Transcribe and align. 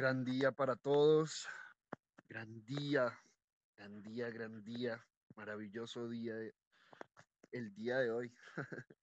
Gran 0.00 0.24
día 0.24 0.50
para 0.50 0.76
todos. 0.76 1.46
Gran 2.26 2.64
día, 2.64 3.20
gran 3.76 4.00
día, 4.00 4.30
gran 4.30 4.64
día. 4.64 5.06
Maravilloso 5.36 6.08
día 6.08 6.36
de- 6.36 6.54
el 7.52 7.74
día 7.74 7.98
de 7.98 8.10
hoy. 8.10 8.34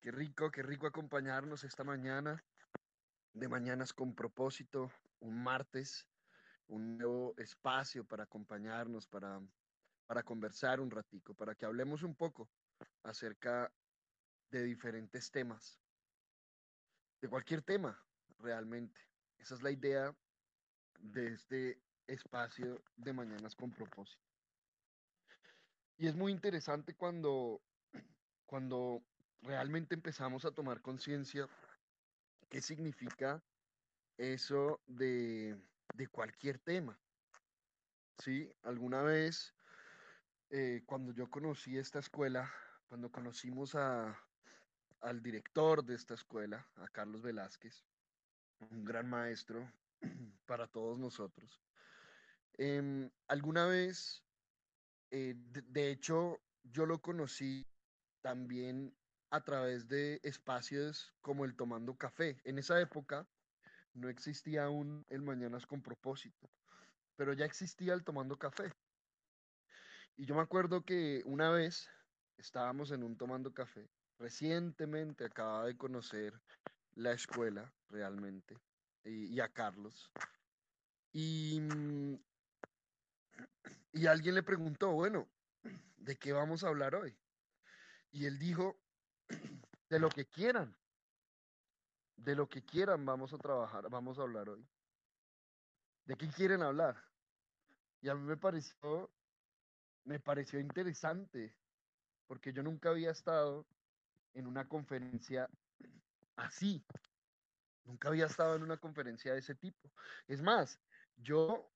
Qué 0.00 0.12
rico, 0.12 0.52
qué 0.52 0.62
rico 0.62 0.86
acompañarnos 0.86 1.64
esta 1.64 1.82
mañana. 1.82 2.40
De 3.32 3.48
mañanas 3.48 3.92
con 3.92 4.14
propósito, 4.14 4.92
un 5.18 5.42
martes, 5.42 6.08
un 6.68 6.98
nuevo 6.98 7.34
espacio 7.36 8.06
para 8.06 8.22
acompañarnos, 8.22 9.08
para, 9.08 9.40
para 10.06 10.22
conversar 10.22 10.78
un 10.78 10.92
ratico, 10.92 11.34
para 11.34 11.56
que 11.56 11.66
hablemos 11.66 12.04
un 12.04 12.14
poco 12.14 12.48
acerca 13.02 13.74
de 14.52 14.62
diferentes 14.62 15.32
temas, 15.32 15.80
de 17.20 17.28
cualquier 17.28 17.62
tema 17.62 18.00
realmente. 18.38 19.11
Esa 19.42 19.56
es 19.56 19.62
la 19.62 19.72
idea 19.72 20.16
de 21.00 21.32
este 21.32 21.82
espacio 22.06 22.80
de 22.96 23.12
Mañanas 23.12 23.56
con 23.56 23.72
propósito. 23.72 24.22
Y 25.98 26.06
es 26.06 26.14
muy 26.14 26.30
interesante 26.30 26.94
cuando, 26.94 27.60
cuando 28.46 29.02
realmente 29.42 29.96
empezamos 29.96 30.44
a 30.44 30.52
tomar 30.52 30.80
conciencia 30.80 31.48
qué 32.48 32.60
significa 32.60 33.42
eso 34.16 34.80
de, 34.86 35.60
de 35.94 36.06
cualquier 36.06 36.60
tema. 36.60 36.96
¿Sí? 38.18 38.48
Alguna 38.62 39.02
vez, 39.02 39.56
eh, 40.50 40.82
cuando 40.86 41.12
yo 41.12 41.28
conocí 41.28 41.76
esta 41.76 41.98
escuela, 41.98 42.48
cuando 42.86 43.10
conocimos 43.10 43.74
a, 43.74 44.16
al 45.00 45.20
director 45.20 45.84
de 45.84 45.96
esta 45.96 46.14
escuela, 46.14 46.64
a 46.76 46.86
Carlos 46.86 47.22
Velázquez, 47.22 47.84
un 48.70 48.84
gran 48.84 49.08
maestro 49.08 49.70
para 50.46 50.66
todos 50.66 50.98
nosotros. 50.98 51.60
Em, 52.54 53.10
alguna 53.28 53.66
vez, 53.66 54.22
eh, 55.10 55.34
de, 55.36 55.62
de 55.62 55.90
hecho, 55.90 56.40
yo 56.62 56.86
lo 56.86 57.00
conocí 57.00 57.66
también 58.20 58.94
a 59.30 59.42
través 59.42 59.88
de 59.88 60.20
espacios 60.22 61.14
como 61.20 61.44
el 61.44 61.56
Tomando 61.56 61.96
Café. 61.96 62.40
En 62.44 62.58
esa 62.58 62.80
época 62.80 63.26
no 63.94 64.08
existía 64.08 64.64
aún 64.64 65.04
el 65.08 65.22
Mañanas 65.22 65.66
con 65.66 65.82
propósito, 65.82 66.50
pero 67.16 67.32
ya 67.32 67.44
existía 67.44 67.94
el 67.94 68.04
Tomando 68.04 68.38
Café. 68.38 68.72
Y 70.16 70.26
yo 70.26 70.34
me 70.34 70.42
acuerdo 70.42 70.84
que 70.84 71.22
una 71.24 71.50
vez 71.50 71.88
estábamos 72.36 72.90
en 72.90 73.02
un 73.02 73.16
Tomando 73.16 73.52
Café, 73.52 73.88
recientemente 74.18 75.24
acababa 75.24 75.66
de 75.66 75.76
conocer 75.76 76.34
la 76.94 77.12
escuela 77.12 77.72
realmente 77.88 78.56
y, 79.04 79.40
a 79.40 79.48
Carlos. 79.48 80.10
Y, 81.12 81.60
mm, 81.60 82.18
y 83.92 84.06
alguien 84.06 84.34
le 84.34 84.42
preguntó, 84.42 84.92
bueno, 84.92 85.28
¿de 85.96 86.16
qué 86.16 86.32
vamos 86.32 86.64
a 86.64 86.68
hablar 86.68 86.94
hoy? 86.94 87.16
Y 88.10 88.26
él 88.26 88.38
dijo, 88.38 88.78
de 89.88 89.98
lo 89.98 90.08
que 90.08 90.26
quieran, 90.26 90.74
de 92.16 92.34
lo 92.34 92.48
que 92.48 92.64
quieran 92.64 93.04
vamos 93.04 93.32
a 93.32 93.38
trabajar, 93.38 93.88
vamos 93.90 94.18
a 94.18 94.22
hablar 94.22 94.48
hoy. 94.48 94.66
¿De 96.04 96.16
qué 96.16 96.28
quieren 96.28 96.62
hablar? 96.62 96.96
Y 98.00 98.08
a 98.08 98.14
mí 98.14 98.22
me 98.22 98.36
pareció, 98.36 99.10
me 100.04 100.18
pareció 100.18 100.58
interesante, 100.58 101.54
porque 102.26 102.52
yo 102.52 102.62
nunca 102.62 102.90
había 102.90 103.10
estado 103.10 103.66
en 104.34 104.46
una 104.46 104.68
conferencia 104.68 105.48
así. 106.36 106.84
Nunca 107.84 108.08
había 108.08 108.26
estado 108.26 108.54
en 108.56 108.62
una 108.62 108.76
conferencia 108.76 109.32
de 109.32 109.40
ese 109.40 109.54
tipo. 109.54 109.92
Es 110.28 110.42
más, 110.42 110.80
yo 111.16 111.72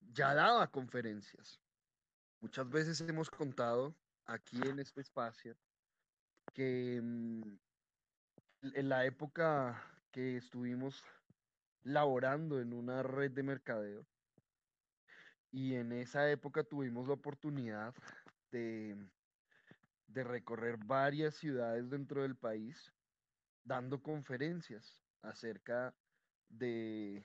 ya 0.00 0.34
daba 0.34 0.70
conferencias. 0.70 1.60
Muchas 2.40 2.68
veces 2.70 3.00
hemos 3.02 3.30
contado 3.30 3.94
aquí 4.24 4.60
en 4.62 4.78
este 4.78 5.00
espacio 5.00 5.56
que 6.54 7.00
mm, 7.02 7.58
en 8.62 8.88
la 8.88 9.04
época 9.04 9.82
que 10.10 10.36
estuvimos 10.36 11.04
laborando 11.82 12.60
en 12.60 12.72
una 12.72 13.02
red 13.02 13.30
de 13.32 13.42
mercadeo 13.42 14.06
y 15.50 15.74
en 15.74 15.92
esa 15.92 16.30
época 16.30 16.64
tuvimos 16.64 17.08
la 17.08 17.14
oportunidad 17.14 17.94
de, 18.50 19.10
de 20.06 20.24
recorrer 20.24 20.76
varias 20.78 21.34
ciudades 21.34 21.90
dentro 21.90 22.22
del 22.22 22.36
país 22.36 22.92
dando 23.64 24.02
conferencias 24.02 24.98
acerca 25.22 25.94
de, 26.48 27.24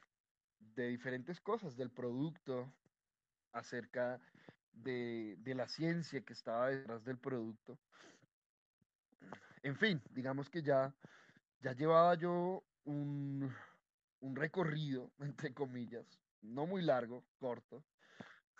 de 0.60 0.88
diferentes 0.88 1.40
cosas, 1.42 1.76
del 1.76 1.92
producto, 1.92 2.72
acerca 3.52 4.20
de, 4.72 5.36
de 5.40 5.56
la 5.56 5.68
ciencia 5.68 6.22
que 6.22 6.34
estaba 6.34 6.70
detrás 6.70 7.04
del 7.06 7.18
producto. 7.18 7.80
En 9.64 9.76
fin, 9.78 10.02
digamos 10.12 10.50
que 10.50 10.62
ya, 10.62 10.94
ya 11.62 11.74
llevaba 11.74 12.16
yo 12.16 12.64
un, 12.84 13.52
un 14.20 14.36
recorrido, 14.36 15.12
entre 15.20 15.54
comillas, 15.54 16.06
no 16.42 16.68
muy 16.68 16.82
largo, 16.82 17.24
corto, 17.40 17.84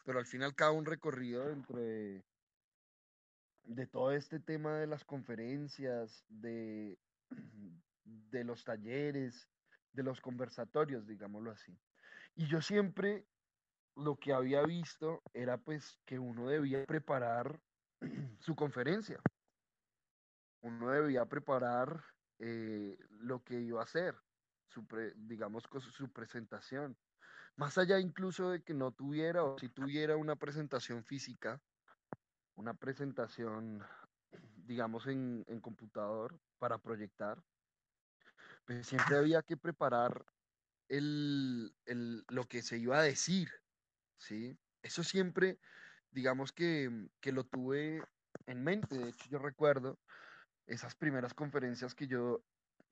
pero 0.06 0.20
al 0.20 0.26
fin 0.26 0.42
y 0.42 0.46
al 0.46 0.56
cabo 0.56 0.78
un 0.78 0.86
recorrido 0.86 1.50
entre 1.50 2.24
de 3.64 3.88
todo 3.88 4.12
este 4.12 4.40
tema 4.40 4.78
de 4.78 4.88
las 4.88 5.04
conferencias, 5.04 6.24
de, 6.30 7.00
de 7.30 8.44
los 8.44 8.64
talleres, 8.64 9.50
de 9.92 10.04
los 10.04 10.22
conversatorios, 10.22 11.08
digámoslo 11.08 11.52
así. 11.52 11.78
Y 12.36 12.48
yo 12.48 12.62
siempre 12.62 13.28
lo 13.96 14.18
que 14.18 14.34
había 14.34 14.64
visto 14.64 15.22
era 15.34 15.58
pues 15.58 16.00
que 16.06 16.20
uno 16.20 16.48
debía 16.48 16.86
preparar 16.86 17.62
su 18.40 18.56
conferencia, 18.56 19.20
uno 20.62 20.92
debía 20.92 21.26
preparar 21.26 22.04
eh, 22.40 22.98
lo 23.10 23.44
que 23.44 23.62
iba 23.62 23.80
a 23.80 23.84
hacer, 23.84 24.16
su 24.68 24.86
pre- 24.86 25.14
digamos, 25.16 25.64
su 25.80 26.12
presentación. 26.12 26.98
Más 27.56 27.78
allá 27.78 28.00
incluso 28.00 28.50
de 28.50 28.64
que 28.64 28.74
no 28.74 28.92
tuviera 28.92 29.44
o 29.44 29.58
si 29.58 29.70
tuviera 29.70 30.18
una 30.18 30.36
presentación 30.36 31.06
física, 31.06 31.62
una 32.56 32.74
presentación, 32.74 33.82
digamos, 34.66 35.08
en, 35.08 35.44
en 35.48 35.62
computador 35.62 36.40
para 36.60 36.78
proyectar, 36.80 37.44
pues 38.66 38.88
siempre 38.88 39.18
había 39.18 39.42
que 39.44 39.58
preparar 39.58 40.26
el, 40.90 41.76
el- 41.86 42.26
lo 42.30 42.46
que 42.46 42.62
se 42.62 42.78
iba 42.78 43.00
a 43.00 43.04
decir, 43.04 43.50
¿sí? 44.20 44.58
Eso 44.84 45.04
siempre, 45.04 45.60
digamos 46.12 46.54
que, 46.54 47.10
que 47.22 47.32
lo 47.32 47.46
tuve 47.46 48.04
en 48.48 48.64
mente. 48.64 48.98
De 48.98 49.10
hecho, 49.10 49.30
yo 49.30 49.40
recuerdo 49.40 50.00
esas 50.68 50.96
primeras 50.96 51.34
conferencias 51.34 51.96
que 51.96 52.08
yo, 52.08 52.44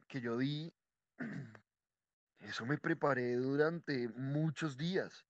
que 0.07 0.21
yo 0.21 0.37
di, 0.37 0.73
eso 2.39 2.65
me 2.65 2.77
preparé 2.77 3.35
durante 3.35 4.09
muchos 4.09 4.77
días. 4.77 5.25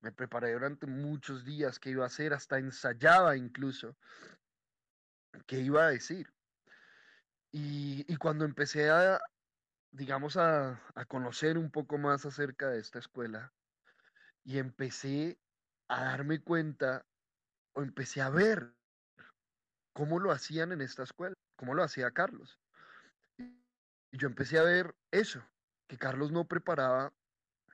Me 0.00 0.12
preparé 0.12 0.52
durante 0.52 0.86
muchos 0.86 1.44
días 1.44 1.78
que 1.80 1.90
iba 1.90 2.04
a 2.04 2.08
hacer, 2.08 2.32
hasta 2.32 2.58
ensayaba 2.58 3.36
incluso 3.36 3.96
qué 5.46 5.60
iba 5.60 5.86
a 5.86 5.90
decir. 5.90 6.32
Y, 7.50 8.16
cuando 8.16 8.44
empecé 8.44 8.90
a, 8.90 9.20
digamos, 9.90 10.36
a, 10.36 10.80
conocer 11.08 11.56
un 11.56 11.70
poco 11.70 11.98
más 11.98 12.26
acerca 12.26 12.68
de 12.68 12.80
esta 12.80 12.98
escuela 12.98 13.52
y 14.44 14.58
empecé 14.58 15.38
a 15.88 16.04
darme 16.04 16.40
cuenta 16.40 17.06
o 17.72 17.82
empecé 17.82 18.20
a 18.20 18.28
ver 18.28 18.74
cómo 19.94 20.20
lo 20.20 20.30
hacían 20.30 20.72
en 20.72 20.82
esta 20.82 21.04
escuela, 21.04 21.34
cómo 21.56 21.74
lo 21.74 21.82
hacía 21.82 22.10
Carlos. 22.10 22.58
Y 23.38 24.18
yo 24.18 24.28
empecé 24.28 24.58
a 24.58 24.62
ver 24.62 24.94
eso, 25.10 25.42
que 25.86 25.96
Carlos 25.96 26.30
no 26.30 26.46
preparaba 26.46 27.12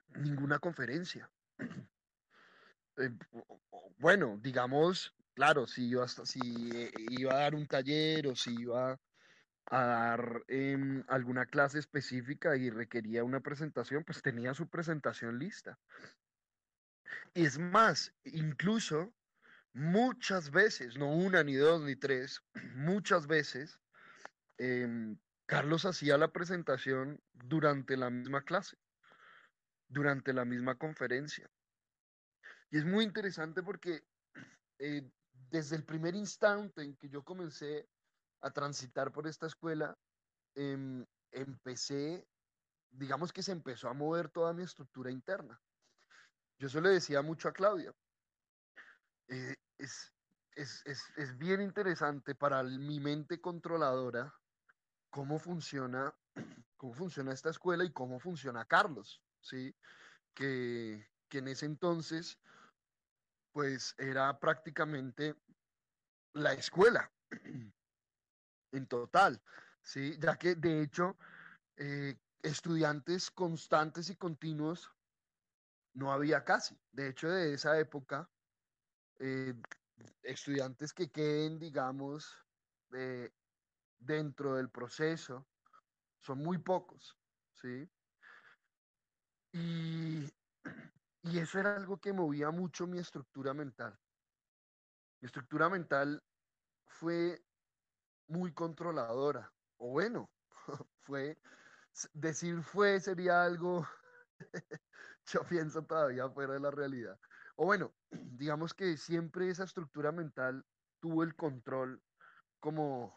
ninguna 0.08 0.58
conferencia. 0.58 1.30
Eh, 2.96 3.10
bueno, 3.98 4.38
digamos, 4.40 5.12
claro, 5.34 5.66
si 5.66 5.88
iba, 5.88 6.04
hasta, 6.04 6.24
si 6.24 6.88
iba 6.94 7.34
a 7.34 7.40
dar 7.40 7.54
un 7.54 7.66
taller 7.66 8.26
o 8.26 8.36
si 8.36 8.60
iba 8.60 8.98
a 9.70 9.84
dar 9.84 10.44
em, 10.48 11.04
alguna 11.08 11.46
clase 11.46 11.78
específica 11.78 12.56
y 12.56 12.70
requería 12.70 13.24
una 13.24 13.40
presentación, 13.40 14.04
pues 14.04 14.22
tenía 14.22 14.54
su 14.54 14.68
presentación 14.68 15.38
lista. 15.38 15.78
Es 17.34 17.58
más, 17.58 18.14
incluso 18.24 19.12
muchas 19.72 20.50
veces, 20.50 20.96
no 20.96 21.12
una, 21.12 21.42
ni 21.42 21.54
dos, 21.54 21.82
ni 21.82 21.96
tres, 21.96 22.42
muchas 22.76 23.26
veces, 23.26 23.80
em, 24.58 25.18
Carlos 25.46 25.84
hacía 25.84 26.16
la 26.16 26.32
presentación 26.32 27.20
durante 27.32 27.96
la 27.96 28.08
misma 28.10 28.42
clase, 28.42 28.78
durante 29.88 30.32
la 30.32 30.44
misma 30.44 30.76
conferencia. 30.76 31.50
Y 32.70 32.78
es 32.78 32.84
muy 32.84 33.04
interesante 33.04 33.62
porque 33.62 34.02
eh, 34.78 35.10
desde 35.50 35.76
el 35.76 35.84
primer 35.84 36.14
instante 36.14 36.82
en 36.82 36.96
que 36.96 37.08
yo 37.08 37.22
comencé 37.22 37.88
a 38.40 38.50
transitar 38.50 39.12
por 39.12 39.26
esta 39.26 39.46
escuela, 39.46 39.96
em, 40.54 41.04
empecé, 41.32 42.26
digamos 42.90 43.32
que 43.32 43.42
se 43.42 43.52
empezó 43.52 43.88
a 43.88 43.94
mover 43.94 44.28
toda 44.28 44.52
mi 44.52 44.62
estructura 44.62 45.10
interna. 45.10 45.60
Yo 46.58 46.68
eso 46.68 46.80
le 46.80 46.90
decía 46.90 47.22
mucho 47.22 47.48
a 47.48 47.52
Claudia. 47.52 47.92
Eh, 49.28 49.56
es, 49.78 50.12
es, 50.52 50.82
es, 50.84 51.02
es, 51.16 51.36
bien 51.38 51.60
interesante 51.60 52.34
para 52.34 52.62
mi 52.62 53.00
mente 53.00 53.40
controladora 53.40 54.32
cómo 55.10 55.38
funciona, 55.38 56.14
cómo 56.76 56.92
funciona 56.94 57.32
esta 57.32 57.50
escuela 57.50 57.84
y 57.84 57.92
cómo 57.92 58.20
funciona 58.20 58.64
Carlos, 58.64 59.22
¿sí? 59.40 59.74
Que, 60.34 61.08
que 61.28 61.38
en 61.38 61.48
ese 61.48 61.66
entonces, 61.66 62.38
pues 63.54 63.94
era 63.98 64.36
prácticamente 64.40 65.36
la 66.32 66.52
escuela 66.54 67.08
en 68.72 68.86
total, 68.88 69.40
¿sí? 69.80 70.18
Ya 70.18 70.36
que 70.36 70.56
de 70.56 70.82
hecho, 70.82 71.16
eh, 71.76 72.18
estudiantes 72.42 73.30
constantes 73.30 74.10
y 74.10 74.16
continuos 74.16 74.90
no 75.94 76.12
había 76.12 76.44
casi. 76.44 76.76
De 76.90 77.08
hecho, 77.08 77.28
de 77.28 77.54
esa 77.54 77.78
época, 77.78 78.28
eh, 79.20 79.54
estudiantes 80.24 80.92
que 80.92 81.12
queden, 81.12 81.60
digamos, 81.60 82.36
dentro 83.98 84.56
del 84.56 84.68
proceso, 84.68 85.46
son 86.18 86.38
muy 86.38 86.58
pocos, 86.58 87.16
¿sí? 87.52 87.88
Y, 89.52 90.24
y 91.24 91.38
eso 91.38 91.58
era 91.58 91.74
algo 91.74 91.98
que 91.98 92.12
movía 92.12 92.50
mucho 92.50 92.86
mi 92.86 92.98
estructura 92.98 93.54
mental. 93.54 93.98
Mi 95.20 95.26
estructura 95.26 95.70
mental 95.70 96.22
fue 96.84 97.42
muy 98.26 98.52
controladora, 98.52 99.50
o 99.78 99.90
bueno, 99.90 100.30
fue, 101.00 101.38
decir 102.12 102.62
fue 102.62 103.00
sería 103.00 103.42
algo, 103.42 103.88
yo 105.26 105.42
pienso 105.48 105.82
todavía 105.84 106.28
fuera 106.28 106.54
de 106.54 106.60
la 106.60 106.70
realidad. 106.70 107.18
O 107.56 107.64
bueno, 107.64 107.94
digamos 108.10 108.74
que 108.74 108.98
siempre 108.98 109.48
esa 109.48 109.64
estructura 109.64 110.12
mental 110.12 110.66
tuvo 111.00 111.22
el 111.22 111.34
control 111.34 112.02
como, 112.60 113.14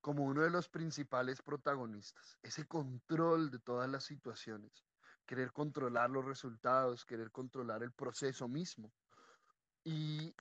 como 0.00 0.24
uno 0.24 0.42
de 0.42 0.50
los 0.50 0.70
principales 0.70 1.42
protagonistas, 1.42 2.38
ese 2.42 2.66
control 2.66 3.50
de 3.50 3.58
todas 3.58 3.90
las 3.90 4.04
situaciones, 4.04 4.86
querer 5.26 5.52
controlar 5.52 6.08
los 6.08 6.24
resultados, 6.24 7.04
querer 7.04 7.30
controlar 7.30 7.82
el 7.82 7.92
proceso 7.92 8.48
mismo. 8.48 8.92
Y 9.84 10.34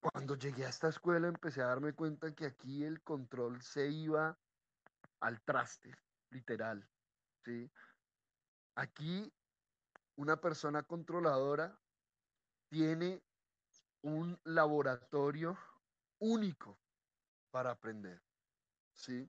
cuando 0.00 0.34
llegué 0.36 0.66
a 0.66 0.68
esta 0.68 0.88
escuela 0.88 1.28
empecé 1.28 1.62
a 1.62 1.66
darme 1.66 1.94
cuenta 1.94 2.34
que 2.34 2.46
aquí 2.46 2.84
el 2.84 3.02
control 3.02 3.62
se 3.62 3.88
iba 3.88 4.36
al 5.20 5.40
traste, 5.42 5.96
literal. 6.30 6.88
¿sí? 7.44 7.70
Aquí 8.74 9.32
una 10.16 10.40
persona 10.40 10.82
controladora 10.82 11.78
tiene 12.68 13.22
un 14.02 14.38
laboratorio 14.44 15.56
único 16.18 16.78
para 17.50 17.70
aprender. 17.70 18.22
¿sí? 18.92 19.28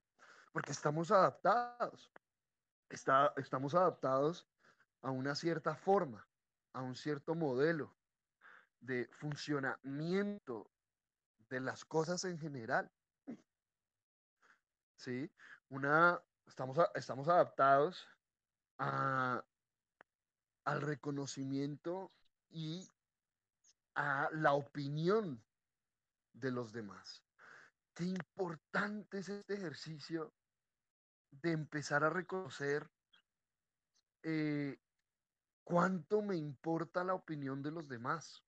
Porque 0.52 0.72
estamos 0.72 1.12
adaptados. 1.12 2.12
Está, 2.90 3.34
estamos 3.38 3.76
adaptados 3.76 4.48
a 5.02 5.12
una 5.12 5.36
cierta 5.36 5.76
forma, 5.76 6.28
a 6.74 6.82
un 6.82 6.96
cierto 6.96 7.36
modelo 7.36 7.96
de 8.80 9.08
funcionamiento 9.12 10.72
de 11.50 11.60
las 11.60 11.86
cosas 11.86 12.24
en 12.26 12.40
general. 12.40 12.92
¿Sí? 14.96 15.32
Una, 15.70 16.22
estamos, 16.46 16.78
estamos 16.96 17.28
adaptados 17.28 18.08
a, 18.78 19.44
al 20.66 20.82
reconocimiento 20.82 22.12
y 22.50 22.90
a 23.96 24.30
la 24.34 24.54
opinión 24.54 25.44
de 26.34 26.52
los 26.52 26.72
demás. 26.72 27.24
Qué 27.94 28.06
importante 28.06 29.20
es 29.20 29.30
este 29.30 29.56
ejercicio 29.56 30.34
de 31.32 31.52
empezar 31.52 32.04
a 32.04 32.10
reconocer 32.10 32.90
eh, 34.24 34.78
cuánto 35.70 36.24
me 36.24 36.36
importa 36.36 37.04
la 37.04 37.14
opinión 37.14 37.62
de 37.62 37.70
los 37.70 37.88
demás 37.88 38.44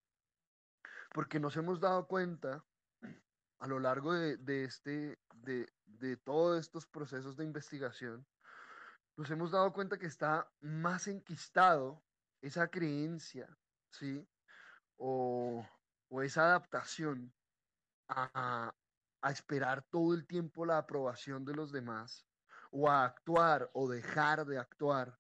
porque 1.14 1.40
nos 1.40 1.56
hemos 1.56 1.80
dado 1.80 2.08
cuenta 2.08 2.66
a 3.60 3.68
lo 3.68 3.80
largo 3.80 4.14
de, 4.14 4.64
este, 4.64 5.20
de, 5.36 5.72
de 5.86 6.18
todos 6.18 6.60
estos 6.60 6.88
procesos 6.88 7.38
de 7.38 7.46
investigación, 7.46 8.26
nos 9.18 9.30
hemos 9.30 9.52
dado 9.52 9.72
cuenta 9.72 10.00
que 10.00 10.08
está 10.08 10.50
más 10.62 11.08
enquistado 11.08 12.04
esa 12.42 12.70
creencia, 12.70 13.56
¿sí? 13.92 14.28
O, 14.98 15.64
o 16.10 16.22
esa 16.24 16.46
adaptación 16.46 17.32
a, 18.08 18.74
a, 19.22 19.32
esperar 19.32 19.84
todo 19.84 20.16
el 20.16 20.26
tiempo 20.26 20.66
la 20.66 20.80
aprobación 20.80 21.46
de 21.46 21.54
los 21.54 21.72
demás, 21.72 22.26
o 22.72 22.90
a 22.90 23.06
actuar 23.06 23.70
o 23.74 23.88
dejar 23.88 24.46
de 24.46 24.58
actuar 24.58 25.20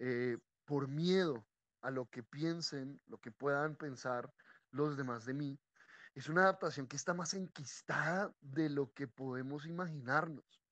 eh, 0.00 0.38
por 0.70 0.86
miedo 0.86 1.44
a 1.80 1.90
lo 1.90 2.08
que 2.08 2.22
piensen, 2.22 3.00
lo 3.08 3.18
que 3.18 3.32
puedan 3.32 3.74
pensar 3.74 4.32
los 4.70 4.96
demás 4.96 5.26
de 5.26 5.34
mí, 5.34 5.58
es 6.14 6.28
una 6.28 6.42
adaptación 6.42 6.86
que 6.86 6.94
está 6.94 7.12
más 7.12 7.34
enquistada 7.34 8.32
de 8.40 8.70
lo 8.70 8.92
que 8.92 9.08
podemos 9.08 9.66
imaginarnos. 9.66 10.62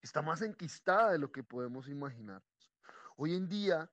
Está 0.00 0.22
más 0.22 0.40
enquistada 0.40 1.10
de 1.10 1.18
lo 1.18 1.32
que 1.32 1.42
podemos 1.42 1.88
imaginarnos. 1.88 2.72
Hoy 3.16 3.34
en 3.34 3.48
día, 3.48 3.90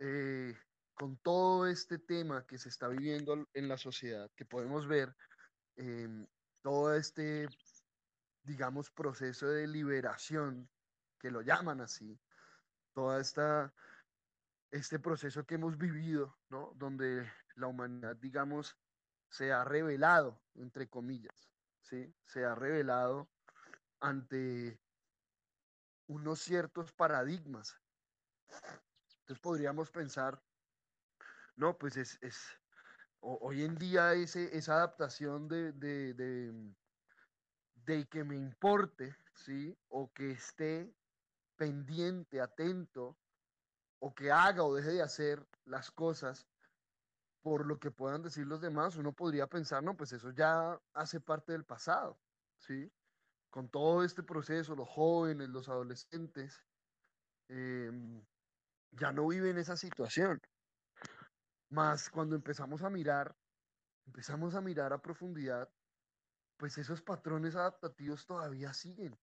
eh, 0.00 0.52
con 0.94 1.16
todo 1.18 1.68
este 1.68 2.00
tema 2.00 2.44
que 2.44 2.58
se 2.58 2.70
está 2.70 2.88
viviendo 2.88 3.46
en 3.54 3.68
la 3.68 3.78
sociedad, 3.78 4.28
que 4.34 4.44
podemos 4.44 4.88
ver 4.88 5.14
en 5.76 6.28
todo 6.60 6.92
este, 6.92 7.48
digamos, 8.42 8.90
proceso 8.90 9.46
de 9.46 9.68
liberación, 9.68 10.68
que 11.20 11.30
lo 11.30 11.40
llaman 11.40 11.80
así, 11.80 12.18
toda 12.94 13.20
esta 13.20 13.72
este 14.72 14.98
proceso 14.98 15.44
que 15.44 15.56
hemos 15.56 15.76
vivido, 15.76 16.40
¿no? 16.48 16.72
Donde 16.74 17.30
la 17.56 17.66
humanidad, 17.68 18.16
digamos, 18.16 18.76
se 19.30 19.52
ha 19.52 19.64
revelado, 19.64 20.42
entre 20.54 20.88
comillas, 20.88 21.52
¿sí? 21.82 22.14
Se 22.24 22.44
ha 22.44 22.54
revelado 22.54 23.30
ante 24.00 24.80
unos 26.08 26.40
ciertos 26.40 26.92
paradigmas. 26.92 27.78
Entonces 29.20 29.40
podríamos 29.40 29.90
pensar, 29.90 30.42
no, 31.54 31.76
pues 31.78 31.96
es, 31.98 32.18
es 32.22 32.58
hoy 33.20 33.64
en 33.64 33.76
día 33.76 34.14
ese, 34.14 34.56
esa 34.56 34.74
adaptación 34.76 35.48
de, 35.48 35.72
de, 35.72 36.14
de, 36.14 36.74
de 37.74 38.08
que 38.08 38.24
me 38.24 38.36
importe, 38.36 39.14
¿sí? 39.34 39.78
O 39.88 40.12
que 40.12 40.30
esté 40.32 40.96
pendiente, 41.56 42.40
atento, 42.40 43.21
o 44.02 44.12
que 44.12 44.32
haga 44.32 44.64
o 44.64 44.74
deje 44.74 44.90
de 44.90 45.02
hacer 45.02 45.46
las 45.64 45.92
cosas 45.92 46.48
por 47.40 47.66
lo 47.66 47.78
que 47.78 47.92
puedan 47.92 48.22
decir 48.22 48.46
los 48.46 48.60
demás, 48.60 48.96
uno 48.96 49.12
podría 49.12 49.46
pensar, 49.46 49.82
no, 49.82 49.96
pues 49.96 50.12
eso 50.12 50.30
ya 50.32 50.80
hace 50.92 51.20
parte 51.20 51.52
del 51.52 51.64
pasado, 51.64 52.18
¿sí? 52.58 52.92
Con 53.48 53.68
todo 53.68 54.02
este 54.02 54.24
proceso, 54.24 54.74
los 54.74 54.88
jóvenes, 54.88 55.48
los 55.50 55.68
adolescentes, 55.68 56.60
em, 57.48 58.24
ya 58.90 59.12
no 59.12 59.28
viven 59.28 59.58
esa 59.58 59.76
situación. 59.76 60.40
Más 61.70 62.10
cuando 62.10 62.34
empezamos 62.34 62.82
a 62.82 62.90
mirar, 62.90 63.36
empezamos 64.06 64.56
a 64.56 64.60
mirar 64.60 64.92
a 64.92 65.00
profundidad, 65.00 65.70
pues 66.56 66.76
esos 66.76 67.02
patrones 67.02 67.54
adaptativos 67.54 68.26
todavía 68.26 68.74
siguen 68.74 69.16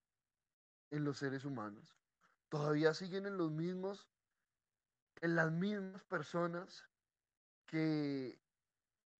en 0.89 1.03
los 1.03 1.17
seres 1.17 1.43
humanos, 1.43 1.97
todavía 2.47 2.93
siguen 2.93 3.25
en 3.25 3.37
los 3.37 3.51
mismos, 3.51 4.09
en 5.21 5.35
las 5.35 5.51
mismas 5.51 6.03
personas 6.05 6.87
que 7.65 8.39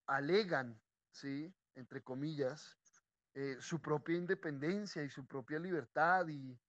alegan, 0.08 0.82
¿sí? 1.12 1.54
Entre 1.76 2.02
comillas, 2.04 2.78
eh, 3.34 3.58
su 3.60 3.82
propia 3.82 4.18
independencia 4.18 5.04
y 5.04 5.10
su 5.10 5.26
propia 5.26 5.60
libertad 5.60 6.28
y, 6.28 6.60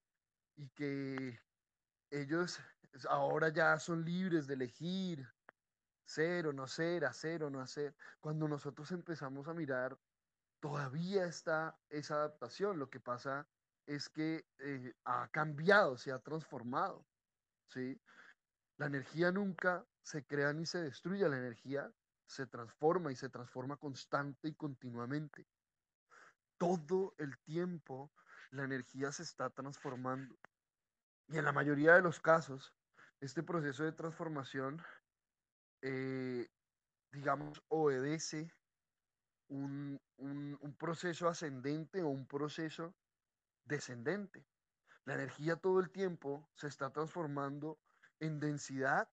y 0.56 0.68
que 0.70 1.40
ellos 2.10 2.60
ahora 3.08 3.48
ya 3.50 3.78
son 3.78 4.04
libres 4.04 4.46
de 4.46 4.54
elegir 4.54 5.26
ser 6.04 6.48
o 6.48 6.52
no 6.52 6.66
ser, 6.66 7.04
hacer 7.04 7.44
o 7.44 7.50
no 7.50 7.60
hacer. 7.60 7.94
Cuando 8.20 8.48
nosotros 8.48 8.90
empezamos 8.90 9.46
a 9.46 9.54
mirar, 9.54 9.96
todavía 10.58 11.24
está 11.24 11.78
esa 11.88 12.16
adaptación. 12.16 12.78
Lo 12.78 12.90
que 12.90 13.00
pasa 13.00 13.48
es 13.86 14.08
que 14.08 14.44
eh, 14.58 14.94
ha 15.04 15.28
cambiado, 15.30 15.96
se 15.96 16.10
ha 16.10 16.18
transformado. 16.18 17.06
¿sí? 17.68 18.00
La 18.80 18.86
energía 18.86 19.30
nunca 19.30 19.86
se 20.02 20.24
crea 20.24 20.54
ni 20.54 20.64
se 20.64 20.80
destruye, 20.80 21.28
la 21.28 21.36
energía 21.36 21.92
se 22.24 22.46
transforma 22.46 23.12
y 23.12 23.14
se 23.14 23.28
transforma 23.28 23.76
constante 23.76 24.48
y 24.48 24.54
continuamente. 24.54 25.46
Todo 26.56 27.14
el 27.18 27.38
tiempo 27.40 28.10
la 28.50 28.64
energía 28.64 29.12
se 29.12 29.22
está 29.22 29.50
transformando. 29.50 30.34
Y 31.28 31.36
en 31.36 31.44
la 31.44 31.52
mayoría 31.52 31.94
de 31.94 32.00
los 32.00 32.20
casos, 32.20 32.74
este 33.20 33.42
proceso 33.42 33.84
de 33.84 33.92
transformación, 33.92 34.82
eh, 35.82 36.48
digamos, 37.12 37.62
obedece 37.68 38.50
un, 39.48 40.00
un 40.16 40.74
proceso 40.78 41.28
ascendente 41.28 42.00
o 42.00 42.08
un 42.08 42.26
proceso 42.26 42.94
descendente. 43.62 44.46
La 45.04 45.16
energía 45.16 45.56
todo 45.56 45.80
el 45.80 45.90
tiempo 45.90 46.48
se 46.54 46.68
está 46.68 46.88
transformando 46.88 47.78
en 48.20 48.38
densidad 48.38 49.08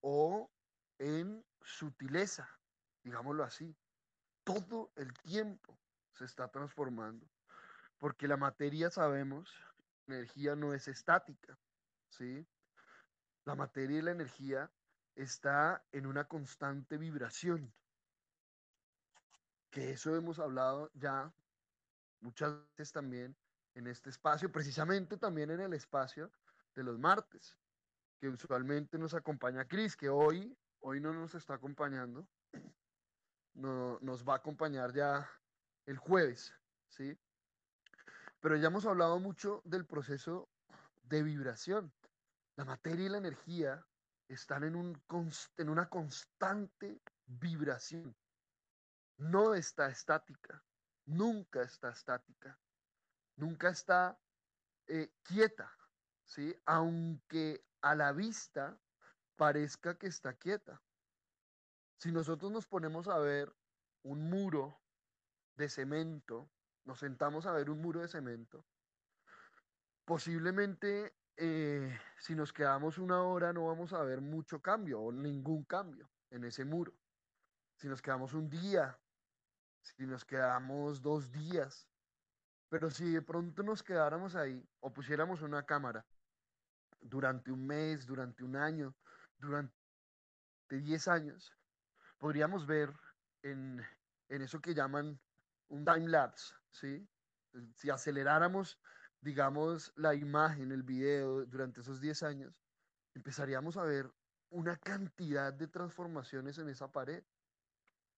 o 0.00 0.50
en 0.98 1.44
sutileza, 1.60 2.48
digámoslo 3.02 3.44
así. 3.44 3.76
Todo 4.44 4.90
el 4.96 5.12
tiempo 5.14 5.78
se 6.14 6.24
está 6.24 6.48
transformando, 6.48 7.28
porque 7.98 8.26
la 8.26 8.36
materia, 8.36 8.90
sabemos, 8.90 9.52
energía 10.06 10.56
no 10.56 10.72
es 10.72 10.88
estática, 10.88 11.58
¿sí? 12.08 12.46
La 13.44 13.54
materia 13.54 13.98
y 13.98 14.02
la 14.02 14.10
energía 14.10 14.70
está 15.14 15.84
en 15.92 16.06
una 16.06 16.26
constante 16.26 16.96
vibración, 16.96 17.72
que 19.70 19.90
eso 19.90 20.16
hemos 20.16 20.38
hablado 20.38 20.90
ya 20.94 21.32
muchas 22.20 22.52
veces 22.70 22.92
también 22.92 23.36
en 23.74 23.86
este 23.86 24.10
espacio, 24.10 24.50
precisamente 24.50 25.16
también 25.18 25.50
en 25.50 25.60
el 25.60 25.72
espacio 25.74 26.30
de 26.74 26.82
los 26.84 26.98
martes, 26.98 27.56
que 28.20 28.28
usualmente 28.28 28.98
nos 28.98 29.14
acompaña 29.14 29.66
Cris, 29.66 29.96
que 29.96 30.08
hoy, 30.08 30.56
hoy 30.80 31.00
no 31.00 31.12
nos 31.12 31.34
está 31.34 31.54
acompañando, 31.54 32.28
no, 33.54 33.98
nos 34.00 34.26
va 34.26 34.34
a 34.34 34.36
acompañar 34.36 34.92
ya 34.92 35.28
el 35.86 35.98
jueves, 35.98 36.54
¿sí? 36.88 37.18
Pero 38.40 38.56
ya 38.56 38.68
hemos 38.68 38.86
hablado 38.86 39.18
mucho 39.18 39.62
del 39.64 39.86
proceso 39.86 40.48
de 41.02 41.22
vibración. 41.22 41.92
La 42.56 42.64
materia 42.64 43.06
y 43.06 43.08
la 43.08 43.18
energía 43.18 43.84
están 44.28 44.64
en, 44.64 44.76
un, 44.76 45.00
en 45.56 45.68
una 45.68 45.88
constante 45.88 47.00
vibración. 47.26 48.14
No 49.16 49.54
está 49.54 49.88
estática, 49.88 50.62
nunca 51.06 51.62
está 51.62 51.90
estática 51.90 52.58
nunca 53.38 53.70
está 53.70 54.18
eh, 54.86 55.10
quieta, 55.22 55.72
¿sí? 56.24 56.54
Aunque 56.66 57.64
a 57.80 57.94
la 57.94 58.12
vista 58.12 58.78
parezca 59.36 59.96
que 59.98 60.06
está 60.06 60.34
quieta. 60.34 60.82
Si 61.96 62.12
nosotros 62.12 62.50
nos 62.50 62.66
ponemos 62.66 63.08
a 63.08 63.18
ver 63.18 63.54
un 64.02 64.28
muro 64.30 64.80
de 65.56 65.68
cemento, 65.68 66.50
nos 66.84 67.00
sentamos 67.00 67.46
a 67.46 67.52
ver 67.52 67.70
un 67.70 67.80
muro 67.80 68.00
de 68.00 68.08
cemento, 68.08 68.64
posiblemente 70.04 71.14
eh, 71.36 71.98
si 72.18 72.34
nos 72.34 72.52
quedamos 72.52 72.98
una 72.98 73.22
hora 73.22 73.52
no 73.52 73.66
vamos 73.66 73.92
a 73.92 74.02
ver 74.02 74.20
mucho 74.20 74.60
cambio 74.60 75.00
o 75.00 75.12
ningún 75.12 75.64
cambio 75.64 76.10
en 76.30 76.44
ese 76.44 76.64
muro. 76.64 76.94
Si 77.76 77.86
nos 77.88 78.02
quedamos 78.02 78.34
un 78.34 78.48
día, 78.48 78.98
si 79.82 80.06
nos 80.06 80.24
quedamos 80.24 81.00
dos 81.00 81.30
días, 81.30 81.88
pero 82.68 82.90
si 82.90 83.12
de 83.12 83.22
pronto 83.22 83.62
nos 83.62 83.82
quedáramos 83.82 84.34
ahí 84.34 84.68
o 84.80 84.92
pusiéramos 84.92 85.42
una 85.42 85.64
cámara 85.64 86.04
durante 87.00 87.52
un 87.52 87.66
mes, 87.66 88.06
durante 88.06 88.44
un 88.44 88.56
año, 88.56 88.94
durante 89.38 89.72
10 90.70 91.08
años, 91.08 91.56
podríamos 92.18 92.66
ver 92.66 92.92
en, 93.42 93.84
eso 94.28 94.60
que 94.60 94.74
llaman 94.74 95.18
un 95.68 95.84
time 95.84 96.08
lapse, 96.08 96.54
¿sí? 96.70 97.08
Si 97.74 97.90
aceleráramos, 97.90 98.78
digamos, 99.20 99.92
la 99.96 100.14
imagen, 100.14 100.72
el 100.72 100.82
video 100.82 101.44
durante 101.46 101.80
esos 101.80 102.00
10 102.00 102.22
años, 102.22 102.54
empezaríamos 103.14 103.76
a 103.76 103.84
ver 103.84 104.12
una 104.50 104.76
cantidad 104.76 105.52
de 105.52 105.68
transformaciones 105.68 106.58
en 106.58 106.68
esa 106.68 106.90
pared. 106.90 107.22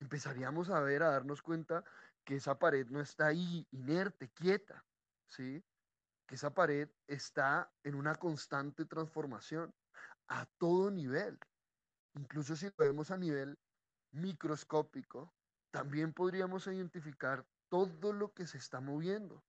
Empezaríamos 0.00 0.70
a 0.70 0.80
ver, 0.80 1.02
a 1.02 1.10
darnos 1.10 1.42
cuenta 1.42 1.84
que 2.24 2.36
esa 2.36 2.58
pared 2.58 2.86
no 2.88 3.00
está 3.00 3.26
ahí 3.26 3.66
inerte, 3.70 4.30
quieta, 4.30 4.84
¿sí? 5.26 5.62
Que 6.30 6.36
esa 6.36 6.54
pared 6.54 6.88
está 7.08 7.68
en 7.82 7.96
una 7.96 8.14
constante 8.14 8.84
transformación 8.84 9.74
a 10.28 10.46
todo 10.58 10.88
nivel. 10.88 11.36
Incluso 12.14 12.54
si 12.54 12.66
lo 12.66 12.72
vemos 12.76 13.10
a 13.10 13.18
nivel 13.18 13.58
microscópico, 14.12 15.34
también 15.72 16.12
podríamos 16.12 16.68
identificar 16.68 17.44
todo 17.68 18.12
lo 18.12 18.32
que 18.32 18.46
se 18.46 18.58
está 18.58 18.80
moviendo, 18.80 19.42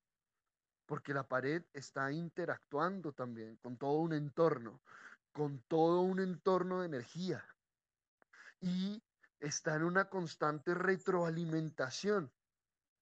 porque 0.87 1.13
la 1.13 1.27
pared 1.27 1.63
está 1.71 2.11
interactuando 2.11 3.13
también 3.13 3.57
con 3.57 3.77
todo 3.77 3.99
un 3.99 4.13
entorno, 4.13 4.81
con 5.33 5.59
todo 5.67 6.01
un 6.01 6.19
entorno 6.19 6.79
de 6.79 6.87
energía 6.87 7.45
y 8.59 9.03
está 9.39 9.75
en 9.75 9.83
una 9.83 10.09
constante 10.09 10.73
retroalimentación 10.73 12.31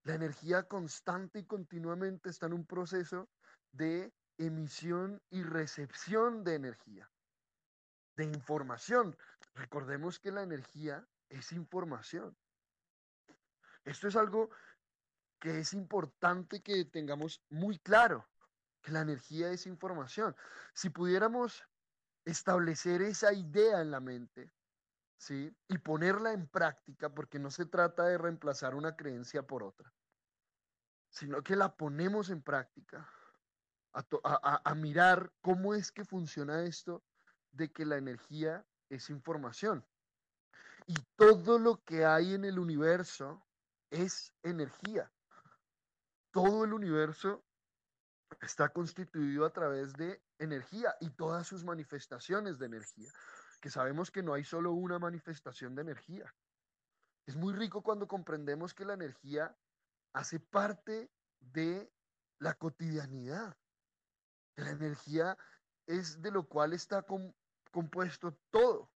la 0.04 0.16
energía 0.16 0.64
constante 0.64 1.40
y 1.40 1.46
continuamente 1.46 2.30
está 2.30 2.48
en 2.48 2.54
un 2.54 2.66
proceso 2.66 3.30
de 3.72 4.14
emisión 4.38 5.22
y 5.30 5.44
recepción 5.44 6.44
de 6.44 6.56
energía, 6.56 7.10
de 8.16 8.26
información. 8.26 9.18
Recordemos 9.54 10.20
que 10.20 10.32
la 10.32 10.44
energía 10.44 11.08
es 11.30 11.52
información. 11.52 12.36
Esto 13.84 14.08
es 14.08 14.16
algo 14.16 14.50
que 15.40 15.60
es 15.60 15.74
importante 15.74 16.62
que 16.62 16.86
tengamos 16.86 17.42
muy 17.50 17.80
claro, 17.80 18.28
que 18.82 18.92
la 18.92 19.02
energía 19.02 19.52
es 19.52 19.66
información. 19.68 20.36
Si 20.74 20.90
pudiéramos 20.90 21.64
establecer 22.26 23.02
esa 23.02 23.34
idea 23.34 23.82
en 23.82 23.92
la 23.92 24.00
mente, 24.00 24.52
¿sí? 25.18 25.56
Y 25.68 25.78
ponerla 25.78 26.34
en 26.34 26.48
práctica, 26.48 27.10
porque 27.10 27.40
no 27.40 27.52
se 27.52 27.66
trata 27.66 28.06
de 28.06 28.18
reemplazar 28.18 28.76
una 28.76 28.96
creencia 28.96 29.44
por 29.44 29.64
otra, 29.64 29.94
sino 31.10 31.42
que 31.42 31.56
la 31.56 31.76
ponemos 31.76 32.30
en 32.30 32.42
práctica, 32.42 33.10
a, 33.94 34.76
mirar 34.76 35.32
cómo 35.42 35.74
es 35.74 35.92
que 35.92 36.06
funciona 36.06 36.64
esto 36.64 37.04
de 37.52 37.72
que 37.72 37.86
la 37.86 37.98
energía 37.98 38.66
es 38.90 39.10
información. 39.10 39.86
Y 40.86 40.96
todo 41.16 41.60
lo 41.60 41.84
que 41.84 42.06
hay 42.06 42.34
en 42.34 42.46
el 42.46 42.60
universo 42.60 43.46
es 43.90 44.34
energía. 44.44 45.12
Todo 46.32 46.66
el 46.66 46.74
universo 46.74 47.44
está 48.42 48.70
constituido 48.70 49.46
a 49.46 49.52
través 49.52 49.94
de 49.94 50.22
energía 50.38 50.96
y 51.00 51.10
todas 51.10 51.48
sus 51.48 51.64
manifestaciones 51.64 52.60
de 52.60 52.68
energía 52.68 53.12
que 53.60 53.70
sabemos 53.70 54.12
que 54.12 54.24
no 54.24 54.34
hay 54.34 54.44
solo 54.44 54.72
una 54.72 55.00
manifestación 55.00 55.76
de 55.76 55.82
energía. 55.82 56.34
Es 57.26 57.36
muy 57.36 57.54
rico 57.54 57.82
cuando 57.84 58.08
comprendemos 58.08 58.74
que 58.74 58.86
la 58.86 58.94
energía 58.94 59.56
hace 60.14 60.40
parte 60.40 61.12
de 61.40 61.92
la 62.40 62.54
cotidianidad. 62.54 63.56
La 64.56 64.72
energía 64.72 65.38
es 65.86 66.22
de 66.22 66.32
lo 66.32 66.48
cual 66.48 66.74
está 66.74 67.06
compuesto 67.72 68.38
todo 68.52 68.92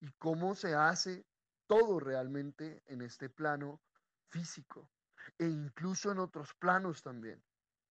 y 0.00 0.10
cómo 0.12 0.54
se 0.54 0.74
hace 0.74 1.26
todo 1.66 2.00
realmente 2.00 2.82
en 2.86 3.02
este 3.02 3.28
plano 3.28 3.80
físico 4.28 4.90
e 5.38 5.46
incluso 5.46 6.10
en 6.10 6.18
otros 6.18 6.54
planos 6.54 7.02
también, 7.02 7.42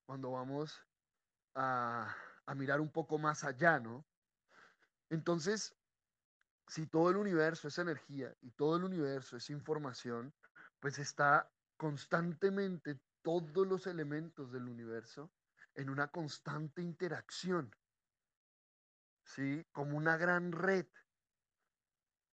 cuando 0.05 0.31
vamos 0.31 0.85
a, 1.55 2.15
a 2.45 2.55
mirar 2.55 2.81
un 2.81 2.91
poco 2.91 3.17
más 3.17 3.43
allá, 3.43 3.79
¿no? 3.79 4.05
Entonces, 5.09 5.75
si 6.67 6.87
todo 6.87 7.09
el 7.09 7.17
universo 7.17 7.67
es 7.67 7.77
energía 7.77 8.35
y 8.41 8.51
todo 8.51 8.77
el 8.77 8.83
universo 8.83 9.37
es 9.37 9.49
información, 9.49 10.33
pues 10.79 10.99
está 10.99 11.51
constantemente 11.77 12.99
todos 13.21 13.67
los 13.67 13.87
elementos 13.87 14.51
del 14.51 14.67
universo 14.69 15.31
en 15.75 15.89
una 15.89 16.09
constante 16.09 16.81
interacción, 16.81 17.75
¿sí? 19.23 19.65
Como 19.71 19.97
una 19.97 20.17
gran 20.17 20.51
red. 20.51 20.87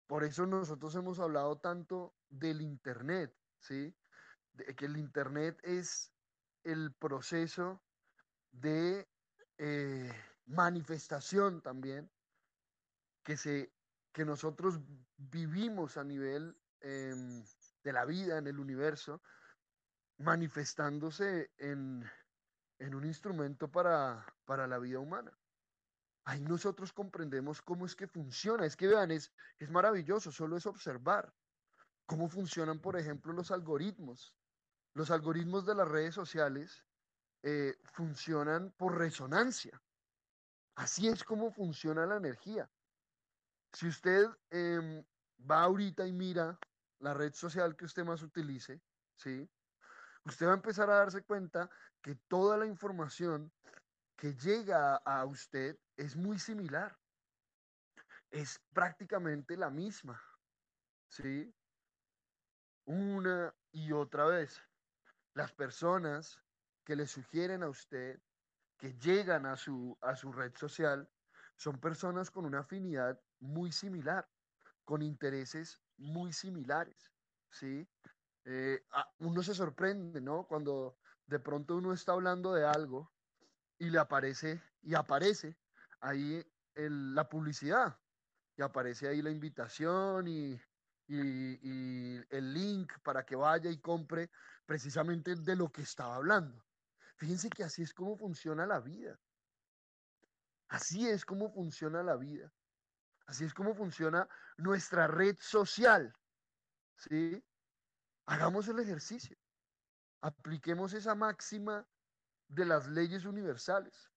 Por 0.06 0.24
eso 0.24 0.46
nosotros 0.46 0.94
hemos 0.94 1.18
hablado 1.18 1.58
tanto 1.58 2.14
del 2.28 2.60
Internet, 2.60 3.34
¿sí? 3.58 3.94
De 4.52 4.74
que 4.74 4.86
el 4.86 4.96
Internet 4.96 5.58
es 5.62 6.12
el 6.62 6.92
proceso 6.94 7.82
de 8.52 9.08
eh, 9.58 10.12
manifestación 10.46 11.62
también 11.62 12.10
que 13.22 13.36
se 13.36 13.72
que 14.14 14.24
nosotros 14.24 14.78
vivimos 15.16 15.96
a 15.96 16.04
nivel 16.04 16.56
em, 16.80 17.44
de 17.82 17.92
la 17.92 18.04
vida 18.04 18.38
en 18.38 18.46
el 18.46 18.60
universo, 18.60 19.20
manifestándose 20.18 21.50
en, 21.58 22.08
un 22.80 23.04
instrumento 23.04 23.70
para, 23.70 24.24
para, 24.44 24.66
la 24.66 24.78
vida 24.78 24.98
humana. 24.98 25.36
Ahí 26.24 26.40
nosotros 26.40 26.92
comprendemos 26.92 27.62
cómo 27.62 27.86
es 27.86 27.94
que 27.94 28.06
funciona. 28.06 28.66
Es 28.66 28.76
que 28.76 28.86
vean, 28.86 29.10
es, 29.10 29.32
es 29.58 29.70
maravilloso, 29.70 30.32
solo 30.32 30.56
es 30.56 30.66
observar 30.66 31.32
cómo 32.06 32.28
funcionan, 32.28 32.80
por 32.80 32.96
ejemplo, 32.98 33.32
los 33.32 33.50
algoritmos. 33.50 34.34
Los 34.94 35.10
algoritmos 35.10 35.66
de 35.66 35.74
las 35.74 35.88
redes 35.88 36.14
sociales 36.14 36.84
eh, 37.42 37.76
funcionan 37.92 38.72
por 38.72 38.96
resonancia. 38.98 39.80
Así 40.76 41.08
es 41.08 41.22
como 41.24 41.52
funciona 41.52 42.06
la 42.06 42.16
energía. 42.16 42.70
Si 43.72 43.86
usted 43.88 44.26
em, 44.50 45.04
va 45.50 45.62
ahorita 45.62 46.06
y 46.06 46.12
mira 46.12 46.58
la 47.00 47.14
red 47.14 47.34
social 47.34 47.76
que 47.76 47.84
usted 47.84 48.04
más 48.04 48.22
utilice, 48.22 48.80
¿sí? 49.16 49.48
Usted 50.24 50.46
va 50.46 50.52
a 50.52 50.56
empezar 50.56 50.90
a 50.90 50.96
darse 50.96 51.22
cuenta 51.22 51.70
que 52.00 52.14
toda 52.28 52.56
la 52.56 52.66
información 52.66 53.52
que 54.16 54.34
llega 54.34 54.96
a 54.96 55.24
usted 55.24 55.78
es 55.96 56.16
muy 56.16 56.38
similar. 56.38 56.98
Es 58.30 58.58
prácticamente 58.72 59.56
la 59.56 59.70
misma, 59.70 60.20
¿sí? 61.08 61.54
Una 62.86 63.54
y 63.70 63.92
otra 63.92 64.24
vez. 64.26 64.60
Las 65.34 65.52
personas 65.52 66.42
que 66.84 66.96
le 66.96 67.06
sugieren 67.06 67.62
a 67.62 67.68
usted 67.68 68.20
que 68.78 68.92
llegan 68.98 69.46
a 69.46 69.56
su, 69.56 69.96
a 70.00 70.16
su 70.16 70.32
red 70.32 70.54
social 70.56 71.08
son 71.56 71.80
personas 71.80 72.30
con 72.30 72.44
una 72.44 72.60
afinidad 72.60 73.20
muy 73.40 73.72
similar, 73.72 74.28
con 74.84 75.02
intereses 75.02 75.80
muy 75.96 76.32
similares, 76.32 77.12
¿sí? 77.50 77.88
Eh, 78.44 78.84
uno 79.20 79.42
se 79.42 79.54
sorprende, 79.54 80.20
¿no? 80.20 80.46
Cuando 80.46 80.98
de 81.26 81.38
pronto 81.38 81.76
uno 81.76 81.92
está 81.92 82.12
hablando 82.12 82.52
de 82.52 82.66
algo 82.66 83.12
y 83.78 83.90
le 83.90 83.98
aparece, 83.98 84.62
y 84.82 84.94
aparece 84.94 85.56
ahí 86.00 86.44
la 86.74 87.28
publicidad, 87.28 87.98
y 88.56 88.62
aparece 88.62 89.08
ahí 89.08 89.22
la 89.22 89.30
invitación 89.30 90.28
y, 90.28 90.60
y, 91.08 92.16
el 92.30 92.52
link 92.52 92.92
para 93.02 93.24
que 93.24 93.36
vaya 93.36 93.70
y 93.70 93.78
compre 93.78 94.30
precisamente 94.66 95.34
de 95.36 95.56
lo 95.56 95.70
que 95.70 95.82
estaba 95.82 96.16
hablando. 96.16 96.64
Fíjense 97.16 97.48
que 97.48 97.64
así 97.64 97.82
es 97.82 97.94
como 97.94 98.16
funciona 98.16 98.66
la 98.66 98.80
vida. 98.80 99.18
Así 100.68 101.08
es 101.08 101.24
como 101.24 101.52
funciona 101.52 102.02
la 102.02 102.16
vida. 102.16 102.52
Así 103.26 103.44
es 103.44 103.54
como 103.54 103.74
funciona 103.74 104.28
nuestra 104.56 105.06
red 105.06 105.36
social. 105.40 106.14
¿Sí? 106.96 107.42
Hagamos 108.26 108.68
el 108.68 108.78
ejercicio. 108.78 109.36
Apliquemos 110.22 110.94
esa 110.94 111.14
máxima 111.14 111.86
de 112.48 112.64
las 112.64 112.88
leyes 112.88 113.24
universales. 113.24 114.10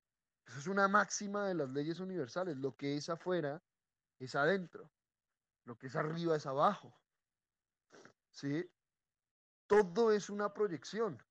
Esa 0.46 0.60
es 0.60 0.68
una 0.68 0.88
máxima 0.88 1.48
de 1.48 1.56
las 1.56 1.70
leyes 1.70 2.00
universales. 2.00 2.58
Lo 2.58 2.76
que 2.76 2.96
es 2.96 3.10
afuera 3.10 3.62
es 4.20 4.36
adentro. 4.36 4.90
Lo 5.66 5.78
que 5.78 5.88
es 5.88 5.96
arriba 5.96 6.38
es 6.38 6.46
abajo. 6.46 6.98
¿Sí? 8.32 8.70
Todo 9.68 10.14
es 10.14 10.30
una 10.30 10.54
proyección. 10.54 11.22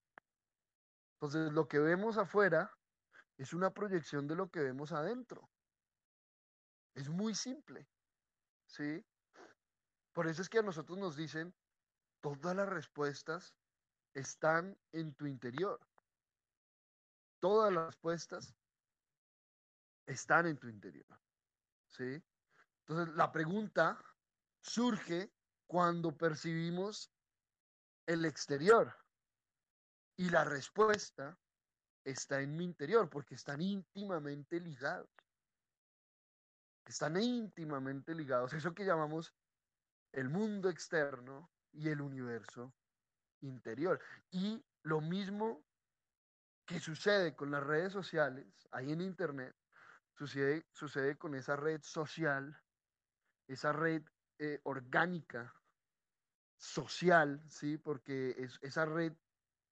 Entonces, 1.15 1.53
lo 1.53 1.67
que 1.67 1.79
vemos 1.79 2.19
afuera 2.19 2.71
es 3.39 3.55
una 3.55 3.73
proyección 3.73 4.27
de 4.27 4.37
lo 4.37 4.51
que 4.51 4.61
vemos 4.61 4.93
adentro. 4.93 5.49
Es 6.95 7.09
muy 7.09 7.35
simple. 7.35 7.89
¿Sí? 8.67 9.03
Por 10.13 10.27
eso 10.27 10.43
es 10.43 10.51
que 10.51 10.59
a 10.59 10.63
nosotros 10.63 10.99
nos 10.99 11.17
dicen, 11.17 11.55
todas 12.21 12.57
las 12.57 12.69
respuestas 12.69 13.55
están 14.15 14.79
en 14.93 15.15
tu 15.15 15.27
interior. 15.27 15.81
Todas 17.41 17.73
las 17.73 17.87
respuestas 17.87 18.55
están 20.07 20.47
en 20.47 20.59
tu 20.59 20.69
interior. 20.69 21.21
¿Sí? 21.89 22.23
Entonces, 22.81 23.15
la 23.15 23.31
pregunta 23.31 24.03
surge 24.61 25.33
cuando 25.67 26.17
percibimos 26.17 27.13
el 28.07 28.25
exterior. 28.25 28.97
Y 30.17 30.31
la 30.31 30.45
respuesta 30.45 31.39
está 32.05 32.41
en 32.41 32.57
mi 32.57 32.65
interior, 32.65 33.11
porque 33.11 33.35
están 33.35 33.61
íntimamente 33.61 34.61
ligados. 34.61 35.11
Están 36.87 37.21
íntimamente 37.21 38.15
ligados. 38.15 38.53
Eso 38.53 38.75
que 38.75 38.85
llamamos 38.85 39.35
el 40.13 40.31
mundo 40.31 40.71
externo 40.71 41.51
y 41.77 41.89
el 41.89 42.01
universo 42.01 42.75
interior. 43.41 44.01
Y 44.31 44.65
lo 44.83 45.01
mismo 45.01 45.65
que 46.65 46.81
sucede 46.81 47.37
con 47.37 47.51
las 47.51 47.63
redes 47.63 47.93
sociales, 47.93 48.47
ahí 48.73 48.93
en 48.93 49.01
Internet, 49.01 49.55
sucede, 50.15 50.67
sucede 50.73 51.17
con 51.17 51.35
esa 51.35 51.57
red 51.57 51.81
social, 51.83 52.61
esa 53.47 53.73
red 53.73 54.03
eh, 54.39 54.61
orgánica, 54.65 55.55
social, 56.57 57.43
¿sí? 57.49 57.79
Porque 57.79 58.35
es 58.39 58.59
esa 58.63 58.87
red 58.87 59.13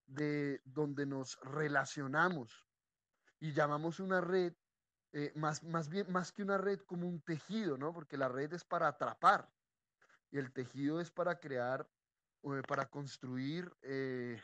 de 0.07 0.61
donde 0.65 1.07
nos 1.07 1.39
relacionamos 1.41 2.67
y 3.41 3.53
llamamos 3.53 4.01
una 4.01 4.21
red 4.21 4.55
eh, 5.13 5.33
más, 5.35 5.63
más 5.63 5.89
bien, 5.89 6.11
más 6.13 6.33
que 6.33 6.43
una 6.43 6.59
red 6.59 6.81
como 6.81 7.09
un 7.09 7.23
tejido, 7.23 7.79
¿no? 7.79 7.93
Porque 7.93 8.17
la 8.17 8.29
red 8.29 8.53
es 8.53 8.65
para 8.65 8.89
atrapar 8.89 9.49
y 10.35 10.39
el 10.39 10.53
tejido 10.53 11.01
es 11.01 11.13
para 11.13 11.39
crear, 11.39 11.89
eh, 12.43 12.63
para 12.67 12.87
construir 12.87 13.73
eh, 13.83 14.43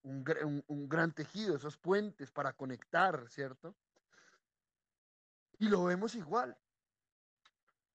un, 0.00 0.64
un, 0.66 0.88
gran 0.88 1.12
tejido, 1.12 1.54
esos 1.54 1.76
puentes 1.76 2.32
para 2.32 2.54
conectar, 2.54 3.28
¿cierto? 3.28 3.76
Y 5.58 5.68
lo 5.68 5.84
vemos 5.84 6.14
igual. 6.14 6.56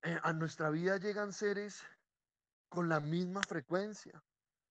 a 0.03 0.33
nuestra 0.33 0.69
vida 0.69 0.97
llegan 0.97 1.33
seres 1.33 1.81
con 2.69 2.89
la 2.89 2.99
misma 2.99 3.41
frecuencia, 3.41 4.23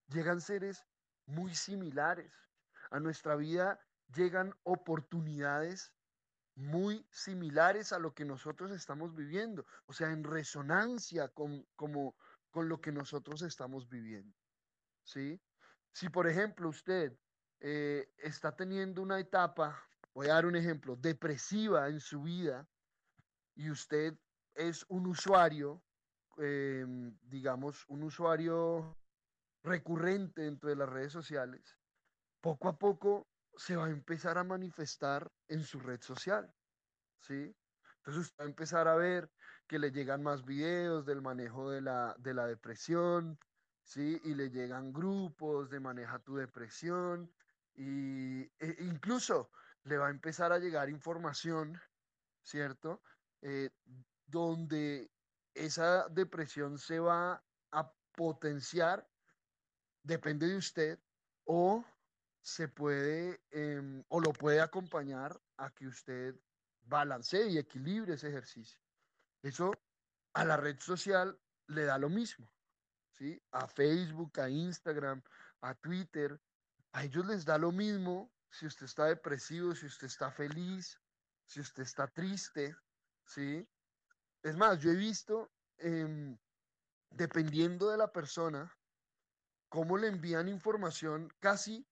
llegan 0.07 0.41
seres 0.41 0.87
muy 1.27 1.57
similares. 1.57 2.33
A 2.93 3.01
nuestra 3.01 3.35
vida 3.35 3.81
llegan 4.15 4.55
oportunidades 4.63 5.93
muy 6.55 7.05
similares 7.11 7.93
a 7.93 7.99
lo 7.99 8.15
que 8.15 8.25
nosotros 8.25 8.71
estamos 8.71 9.15
viviendo, 9.17 9.67
o 9.87 9.93
sea, 9.93 10.13
en 10.13 10.23
resonancia 10.23 11.29
con, 11.29 11.67
como, 11.75 12.15
con 12.51 12.69
lo 12.69 12.81
que 12.81 12.93
nosotros 12.93 13.43
estamos 13.43 13.89
viviendo. 13.89 14.37
¿sí? 15.05 15.41
Si, 15.93 16.09
por 16.09 16.29
ejemplo, 16.29 16.69
usted 16.69 17.17
eh, 17.61 18.13
está 18.19 18.55
teniendo 18.55 19.03
una 19.03 19.19
etapa, 19.19 19.83
voy 20.15 20.29
a 20.29 20.35
dar 20.35 20.47
un 20.47 20.57
ejemplo, 20.57 20.97
depresiva 20.97 21.89
en 21.89 22.01
su 22.01 22.23
vida, 22.23 22.69
y 23.55 23.71
usted 23.71 24.19
es 24.55 24.85
un 24.89 25.07
usuario, 25.07 25.83
em, 26.39 27.17
digamos, 27.23 27.85
un 27.89 28.03
usuario 28.05 28.97
recurrente 29.63 30.43
dentro 30.43 30.71
de 30.71 30.77
las 30.77 30.89
redes 30.89 31.13
sociales, 31.13 31.77
poco 32.41 32.69
a 32.69 32.79
poco 32.79 33.29
se 33.57 33.77
va 33.77 33.87
a 33.87 33.91
empezar 33.91 34.39
a 34.39 34.45
manifestar 34.45 35.31
en 35.49 35.63
su 35.63 35.81
red 35.81 36.01
social, 36.01 36.55
¿sí? 37.21 37.55
Entonces 38.01 38.31
usted 38.31 38.43
va 38.43 38.47
a 38.47 38.49
empezar 38.49 38.89
a 38.89 38.97
ver 38.97 39.31
que 39.67 39.79
le 39.79 39.93
llegan 39.93 40.23
más 40.23 40.45
videos 40.45 41.05
del 41.07 41.23
manejo 41.23 41.71
de 41.71 41.83
la, 41.83 42.17
de 42.19 42.35
la 42.35 42.47
depresión, 42.47 43.39
¿sí? 43.83 44.21
Y 44.25 44.35
le 44.35 44.51
llegan 44.51 44.93
grupos 44.93 45.71
de 45.71 45.81
maneja 45.81 46.19
tu 46.19 46.37
depresión, 46.37 47.33
y 47.75 48.43
e 48.59 48.77
incluso 48.81 49.51
le 49.85 49.99
va 49.99 50.09
a 50.09 50.11
empezar 50.11 50.53
a 50.53 50.59
llegar 50.59 50.89
información, 50.89 51.81
¿cierto? 52.43 53.03
Eh, 53.43 53.71
donde 54.27 55.11
esa 55.55 56.09
depresión 56.09 56.79
se 56.79 56.99
va 56.99 57.45
a 57.73 57.93
potenciar 58.15 59.07
depende 60.03 60.47
de 60.49 60.57
usted, 60.57 60.99
o 61.45 61.85
se 62.41 62.69
puede, 62.69 63.43
em, 63.51 64.03
o 64.09 64.21
lo 64.21 64.33
puede 64.33 64.61
acompañar 64.61 65.39
a 65.57 65.71
que 65.71 65.87
usted 65.87 66.35
balancee 66.91 67.49
y 67.49 67.59
equilibre 67.59 68.15
ese 68.15 68.29
ejercicio. 68.29 68.79
Eso 69.43 69.73
a 70.35 70.45
la 70.45 70.57
red 70.57 70.79
social 70.79 71.39
le 71.69 71.85
da 71.85 71.97
lo 71.99 72.11
mismo, 72.11 72.53
¿sí? 73.13 73.41
A 73.53 73.67
Facebook, 73.67 74.39
a 74.41 74.51
Instagram, 74.51 75.23
a 75.63 75.75
Twitter, 75.75 76.39
a 76.93 77.05
ellos 77.05 77.25
les 77.27 77.45
da 77.45 77.57
lo 77.57 77.73
mismo 77.73 78.31
si 78.51 78.67
usted 78.67 78.87
está 78.87 79.07
depresivo, 79.07 79.75
si 79.75 79.87
usted 79.87 80.09
está 80.09 80.31
feliz, 80.31 81.01
si 81.47 81.61
usted 81.61 81.85
está 81.85 82.09
triste, 82.09 82.77
¿sí? 83.25 83.67
Es 84.43 84.57
más, 84.57 84.81
yo 84.81 84.91
he 84.91 84.97
visto, 84.97 85.51
em, 85.79 86.37
dependiendo 87.11 87.89
de 87.91 87.99
la 87.99 88.11
persona, 88.11 88.77
cómo 89.69 89.97
le 89.97 90.09
envían 90.09 90.49
información 90.49 91.33
casi 91.39 91.87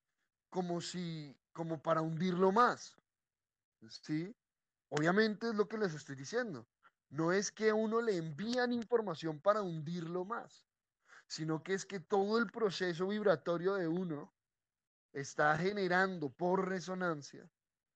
como 0.50 0.80
si, 0.80 1.36
como 1.52 1.80
para 1.80 2.02
hundirlo 2.02 2.50
más. 2.50 2.96
¿Sí? 4.02 4.34
Obviamente 4.90 5.48
es 5.48 5.54
lo 5.54 5.68
que 5.68 5.78
les 5.78 5.94
estoy 5.94 6.16
diciendo. 6.16 6.66
No 7.10 7.32
es 7.32 7.50
que 7.50 7.70
a 7.70 7.74
uno 7.74 8.00
le 8.00 8.16
envían 8.16 8.72
información 8.72 9.40
para 9.40 9.62
hundirlo 9.62 10.24
más, 10.24 10.66
sino 11.26 11.62
que 11.62 11.74
es 11.74 11.86
que 11.86 12.00
todo 12.00 12.38
el 12.38 12.50
proceso 12.50 13.08
vibratorio 13.08 13.74
de 13.74 13.88
uno 13.88 14.34
está 15.12 15.56
generando 15.56 16.30
por 16.30 16.68
resonancia 16.68 17.50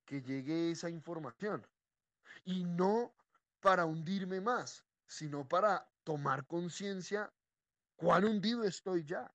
que 0.04 0.22
llegue 0.22 0.70
esa 0.70 0.90
información. 0.90 1.66
Y 2.44 2.64
no 2.64 3.14
para 3.60 3.84
hundirme 3.84 4.40
más, 4.40 4.84
sino 5.06 5.46
para 5.46 5.88
tomar 6.04 6.46
conciencia 6.46 7.32
cuán 7.96 8.24
hundido 8.24 8.64
estoy 8.64 9.04
ya 9.04 9.32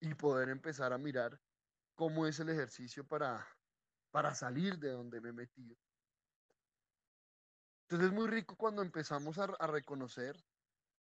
y 0.00 0.14
poder 0.14 0.48
empezar 0.48 0.92
a 0.92 0.98
mirar 0.98 1.40
cómo 1.94 2.26
es 2.26 2.40
el 2.40 2.48
ejercicio 2.48 3.06
para, 3.06 3.46
para 4.10 4.34
salir 4.34 4.78
de 4.78 4.90
donde 4.90 5.20
me 5.20 5.30
he 5.30 5.32
metido. 5.32 5.76
Entonces 7.94 8.10
es 8.10 8.18
muy 8.18 8.28
rico 8.28 8.56
cuando 8.56 8.82
empezamos 8.82 9.38
a, 9.38 9.46
reconocer 9.68 10.36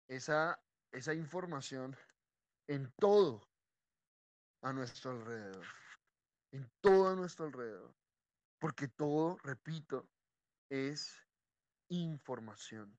esa, 0.09 0.63
esa 0.91 1.15
información 1.15 1.97
en 2.67 2.93
todo 3.01 3.49
a 4.61 4.75
nuestro 4.75 5.13
alrededor, 5.13 5.65
en 6.51 6.71
todo 6.83 7.09
a 7.09 7.17
nuestro 7.17 7.47
alrededor, 7.47 7.95
porque 8.59 8.89
todo, 8.89 9.39
repito, 9.39 10.07
es 10.69 11.17
información, 11.89 12.95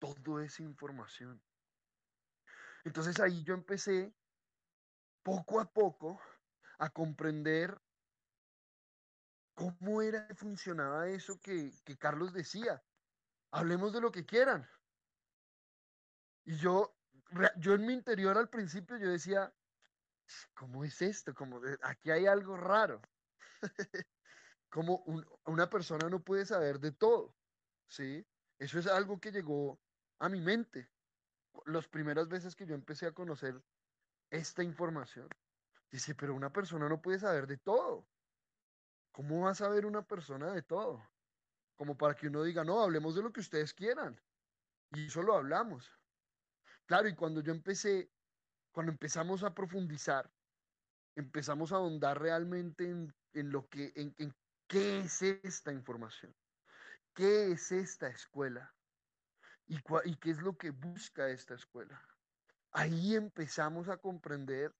todo 0.00 0.40
es 0.40 0.58
información. 0.58 1.40
Entonces 2.82 3.20
ahí 3.20 3.44
yo 3.44 3.54
empecé 3.54 4.12
poco 5.22 5.60
a 5.60 5.72
poco 5.72 6.20
a 6.80 6.90
comprender 6.90 7.80
cómo 9.54 10.02
era 10.02 10.26
funcionaba 10.34 11.06
eso 11.06 11.40
que, 11.40 11.70
que 11.84 11.96
Carlos 11.96 12.32
decía. 12.32 12.82
Hablemos 13.50 13.92
de 13.92 14.00
lo 14.00 14.10
que 14.10 14.26
quieran. 14.26 14.68
Y 16.44 16.56
yo, 16.56 16.96
yo 17.56 17.74
en 17.74 17.86
mi 17.86 17.92
interior 17.92 18.36
al 18.38 18.48
principio 18.48 18.96
yo 18.96 19.10
decía, 19.10 19.52
¿cómo 20.54 20.84
es 20.84 21.00
esto? 21.02 21.34
Como 21.34 21.60
aquí 21.82 22.10
hay 22.10 22.26
algo 22.26 22.56
raro. 22.56 23.00
Como 24.70 25.02
una 25.44 25.70
persona 25.70 26.10
no 26.10 26.22
puede 26.22 26.44
saber 26.44 26.78
de 26.78 26.92
todo, 26.92 27.34
¿sí? 27.86 28.26
Eso 28.58 28.78
es 28.78 28.86
algo 28.86 29.18
que 29.18 29.32
llegó 29.32 29.80
a 30.18 30.28
mi 30.28 30.40
mente 30.40 30.90
las 31.66 31.88
primeras 31.88 32.28
veces 32.28 32.54
que 32.54 32.66
yo 32.66 32.74
empecé 32.74 33.06
a 33.06 33.12
conocer 33.12 33.62
esta 34.30 34.62
información. 34.62 35.28
Dice, 35.90 36.14
pero 36.14 36.34
una 36.34 36.52
persona 36.52 36.88
no 36.88 37.00
puede 37.00 37.18
saber 37.18 37.46
de 37.46 37.56
todo. 37.56 38.06
¿Cómo 39.12 39.42
va 39.42 39.50
a 39.50 39.54
saber 39.54 39.86
una 39.86 40.06
persona 40.06 40.52
de 40.52 40.62
todo? 40.62 41.02
Como 41.78 41.96
para 41.96 42.14
que 42.14 42.26
uno 42.26 42.42
diga, 42.42 42.64
no, 42.64 42.82
hablemos 42.82 43.14
de 43.14 43.22
lo 43.22 43.32
que 43.32 43.40
ustedes 43.40 43.72
quieran. 43.72 44.20
Y 44.90 45.06
eso 45.06 45.22
lo 45.22 45.36
hablamos. 45.36 45.88
Claro, 46.86 47.08
y 47.08 47.14
cuando 47.14 47.40
yo 47.40 47.52
empecé, 47.52 48.10
cuando 48.72 48.90
empezamos 48.90 49.44
a 49.44 49.54
profundizar, 49.54 50.28
empezamos 51.14 51.70
a 51.72 51.76
ahondar 51.76 52.20
realmente 52.20 52.84
en, 52.88 53.52
lo 53.52 53.68
que, 53.68 53.92
en, 53.94 54.12
en 54.18 54.34
qué 54.66 55.00
es 55.00 55.22
esta 55.22 55.72
información, 55.72 56.34
qué 57.14 57.52
es 57.52 57.70
esta 57.70 58.08
escuela 58.08 58.74
y, 59.66 59.76
y 60.04 60.16
qué 60.16 60.30
es 60.30 60.38
lo 60.38 60.56
que 60.56 60.70
busca 60.70 61.28
esta 61.28 61.54
escuela. 61.54 62.02
Ahí 62.72 63.14
empezamos 63.14 63.88
a 63.88 63.98
comprender, 63.98 64.74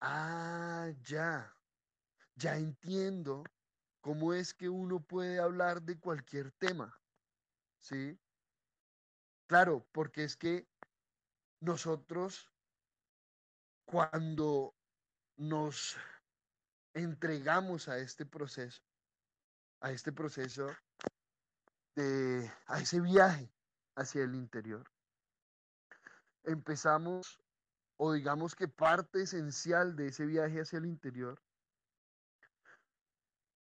ah, 0.00 0.90
ya, 1.02 1.54
ya 2.34 2.56
entiendo 2.56 3.44
cómo 4.02 4.34
es 4.34 4.52
que 4.52 4.68
uno 4.68 5.00
puede 5.00 5.38
hablar 5.38 5.80
de 5.80 5.98
cualquier 5.98 6.50
tema, 6.52 7.00
¿sí? 7.78 8.18
Claro, 9.46 9.86
porque 9.92 10.24
es 10.24 10.36
que 10.36 10.68
nosotros 11.60 12.50
cuando 13.86 14.74
nos 15.36 15.96
entregamos 16.94 17.88
a 17.88 17.98
este 17.98 18.26
proceso, 18.26 18.82
a 19.80 19.92
este 19.92 20.12
proceso 20.12 20.68
de, 21.94 22.50
a 22.66 22.80
ese 22.80 23.00
viaje 23.00 23.52
hacia 23.94 24.24
el 24.24 24.34
interior, 24.34 24.90
empezamos, 26.44 27.40
o 27.98 28.12
digamos 28.12 28.56
que 28.56 28.66
parte 28.66 29.22
esencial 29.22 29.94
de 29.94 30.08
ese 30.08 30.26
viaje 30.26 30.60
hacia 30.60 30.78
el 30.78 30.86
interior, 30.86 31.40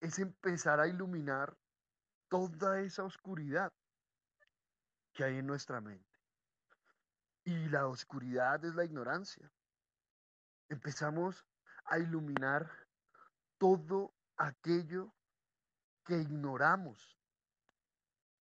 es 0.06 0.20
empezar 0.20 0.78
a 0.78 0.86
iluminar 0.86 1.56
toda 2.28 2.80
esa 2.80 3.02
oscuridad 3.02 3.72
que 5.12 5.24
hay 5.24 5.38
en 5.38 5.46
nuestra 5.46 5.80
mente. 5.80 6.20
Y 7.42 7.68
la 7.70 7.88
oscuridad 7.88 8.64
es 8.64 8.74
la 8.76 8.84
ignorancia. 8.84 9.50
Empezamos 10.68 11.44
a 11.86 11.98
iluminar 11.98 12.70
todo 13.58 14.14
aquello 14.36 15.12
que 16.04 16.18
ignoramos 16.18 17.18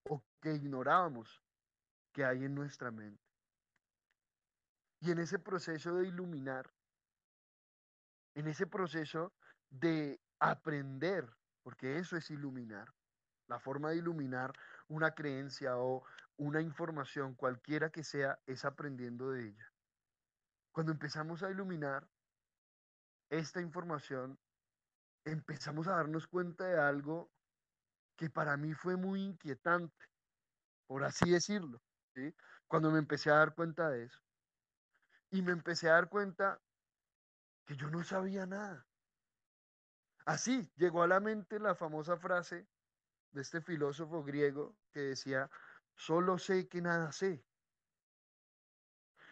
o 0.04 0.23
que 0.41 0.54
ignorábamos 0.54 1.41
que 2.12 2.25
hay 2.25 2.45
en 2.45 2.54
nuestra 2.54 2.91
mente. 2.91 3.23
Y 4.99 5.10
en 5.10 5.17
ese 5.17 5.39
proceso 5.39 5.95
de 5.95 6.08
iluminar, 6.08 6.71
en 8.36 8.47
ese 8.47 8.67
proceso 8.67 9.34
de 9.69 10.19
aprender, 10.39 11.28
porque 11.65 11.97
eso 11.97 12.15
es 12.15 12.30
iluminar, 12.30 12.93
la 13.47 13.60
forma 13.60 13.89
de 13.89 13.97
iluminar 13.97 14.54
una 14.88 15.15
creencia 15.15 15.80
o 15.80 16.06
una 16.38 16.62
información, 16.62 17.34
cualquiera 17.34 17.89
que 17.89 18.04
sea, 18.04 18.38
es 18.45 18.65
aprendiendo 18.65 19.32
de 19.32 19.47
ella. 19.47 19.73
Cuando 20.71 20.91
empezamos 20.91 21.41
a 21.41 21.49
iluminar 21.49 22.08
esta 23.32 23.62
información, 23.62 24.38
empezamos 25.23 25.88
a 25.88 25.95
darnos 25.95 26.28
cuenta 26.28 26.65
de 26.65 26.80
algo 26.80 27.32
que 28.15 28.30
para 28.30 28.58
mí 28.58 28.75
fue 28.75 28.95
muy 28.95 29.23
inquietante, 29.23 30.06
por 30.86 31.04
así 31.04 31.32
decirlo, 31.32 31.82
cuando 32.67 32.91
me 32.91 32.99
empecé 32.99 33.32
a 33.32 33.38
dar 33.38 33.56
cuenta 33.56 33.89
de 33.89 34.04
eso. 34.04 34.21
Y 35.32 35.41
me 35.41 35.54
empecé 35.54 35.89
a 35.89 35.93
dar 35.93 36.10
cuenta 36.10 36.62
que 37.65 37.75
yo 37.75 37.89
no 37.89 38.04
sabía 38.04 38.45
nada. 38.45 38.86
Así 40.26 40.72
llegó 40.76 41.04
a 41.04 41.08
la 41.08 41.20
mente 41.20 41.60
la 41.60 41.76
famosa 41.76 42.18
frase 42.18 42.68
de 43.32 43.42
este 43.42 43.62
filósofo 43.62 44.24
griego 44.24 44.76
que 44.92 45.02
decía, 45.02 45.50
solo 45.96 46.38
sé 46.40 46.68
que 46.68 46.82
nada 46.82 47.12
sé. 47.12 47.46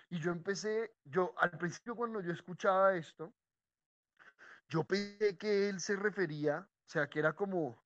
Y 0.09 0.19
yo 0.19 0.31
empecé, 0.31 0.95
yo 1.03 1.33
al 1.37 1.57
principio 1.57 1.95
cuando 1.95 2.21
yo 2.21 2.31
escuchaba 2.31 2.95
esto, 2.95 3.33
yo 4.69 4.83
pensé 4.83 5.37
que 5.37 5.69
él 5.69 5.79
se 5.79 5.95
refería, 5.95 6.69
o 6.69 6.89
sea, 6.89 7.09
que 7.09 7.19
era 7.19 7.33
como, 7.33 7.83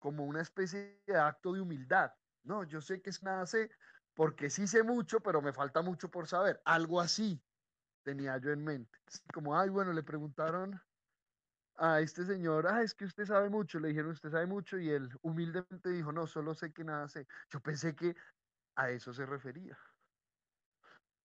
como 0.00 0.24
una 0.24 0.40
especie 0.42 1.00
de 1.06 1.16
acto 1.16 1.52
de 1.52 1.60
humildad. 1.60 2.12
No, 2.42 2.64
yo 2.64 2.80
sé 2.80 3.00
que 3.00 3.10
es 3.10 3.22
nada 3.22 3.46
sé, 3.46 3.70
porque 4.14 4.50
sí 4.50 4.66
sé 4.66 4.82
mucho, 4.82 5.20
pero 5.20 5.40
me 5.40 5.52
falta 5.52 5.82
mucho 5.82 6.10
por 6.10 6.26
saber. 6.26 6.60
Algo 6.64 7.00
así 7.00 7.40
tenía 8.02 8.38
yo 8.38 8.50
en 8.50 8.64
mente. 8.64 8.98
Como, 9.32 9.58
ay, 9.58 9.68
bueno, 9.68 9.92
le 9.92 10.02
preguntaron 10.02 10.80
a 11.80 12.00
este 12.00 12.26
señor, 12.26 12.66
ah, 12.68 12.82
es 12.82 12.94
que 12.94 13.06
usted 13.06 13.24
sabe 13.24 13.48
mucho, 13.48 13.80
le 13.80 13.88
dijeron, 13.88 14.10
usted 14.10 14.30
sabe 14.30 14.46
mucho, 14.46 14.78
y 14.78 14.90
él 14.90 15.10
humildemente 15.22 15.88
dijo, 15.88 16.12
no, 16.12 16.26
solo 16.26 16.54
sé 16.54 16.72
que 16.72 16.84
nada 16.84 17.08
sé. 17.08 17.26
Yo 17.48 17.60
pensé 17.60 17.96
que 17.96 18.14
a 18.76 18.90
eso 18.90 19.14
se 19.14 19.24
refería. 19.24 19.78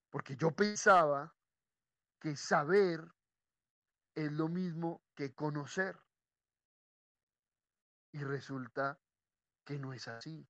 Porque 0.10 0.38
yo 0.38 0.52
pensaba 0.52 1.36
que 2.22 2.38
saber 2.38 3.06
es 4.16 4.32
lo 4.32 4.48
mismo 4.48 5.04
que 5.14 5.36
conocer. 5.36 6.00
Y 8.14 8.24
resulta 8.24 8.98
que 9.66 9.78
no 9.78 9.92
es 9.92 10.08
así. 10.08 10.48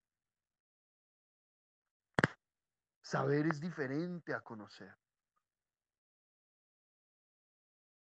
Saber 3.02 3.48
es 3.48 3.60
diferente 3.60 4.36
a 4.36 4.42
conocer. 4.42 4.96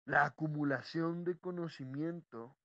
La 0.06 0.26
acumulación 0.26 1.24
de 1.24 1.38
conocimiento 1.40 2.56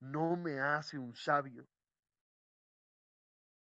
no 0.00 0.36
me 0.36 0.60
hace 0.60 0.98
un 0.98 1.14
sabio. 1.14 1.68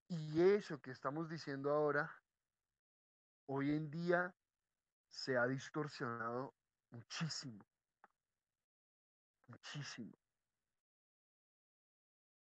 Y 0.09 0.41
eso 0.41 0.81
que 0.81 0.91
estamos 0.91 1.29
diciendo 1.29 1.71
ahora, 1.71 2.11
hoy 3.47 3.71
en 3.71 3.91
día 3.91 4.35
se 5.11 5.37
ha 5.37 5.47
distorsionado 5.47 6.55
muchísimo. 6.91 7.63
Muchísimo. 9.47 10.15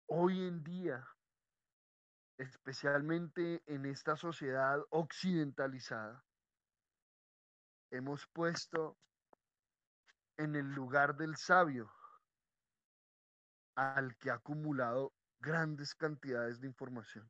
Hoy 0.08 0.48
en 0.48 0.64
día, 0.64 1.06
especialmente 2.38 3.62
en 3.66 3.86
esta 3.86 4.16
sociedad 4.16 4.80
occidentalizada, 4.90 6.24
hemos 7.92 8.26
puesto 8.28 8.98
en 10.38 10.56
el 10.56 10.71
lugar 10.74 11.15
del 11.15 11.36
sabio 11.36 11.91
al 13.76 14.15
que 14.17 14.32
ha 14.32 14.36
acumulado 14.36 15.13
grandes 15.39 15.93
cantidades 15.95 16.60
de 16.62 16.67
información, 16.67 17.30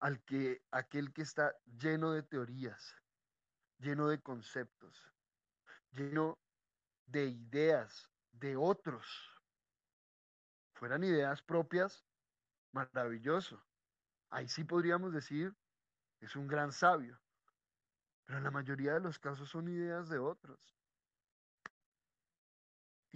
al 0.00 0.22
que 0.24 0.62
aquel 0.70 1.12
que 1.12 1.22
está 1.22 1.54
lleno 1.64 2.12
de 2.12 2.22
teorías, 2.22 2.96
lleno 3.78 4.08
de 4.08 4.20
conceptos, 4.22 5.12
lleno 5.90 6.38
de 7.06 7.26
ideas 7.26 8.10
de 8.32 8.56
otros. 8.56 9.06
Fueran 10.74 11.04
ideas 11.04 11.42
propias, 11.42 12.04
maravilloso. 12.72 13.64
Ahí 14.30 14.48
sí 14.48 14.64
podríamos 14.64 15.12
decir, 15.12 15.54
es 16.20 16.36
un 16.36 16.48
gran 16.48 16.72
sabio. 16.72 17.20
Pero 18.24 18.38
en 18.38 18.44
la 18.44 18.50
mayoría 18.50 18.94
de 18.94 19.00
los 19.00 19.18
casos 19.18 19.48
son 19.48 19.68
ideas 19.68 20.08
de 20.08 20.18
otros. 20.18 20.73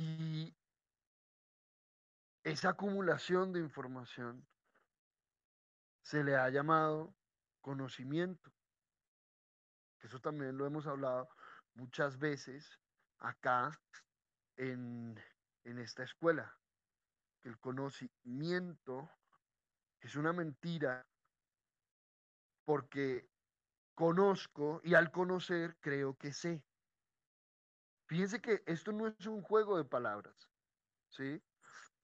Y 0.00 0.54
esa 2.44 2.68
acumulación 2.68 3.52
de 3.52 3.58
información 3.58 4.46
se 6.02 6.22
le 6.22 6.37
ha 6.37 6.48
llamado 6.50 7.16
conocimiento. 7.61 8.52
Eso 9.98 10.20
también 10.20 10.56
lo 10.56 10.66
hemos 10.66 10.87
hablado 10.87 11.28
muchas 11.74 12.16
veces 12.16 12.78
acá 13.18 13.76
en, 14.54 15.20
en 15.64 15.78
esta 15.80 16.04
escuela, 16.04 16.56
que 17.40 17.48
el 17.48 17.58
conocimiento 17.58 19.11
es 19.98 20.14
una 20.14 20.32
mentira 20.32 21.04
porque 22.64 23.28
conozco 23.96 24.80
y 24.84 24.94
al 24.94 25.11
conocer 25.11 25.76
creo 25.80 26.16
que 26.16 26.32
sé. 26.32 26.67
Fíjense 28.09 28.40
que 28.40 28.62
esto 28.64 28.90
no 28.90 29.07
es 29.07 29.27
un 29.27 29.42
juego 29.42 29.77
de 29.77 29.85
palabras, 29.85 30.51
¿sí? 31.11 31.42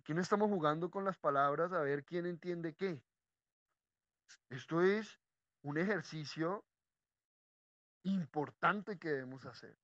Aquí 0.00 0.12
no 0.12 0.20
estamos 0.20 0.50
jugando 0.50 0.90
con 0.90 1.02
las 1.02 1.16
palabras 1.16 1.72
a 1.72 1.80
ver 1.80 2.04
quién 2.04 2.26
entiende 2.26 2.74
qué. 2.74 3.02
Esto 4.50 4.82
es 4.82 5.18
un 5.62 5.78
ejercicio 5.78 6.62
importante 8.02 8.98
que 8.98 9.08
debemos 9.08 9.46
hacer, 9.46 9.78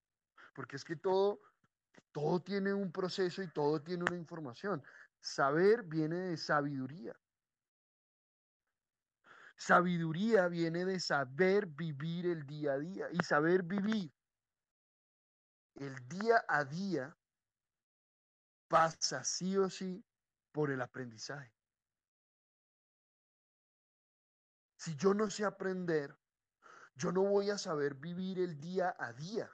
porque 0.54 0.76
es 0.76 0.84
que 0.84 0.94
todo, 0.94 1.40
todo 2.12 2.38
tiene 2.40 2.74
un 2.74 2.92
proceso 2.92 3.42
y 3.42 3.48
todo 3.48 3.80
tiene 3.80 4.04
una 4.06 4.16
información. 4.16 4.82
Saber 5.20 5.84
viene 5.84 6.16
de 6.16 6.36
sabiduría. 6.36 7.18
Sabiduría 9.56 10.48
viene 10.48 10.84
de 10.84 11.00
saber 11.00 11.64
vivir 11.66 12.26
el 12.26 12.46
día 12.46 12.72
a 12.72 12.78
día 12.78 13.06
y 13.10 13.24
saber 13.24 13.62
vivir 13.62 14.12
el 15.74 16.08
día 16.08 16.44
a 16.48 16.64
día 16.64 17.16
pasa 18.68 19.24
sí 19.24 19.56
o 19.56 19.68
sí 19.68 20.04
por 20.52 20.70
el 20.70 20.80
aprendizaje. 20.80 21.52
Si 24.76 24.96
yo 24.96 25.12
no 25.12 25.28
sé 25.28 25.44
aprender, 25.44 26.16
yo 26.94 27.12
no 27.12 27.22
voy 27.22 27.50
a 27.50 27.58
saber 27.58 27.94
vivir 27.94 28.38
el 28.38 28.58
día 28.60 28.94
a 28.98 29.12
día. 29.12 29.50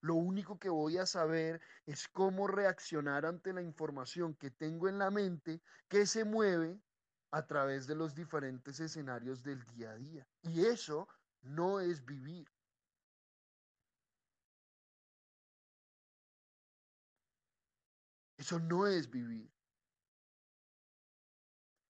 Lo 0.00 0.16
único 0.16 0.58
que 0.58 0.68
voy 0.68 0.98
a 0.98 1.06
saber 1.06 1.60
es 1.86 2.08
cómo 2.08 2.48
reaccionar 2.48 3.24
ante 3.24 3.52
la 3.52 3.62
información 3.62 4.34
que 4.34 4.50
tengo 4.50 4.88
en 4.88 4.98
la 4.98 5.10
mente 5.10 5.62
que 5.88 6.06
se 6.06 6.24
mueve 6.24 6.80
a 7.30 7.46
través 7.46 7.86
de 7.86 7.94
los 7.94 8.14
diferentes 8.14 8.80
escenarios 8.80 9.42
del 9.42 9.64
día 9.64 9.92
a 9.92 9.96
día. 9.96 10.26
Y 10.42 10.66
eso 10.66 11.08
no 11.40 11.80
es 11.80 12.04
vivir. 12.04 12.48
Eso 18.42 18.58
no 18.58 18.88
es 18.88 19.08
vivir. 19.08 19.48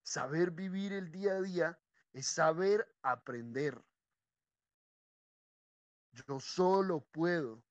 Saber 0.02 0.50
vivir 0.50 0.92
el 0.92 1.10
día 1.10 1.32
a 1.32 1.40
día 1.40 1.80
es 2.12 2.26
saber 2.26 2.94
aprender. 3.00 3.82
Yo 6.10 6.40
solo 6.40 7.00
puedo 7.10 7.64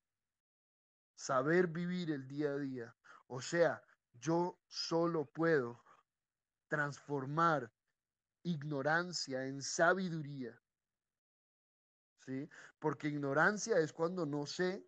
saber 1.13 1.67
vivir 1.67 2.10
el 2.10 2.28
día 2.28 2.54
a 2.54 2.58
día. 2.58 2.96
O 3.28 3.39
sea, 3.39 3.84
yo 4.13 4.60
solo 4.65 5.26
puedo 5.26 5.84
transformar 6.67 7.72
ignorancia 8.41 9.46
en 9.46 9.62
sabiduría. 9.62 10.60
¿Sí? 12.26 12.50
Porque 12.80 13.10
ignorancia 13.10 13.78
es 13.78 13.94
cuando 13.94 14.26
no 14.26 14.48
sé 14.48 14.84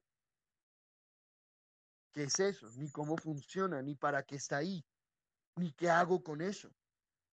qué 2.13 2.23
es 2.23 2.39
eso, 2.39 2.67
ni 2.77 2.89
cómo 2.91 3.17
funciona, 3.17 3.81
ni 3.81 3.95
para 3.95 4.23
qué 4.23 4.35
está 4.35 4.57
ahí, 4.57 4.85
ni 5.57 5.73
qué 5.73 5.89
hago 5.89 6.23
con 6.23 6.41
eso. 6.41 6.73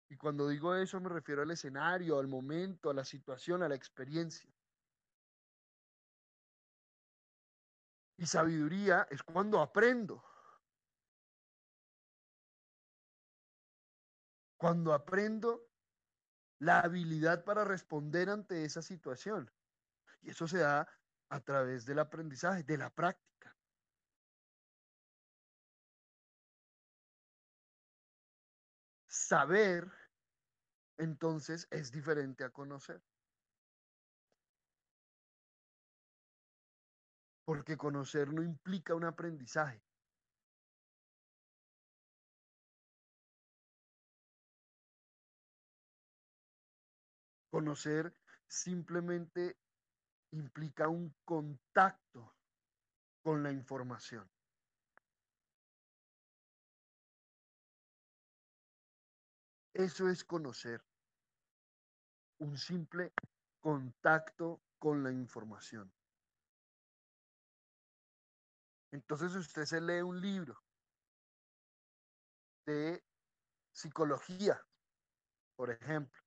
Y 0.09 0.17
cuando 0.17 0.49
digo 0.49 0.75
eso 0.77 1.01
me 1.01 1.09
refiero 1.09 1.43
al 1.43 1.51
escenario, 1.51 2.19
al 2.19 2.29
momento, 2.29 2.91
a 2.91 2.95
la 2.95 3.05
situación, 3.05 3.63
a 3.63 3.69
la 3.69 3.75
experiencia. 3.75 4.49
Y 8.19 8.27
sabiduría 8.27 9.07
es 9.11 9.23
cuando 9.23 9.61
aprendo. 9.61 10.25
Cuando 14.57 14.95
aprendo 14.95 15.69
la 16.61 16.81
habilidad 16.81 17.45
para 17.45 17.65
responder 17.65 18.31
ante 18.31 18.65
esa 18.65 18.81
situación. 18.81 19.51
Y 20.23 20.31
eso 20.31 20.49
se 20.49 20.59
da 20.59 20.89
a 21.29 21.41
través 21.41 21.85
del 21.85 21.99
aprendizaje, 21.99 22.63
de 22.63 22.79
la 22.79 22.89
práctica. 22.89 23.36
Saber, 29.29 29.91
entonces, 30.99 31.67
es 31.73 31.91
diferente 31.91 32.45
a 32.45 32.51
conocer. 32.51 33.03
Porque 37.45 37.77
conocer 37.77 38.33
no 38.33 38.45
implica 38.45 38.95
un 38.95 39.03
aprendizaje. 39.03 39.83
Conocer 47.51 48.15
simplemente 48.47 49.59
implica 50.31 50.87
un 50.87 51.13
contacto 51.25 52.37
con 53.25 53.43
la 53.43 53.51
información. 53.51 54.36
Eso 59.77 60.09
es 60.09 60.25
conocer. 60.25 60.83
Un 62.39 62.57
simple 62.57 63.13
contacto 63.61 64.63
con 64.79 65.05
la 65.05 65.13
información. 65.13 65.93
Entonces 68.91 69.35
usted 69.35 69.67
se 69.67 69.83
lee 69.83 70.01
un 70.01 70.19
libro 70.19 70.59
de 72.65 73.05
psicología, 73.71 74.67
por 75.57 75.71
ejemplo, 75.71 76.23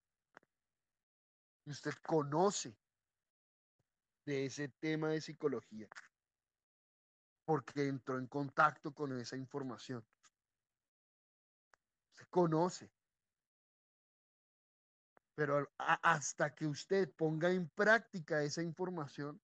y 1.66 1.72
usted 1.72 1.94
conoce 2.06 2.78
de 4.26 4.46
ese 4.46 4.70
tema 4.80 5.10
de 5.10 5.22
psicología 5.22 5.90
porque 7.46 7.88
entró 7.88 8.20
en 8.20 8.28
contacto 8.28 8.94
con 8.94 9.20
esa 9.20 9.36
información. 9.38 10.06
Se 12.14 12.28
conoce. 12.28 12.99
Pero 15.40 15.72
hasta 15.78 16.54
que 16.54 16.68
usted 16.68 17.10
ponga 17.16 17.50
en 17.50 17.70
práctica 17.70 18.44
esa 18.44 18.62
información 18.62 19.42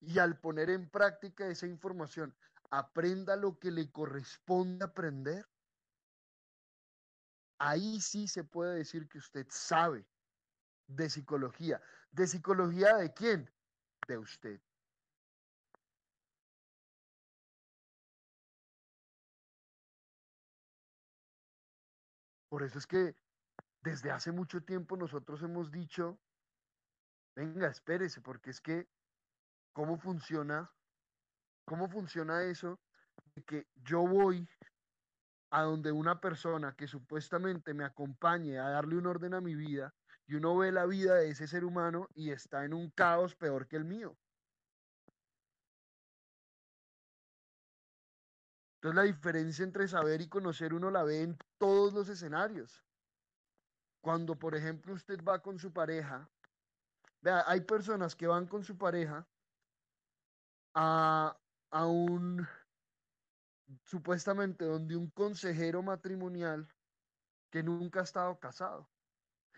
y 0.00 0.18
al 0.18 0.40
poner 0.40 0.68
en 0.70 0.90
práctica 0.90 1.46
esa 1.46 1.68
información, 1.68 2.34
aprenda 2.70 3.36
lo 3.36 3.56
que 3.56 3.70
le 3.70 3.92
corresponde 3.92 4.84
aprender, 4.84 5.46
ahí 7.60 8.00
sí 8.00 8.26
se 8.26 8.42
puede 8.42 8.78
decir 8.78 9.08
que 9.08 9.18
usted 9.18 9.46
sabe 9.48 10.04
de 10.88 11.08
psicología. 11.08 11.80
¿De 12.10 12.26
psicología 12.26 12.96
de 12.96 13.14
quién? 13.14 13.48
De 14.08 14.18
usted. 14.18 14.60
Por 22.48 22.64
eso 22.64 22.78
es 22.78 22.88
que 22.88 23.23
desde 23.84 24.10
hace 24.10 24.32
mucho 24.32 24.62
tiempo 24.62 24.96
nosotros 24.96 25.42
hemos 25.42 25.70
dicho, 25.70 26.18
venga, 27.36 27.68
espérese, 27.68 28.22
porque 28.22 28.50
es 28.50 28.60
que, 28.62 28.88
¿cómo 29.74 29.98
funciona? 29.98 30.72
¿Cómo 31.66 31.88
funciona 31.90 32.44
eso? 32.44 32.80
De 33.34 33.42
que 33.44 33.66
yo 33.74 34.06
voy 34.06 34.48
a 35.50 35.62
donde 35.62 35.92
una 35.92 36.18
persona 36.18 36.74
que 36.74 36.88
supuestamente 36.88 37.74
me 37.74 37.84
acompañe 37.84 38.58
a 38.58 38.70
darle 38.70 38.96
un 38.96 39.06
orden 39.06 39.34
a 39.34 39.42
mi 39.42 39.54
vida 39.54 39.94
y 40.26 40.34
uno 40.34 40.56
ve 40.56 40.72
la 40.72 40.86
vida 40.86 41.16
de 41.16 41.28
ese 41.28 41.46
ser 41.46 41.62
humano 41.62 42.08
y 42.14 42.30
está 42.30 42.64
en 42.64 42.72
un 42.72 42.90
caos 42.90 43.36
peor 43.36 43.68
que 43.68 43.76
el 43.76 43.84
mío. 43.84 44.16
Entonces 48.76 48.96
la 48.96 49.02
diferencia 49.02 49.62
entre 49.62 49.88
saber 49.88 50.22
y 50.22 50.28
conocer 50.28 50.72
uno 50.72 50.90
la 50.90 51.04
ve 51.04 51.22
en 51.22 51.38
todos 51.58 51.92
los 51.92 52.08
escenarios. 52.08 52.83
Cuando, 54.04 54.38
por 54.38 54.54
ejemplo, 54.54 54.92
usted 54.92 55.24
va 55.24 55.40
con 55.40 55.58
su 55.58 55.72
pareja, 55.72 56.28
vea, 57.22 57.42
hay 57.46 57.62
personas 57.62 58.14
que 58.14 58.26
van 58.26 58.46
con 58.46 58.62
su 58.62 58.76
pareja 58.76 59.26
a, 60.74 61.34
a 61.70 61.86
un, 61.86 62.46
supuestamente, 63.82 64.66
donde 64.66 64.94
un 64.94 65.08
consejero 65.08 65.82
matrimonial 65.82 66.68
que 67.48 67.62
nunca 67.62 68.00
ha 68.00 68.02
estado 68.02 68.38
casado. 68.38 68.90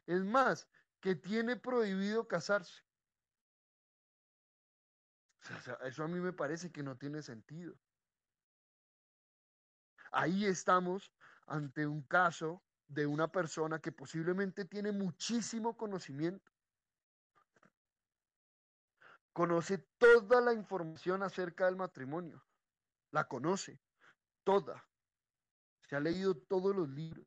Es 0.06 0.24
más, 0.24 0.68
que 1.00 1.16
tiene 1.16 1.56
prohibido 1.56 2.28
casarse. 2.28 2.84
eso 5.82 6.04
a 6.04 6.06
mí 6.06 6.20
me 6.20 6.32
parece 6.32 6.70
que 6.70 6.84
no 6.84 6.96
tiene 6.96 7.20
sentido. 7.20 7.76
Ahí 10.12 10.46
estamos 10.46 11.12
ante 11.48 11.84
un 11.84 12.02
caso 12.02 12.62
de 12.88 13.06
una 13.06 13.28
persona 13.28 13.80
que 13.80 13.92
posiblemente 13.92 14.64
tiene 14.64 14.92
muchísimo 14.92 15.76
conocimiento, 15.76 16.52
conoce 19.32 19.78
toda 19.98 20.40
la 20.40 20.54
información 20.54 21.22
acerca 21.22 21.66
del 21.66 21.76
matrimonio, 21.76 22.42
la 23.10 23.28
conoce 23.28 23.80
toda, 24.44 24.88
se 25.82 25.96
ha 25.96 26.00
leído 26.00 26.36
todos 26.36 26.74
los 26.74 26.88
libros, 26.88 27.26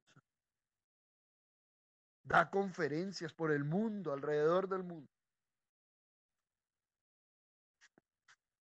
da 2.23 2.49
conferencias 2.49 3.33
por 3.33 3.51
el 3.51 3.63
mundo, 3.63 4.13
alrededor 4.13 4.67
del 4.69 4.83
mundo, 4.83 5.11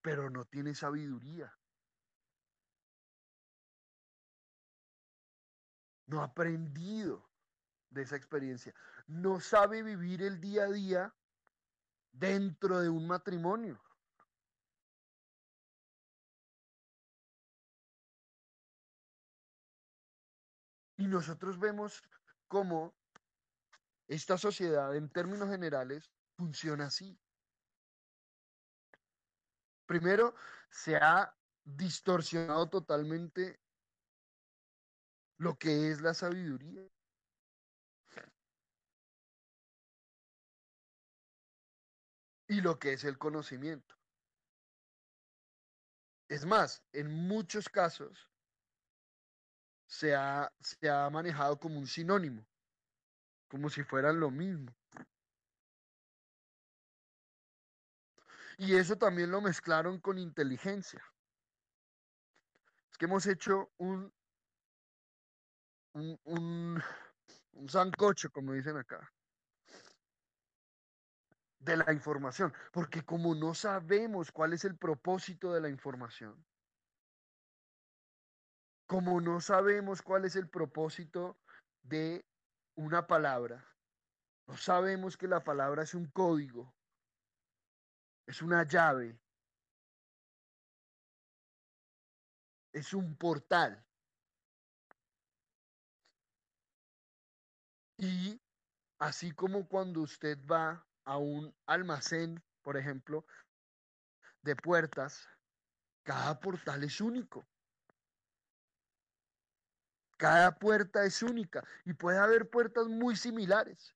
pero 0.03 0.31
no 0.31 0.45
tiene 0.45 0.75
sabiduría. 0.75 1.55
No 6.09 6.21
ha 6.21 6.25
aprendido 6.25 7.31
de 7.91 8.03
esa 8.03 8.17
experiencia. 8.17 8.75
No 9.07 9.41
sabe 9.41 9.83
vivir 9.83 10.23
el 10.23 10.41
día 10.41 10.65
a 10.65 10.71
día 10.71 11.15
dentro 12.13 12.81
de 12.81 12.89
un 12.89 13.07
matrimonio. 13.07 13.81
Y 20.97 21.07
nosotros 21.07 21.59
vemos 21.59 22.03
cómo 22.49 22.93
esta 24.09 24.37
sociedad 24.37 24.97
en 24.97 25.09
términos 25.11 25.49
generales 25.49 26.11
funciona 26.37 26.87
así. 26.87 27.17
Primero, 29.87 30.35
se 30.71 30.97
ha 30.97 31.35
distorsionado 31.65 32.69
totalmente 32.69 33.61
lo 35.39 35.57
que 35.57 35.91
es 35.91 36.01
la 36.01 36.15
sabiduría. 36.15 36.87
Y 42.51 42.61
lo 42.61 42.79
que 42.79 42.95
es 42.95 43.05
el 43.05 43.19
conocimiento. 43.19 43.95
Es 46.29 46.45
más, 46.47 46.83
en 46.93 47.11
muchos 47.13 47.69
casos 47.69 48.31
se 49.87 50.15
ha, 50.15 50.53
se 50.61 50.89
ha 50.89 51.09
manejado 51.11 51.59
como 51.59 51.79
un 51.79 51.87
sinónimo, 51.87 52.47
como 53.49 53.69
si 53.69 53.83
fueran 53.83 54.19
lo 54.19 54.31
mismo. 54.31 54.75
Y 58.57 58.75
eso 58.75 58.97
también 58.97 59.31
lo 59.31 59.41
mezclaron 59.41 60.01
con 60.01 60.19
inteligencia. 60.19 61.03
Es 62.91 62.99
que 62.99 63.05
hemos 63.05 63.27
hecho 63.27 63.71
un, 63.77 64.13
un, 65.93 66.19
un, 66.25 67.69
sancocho, 67.69 68.31
como 68.31 68.53
dicen 68.53 68.77
acá, 68.77 69.13
de 71.59 71.77
la 71.77 71.93
información, 71.93 72.53
porque 72.73 73.05
como 73.05 73.35
no 73.35 73.55
sabemos 73.55 74.31
cuál 74.31 74.53
es 74.53 74.65
el 74.65 74.77
propósito 74.77 75.53
de 75.53 75.61
la 75.61 75.69
información, 75.69 76.45
como 78.87 79.21
no 79.21 79.41
sabemos 79.41 80.03
cuál 80.03 80.25
es 80.25 80.37
el 80.37 80.49
propósito 80.49 81.37
de 81.83 82.25
una 82.77 83.07
palabra, 83.07 83.67
no 84.47 84.57
sabemos 84.57 85.17
que 85.17 85.29
la 85.29 85.45
palabra 85.45 85.83
es 85.83 85.95
un 85.95 86.07
código, 86.07 86.73
es 88.27 88.41
una 88.41 88.63
llave, 88.65 89.19
es 92.73 92.95
un 92.95 93.17
portal. 93.17 93.85
Y 97.99 98.41
así 98.99 99.33
como 99.33 99.69
cuando 99.69 100.01
usted 100.03 100.39
va 100.47 100.87
a 101.05 101.19
un 101.19 101.55
almacén, 101.67 102.43
por 102.63 102.77
ejemplo, 102.77 103.27
de 104.43 104.55
puertas, 104.55 105.29
cada 106.05 106.39
portal 106.39 106.85
es 106.85 107.01
único. 107.01 107.47
Cada 110.17 110.59
puerta 110.59 111.05
es 111.05 111.23
única 111.23 111.67
y 111.85 111.93
puede 111.93 112.19
haber 112.19 112.49
puertas 112.49 112.87
muy 112.87 113.17
similares, 113.17 113.95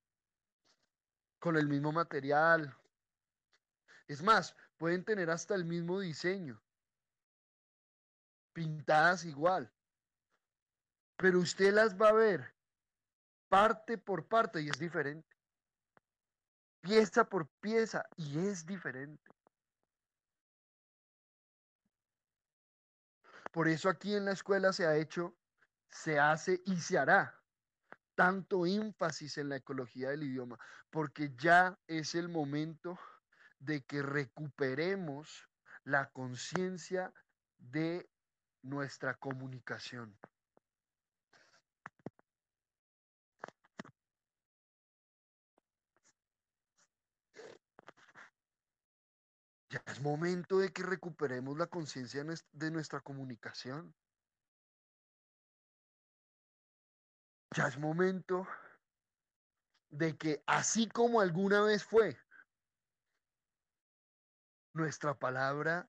con 1.39 1.57
el 1.57 1.69
mismo 1.69 1.93
material. 1.93 2.77
Es 4.09 4.23
más, 4.23 4.57
pueden 4.79 5.05
tener 5.05 5.31
hasta 5.31 5.55
el 5.55 5.65
mismo 5.65 6.01
diseño, 6.01 6.61
pintadas 8.53 9.25
igual. 9.25 9.73
Pero 11.17 11.39
usted 11.39 11.73
las 11.73 12.01
va 12.01 12.09
a 12.09 12.13
ver 12.13 12.55
parte 13.53 13.99
por 13.99 14.27
parte 14.27 14.63
y 14.63 14.71
es 14.71 14.79
diferente. 14.79 15.29
Pieza 16.81 17.29
por 17.29 17.47
pieza 17.61 18.03
y 18.17 18.39
es 18.39 18.65
diferente. 18.65 19.31
Por 23.53 23.69
eso 23.69 23.91
aquí 23.91 24.15
en 24.15 24.25
la 24.25 24.33
escuela 24.33 24.73
se 24.73 24.87
ha 24.87 24.97
hecho, 24.97 25.37
se 25.91 26.19
hace 26.19 26.63
y 26.65 26.81
se 26.81 26.97
hará 26.97 27.39
tanto 28.15 28.65
énfasis 28.65 29.37
en 29.37 29.51
la 29.51 29.57
ecología 29.57 30.09
del 30.09 30.23
idioma, 30.23 30.59
porque 30.89 31.35
ya 31.37 31.79
es 31.87 32.15
el 32.15 32.31
momento 32.31 32.99
de 33.59 33.83
que 33.85 34.01
recuperemos 34.01 35.47
la 35.85 36.09
conciencia 36.09 37.13
de 37.59 38.09
nuestra 38.63 39.13
comunicación. 39.13 40.19
Ya 49.73 49.83
es 49.87 50.03
momento 50.03 50.59
de 50.59 50.71
que 50.71 50.83
recuperemos 50.83 51.57
la 51.57 51.67
conciencia 51.67 52.23
de 52.53 52.71
nuestra 52.71 53.01
comunicación. 53.01 53.95
Ya 57.57 57.69
es 57.69 57.79
momento 57.79 58.47
de 59.89 60.15
que 60.19 60.43
así 60.47 60.91
como 60.91 61.23
alguna 61.23 61.63
vez 61.63 61.85
fue, 61.85 62.19
nuestra 64.75 65.19
palabra 65.19 65.89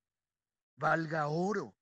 valga 0.78 1.28
oro. 1.28 1.76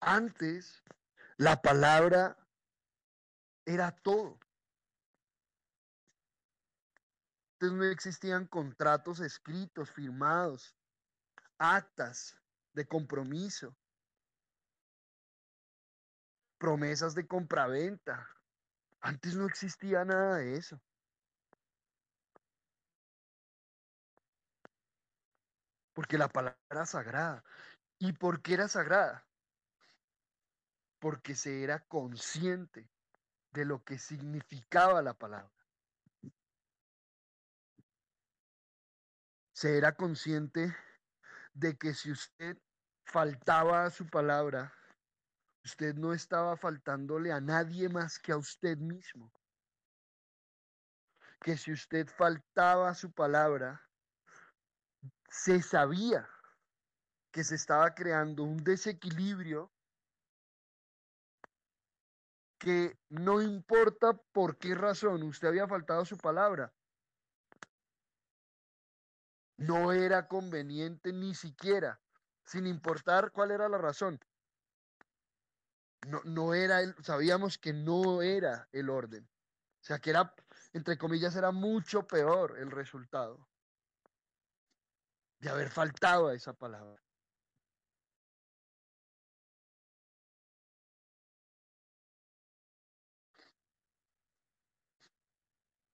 Antes, 0.00 0.82
la 1.36 1.60
palabra 1.60 2.38
era 3.66 3.94
todo. 3.96 4.38
No 7.70 7.84
existían 7.84 8.46
contratos 8.46 9.20
escritos, 9.20 9.90
firmados, 9.90 10.74
actas 11.58 12.36
de 12.72 12.86
compromiso, 12.86 13.76
promesas 16.58 17.14
de 17.14 17.26
compraventa. 17.26 18.28
Antes 19.00 19.36
no 19.36 19.46
existía 19.46 20.04
nada 20.04 20.38
de 20.38 20.56
eso. 20.56 20.80
Porque 25.92 26.18
la 26.18 26.28
palabra 26.28 26.58
era 26.70 26.86
sagrada. 26.86 27.44
¿Y 27.98 28.12
por 28.12 28.42
qué 28.42 28.54
era 28.54 28.68
sagrada? 28.68 29.26
Porque 30.98 31.34
se 31.34 31.62
era 31.62 31.80
consciente 31.80 32.88
de 33.52 33.64
lo 33.64 33.84
que 33.84 33.98
significaba 33.98 35.02
la 35.02 35.14
palabra. 35.14 35.61
Se 39.62 39.78
era 39.78 39.94
consciente 39.94 40.74
de 41.54 41.78
que 41.78 41.94
si 41.94 42.10
usted 42.10 42.58
faltaba 43.04 43.84
a 43.84 43.90
su 43.90 44.04
palabra, 44.08 44.74
usted 45.64 45.94
no 45.94 46.12
estaba 46.12 46.56
faltándole 46.56 47.30
a 47.30 47.40
nadie 47.40 47.88
más 47.88 48.18
que 48.18 48.32
a 48.32 48.38
usted 48.38 48.76
mismo. 48.78 49.32
Que 51.40 51.56
si 51.56 51.70
usted 51.70 52.08
faltaba 52.08 52.88
a 52.88 52.94
su 52.96 53.12
palabra, 53.12 53.80
se 55.28 55.62
sabía 55.62 56.28
que 57.30 57.44
se 57.44 57.54
estaba 57.54 57.94
creando 57.94 58.42
un 58.42 58.64
desequilibrio 58.64 59.70
que 62.58 62.98
no 63.10 63.40
importa 63.40 64.12
por 64.32 64.58
qué 64.58 64.74
razón 64.74 65.22
usted 65.22 65.46
había 65.46 65.68
faltado 65.68 66.00
a 66.00 66.06
su 66.06 66.18
palabra, 66.18 66.74
no 69.62 69.92
era 69.92 70.26
conveniente 70.28 71.12
ni 71.12 71.34
siquiera, 71.34 72.00
sin 72.44 72.66
importar 72.66 73.32
cuál 73.32 73.50
era 73.52 73.68
la 73.68 73.78
razón. 73.78 74.18
No, 76.06 76.20
no 76.24 76.54
era, 76.54 76.80
el, 76.80 76.94
sabíamos 77.02 77.58
que 77.58 77.72
no 77.72 78.22
era 78.22 78.68
el 78.72 78.90
orden. 78.90 79.28
O 79.80 79.84
sea, 79.84 79.98
que 79.98 80.10
era, 80.10 80.34
entre 80.72 80.98
comillas, 80.98 81.36
era 81.36 81.52
mucho 81.52 82.06
peor 82.06 82.58
el 82.58 82.70
resultado 82.70 83.48
de 85.38 85.50
haber 85.50 85.70
faltado 85.70 86.28
a 86.28 86.34
esa 86.34 86.52
palabra. 86.54 87.02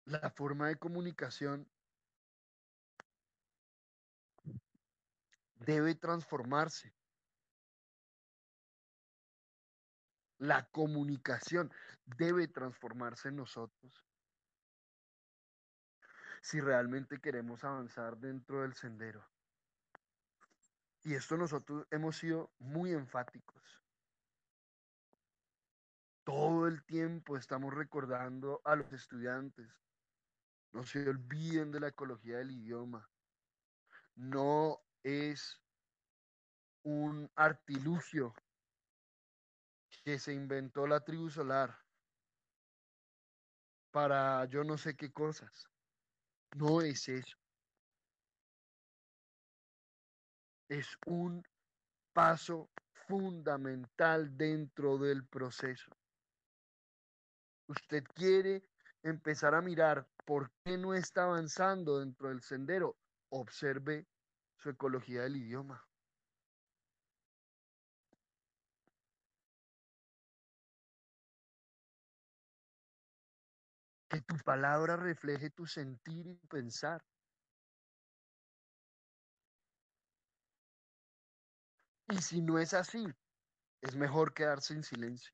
La 0.06 0.30
forma 0.30 0.68
de 0.68 0.76
comunicación 0.76 1.66
debe 5.64 5.94
transformarse. 5.94 6.94
La 10.38 10.68
comunicación 10.70 11.72
debe 12.04 12.48
transformarse 12.48 13.28
en 13.28 13.36
nosotros 13.36 14.04
si 16.42 16.60
realmente 16.60 17.20
queremos 17.20 17.64
avanzar 17.64 18.18
dentro 18.18 18.60
del 18.60 18.74
sendero. 18.74 19.26
Y 21.02 21.14
esto 21.14 21.38
nosotros 21.38 21.86
hemos 21.90 22.18
sido 22.18 22.52
muy 22.58 22.92
enfáticos. 22.92 23.62
Todo 26.22 26.66
el 26.66 26.84
tiempo 26.84 27.38
estamos 27.38 27.72
recordando 27.72 28.60
a 28.64 28.76
los 28.76 28.92
estudiantes, 28.92 29.70
no 30.72 30.84
se 30.84 31.08
olviden 31.08 31.70
de 31.70 31.80
la 31.80 31.88
ecología 31.88 32.38
del 32.38 32.50
idioma. 32.50 33.08
No 34.14 34.82
es 35.04 35.60
un 36.82 37.30
artilugio 37.36 38.34
que 40.04 40.18
se 40.18 40.32
inventó 40.32 40.86
la 40.86 41.00
tribu 41.00 41.30
solar 41.30 41.78
para 43.90 44.44
yo 44.46 44.64
no 44.64 44.76
sé 44.76 44.96
qué 44.96 45.12
cosas. 45.12 45.70
No 46.56 46.80
es 46.80 47.08
eso. 47.08 47.36
Es 50.68 50.96
un 51.06 51.44
paso 52.12 52.70
fundamental 53.06 54.36
dentro 54.36 54.98
del 54.98 55.26
proceso. 55.26 55.90
Usted 57.68 58.04
quiere 58.14 58.68
empezar 59.02 59.54
a 59.54 59.62
mirar 59.62 60.08
por 60.24 60.50
qué 60.64 60.76
no 60.76 60.94
está 60.94 61.24
avanzando 61.24 62.00
dentro 62.00 62.28
del 62.28 62.42
sendero. 62.42 62.96
Observe 63.30 64.06
su 64.64 64.70
ecología 64.70 65.24
del 65.24 65.36
idioma. 65.36 65.86
Que 74.08 74.22
tu 74.22 74.38
palabra 74.38 74.96
refleje 74.96 75.50
tu 75.50 75.66
sentir 75.66 76.26
y 76.26 76.46
pensar. 76.46 77.04
Y 82.08 82.16
si 82.22 82.40
no 82.40 82.58
es 82.58 82.72
así, 82.72 83.04
es 83.82 83.96
mejor 83.96 84.32
quedarse 84.32 84.72
en 84.72 84.82
silencio. 84.82 85.30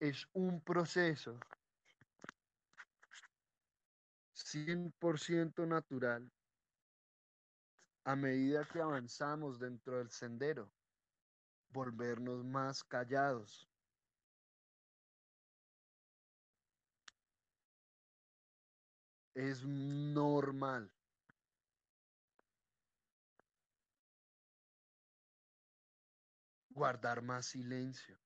Es 0.00 0.26
un 0.32 0.62
proceso 0.62 1.38
100% 4.32 5.66
natural 5.66 6.32
a 8.04 8.16
medida 8.16 8.64
que 8.64 8.80
avanzamos 8.80 9.60
dentro 9.60 9.98
del 9.98 10.10
sendero, 10.10 10.72
volvernos 11.68 12.44
más 12.44 12.82
callados. 12.82 13.68
Es 19.34 19.64
normal. 19.64 20.90
Guardar 26.70 27.22
más 27.22 27.46
silencio. 27.46 28.19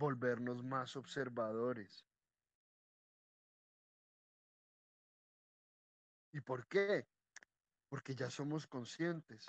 Volvernos 0.00 0.64
más 0.64 0.96
observadores. 0.96 2.06
¿Y 6.32 6.40
por 6.40 6.66
qué? 6.66 7.06
Porque 7.90 8.14
ya 8.14 8.30
somos 8.30 8.66
conscientes 8.66 9.44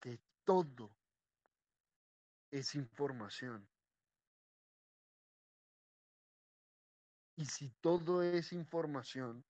que 0.00 0.18
todo 0.44 0.90
es 2.50 2.74
información. 2.74 3.68
Y 7.36 7.44
si 7.44 7.70
todo 7.80 8.24
es 8.24 8.52
información, 8.52 9.44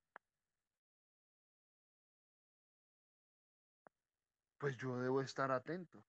pues 4.58 4.76
yo 4.76 4.98
debo 4.98 5.22
estar 5.22 5.50
atento. 5.50 6.04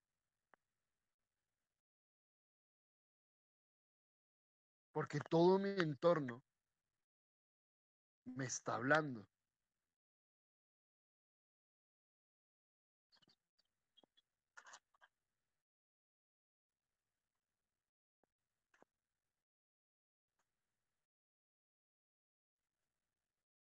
Porque 4.94 5.20
todo 5.20 5.58
mi 5.58 5.70
entorno 5.70 6.44
me 8.26 8.46
está 8.46 8.76
hablando. 8.76 9.28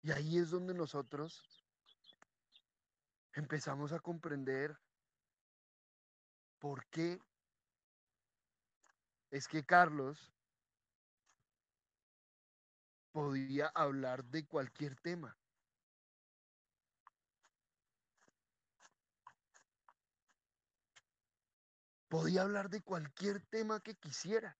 Y 0.03 0.11
ahí 0.11 0.39
es 0.39 0.49
donde 0.49 0.73
nosotros 0.73 1.43
empezamos 3.33 3.93
a 3.93 3.99
comprender 3.99 4.75
por 6.59 6.85
qué 6.87 7.19
es 9.29 9.47
que 9.47 9.63
Carlos 9.63 10.33
podía 13.11 13.67
hablar 13.67 14.23
de 14.25 14.45
cualquier 14.45 14.95
tema. 14.95 15.37
Podía 22.07 22.41
hablar 22.41 22.69
de 22.69 22.81
cualquier 22.81 23.41
tema 23.47 23.79
que 23.79 23.95
quisiera. 23.95 24.57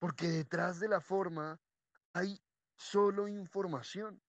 Porque 0.00 0.26
detrás 0.26 0.80
de 0.80 0.88
la 0.88 1.00
forma 1.00 1.60
hay 2.12 2.40
solo 2.76 3.28
información. 3.28 4.20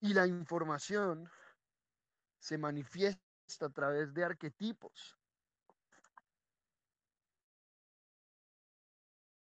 Y 0.00 0.14
la 0.14 0.26
información 0.28 1.28
se 2.46 2.56
manifiesta 2.58 3.66
a 3.66 3.70
través 3.70 4.14
de 4.14 4.24
arquetipos, 4.24 5.18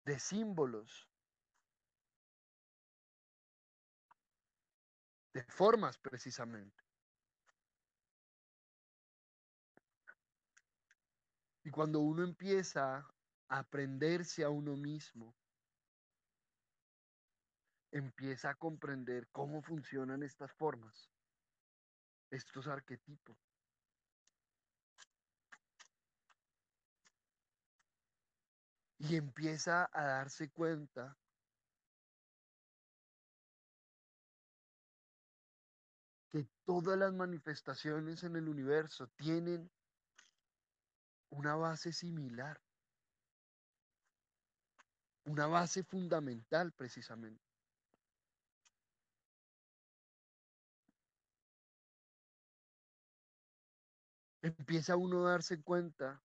de 0.04 0.18
símbolos, 0.18 1.08
de 5.34 5.44
formas 5.44 6.00
precisamente. 6.00 6.84
Y 11.64 11.70
cuando 11.70 12.00
uno 12.00 12.24
empieza 12.24 13.08
a 13.50 13.60
aprenderse 13.60 14.44
a 14.44 14.50
uno 14.50 14.76
mismo, 14.76 15.36
empieza 17.92 18.50
a 18.50 18.56
comprender 18.56 19.28
cómo 19.30 19.62
funcionan 19.62 20.24
estas 20.24 20.52
formas, 20.54 21.15
estos 22.36 22.68
arquetipos. 22.68 23.38
Y 28.98 29.16
empieza 29.16 29.90
a 29.92 30.04
darse 30.06 30.50
cuenta 30.50 31.18
que 36.32 36.48
todas 36.66 36.98
las 36.98 37.14
manifestaciones 37.14 38.24
en 38.24 38.36
el 38.36 38.48
universo 38.48 39.08
tienen 39.16 39.70
una 41.30 41.56
base 41.56 41.94
similar, 41.94 42.60
una 45.26 45.48
base 45.48 45.84
fundamental 45.84 46.72
precisamente. 46.72 47.45
Empieza 54.46 54.96
uno 54.96 55.26
a 55.26 55.32
darse 55.32 55.60
cuenta 55.64 56.22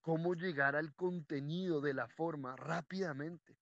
cómo 0.00 0.34
llegar 0.34 0.76
al 0.76 0.94
contenido 0.94 1.80
de 1.80 1.92
la 1.92 2.06
forma 2.06 2.54
rápidamente. 2.54 3.58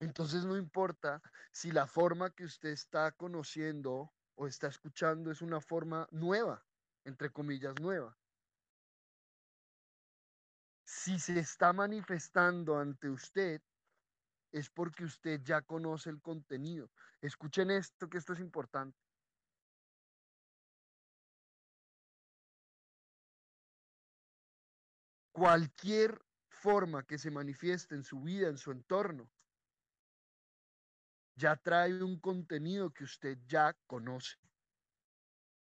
Entonces 0.00 0.44
no 0.44 0.58
importa 0.58 1.22
si 1.50 1.72
la 1.72 1.86
forma 1.86 2.28
que 2.34 2.44
usted 2.44 2.68
está 2.68 3.12
conociendo 3.12 4.12
o 4.34 4.46
está 4.46 4.66
escuchando 4.66 5.30
es 5.30 5.40
una 5.40 5.62
forma 5.62 6.06
nueva, 6.10 6.66
entre 7.04 7.30
comillas 7.30 7.74
nueva. 7.80 8.14
Si 11.00 11.16
se 11.20 11.38
está 11.38 11.72
manifestando 11.72 12.76
ante 12.76 13.08
usted, 13.08 13.62
es 14.50 14.68
porque 14.68 15.04
usted 15.04 15.40
ya 15.44 15.62
conoce 15.62 16.10
el 16.10 16.20
contenido. 16.20 16.90
Escuchen 17.20 17.70
esto, 17.70 18.10
que 18.10 18.18
esto 18.18 18.32
es 18.32 18.40
importante. 18.40 18.98
Cualquier 25.30 26.20
forma 26.48 27.04
que 27.04 27.16
se 27.16 27.30
manifieste 27.30 27.94
en 27.94 28.02
su 28.02 28.20
vida, 28.20 28.48
en 28.48 28.58
su 28.58 28.72
entorno, 28.72 29.30
ya 31.36 31.54
trae 31.54 32.02
un 32.02 32.18
contenido 32.18 32.90
que 32.90 33.04
usted 33.04 33.38
ya 33.46 33.72
conoce. 33.86 34.36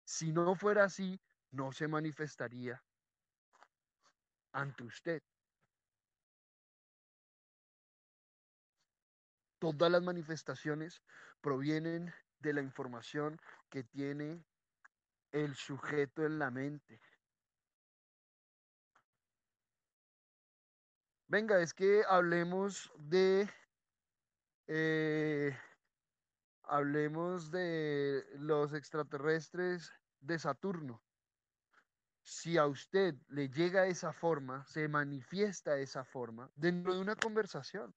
Si 0.06 0.32
no 0.32 0.56
fuera 0.56 0.86
así, 0.86 1.20
no 1.52 1.74
se 1.74 1.90
manifestaría 1.90 2.82
ante 4.56 4.84
usted. 4.84 5.22
Todas 9.60 9.92
las 9.92 10.02
manifestaciones 10.02 11.02
provienen 11.42 12.14
de 12.40 12.54
la 12.54 12.62
información 12.62 13.40
que 13.70 13.84
tiene 13.84 14.46
el 15.32 15.56
sujeto 15.56 16.26
en 16.26 16.40
la 16.40 16.52
mente. 16.52 17.02
Venga, 21.28 21.60
es 21.60 21.74
que 21.74 22.04
hablemos 22.08 22.92
de 22.98 23.50
eh, 24.68 25.58
hablemos 26.64 27.52
de 27.52 28.26
los 28.36 28.74
extraterrestres 28.74 29.92
de 30.22 30.40
Saturno. 30.40 31.05
Si 32.26 32.58
a 32.58 32.66
usted 32.66 33.16
le 33.28 33.50
llega 33.50 33.86
esa 33.86 34.12
forma, 34.12 34.66
se 34.66 34.88
manifiesta 34.88 35.78
esa 35.78 36.04
forma 36.04 36.52
dentro 36.56 36.96
de 36.96 37.00
una 37.00 37.16
conversación. 37.16 37.94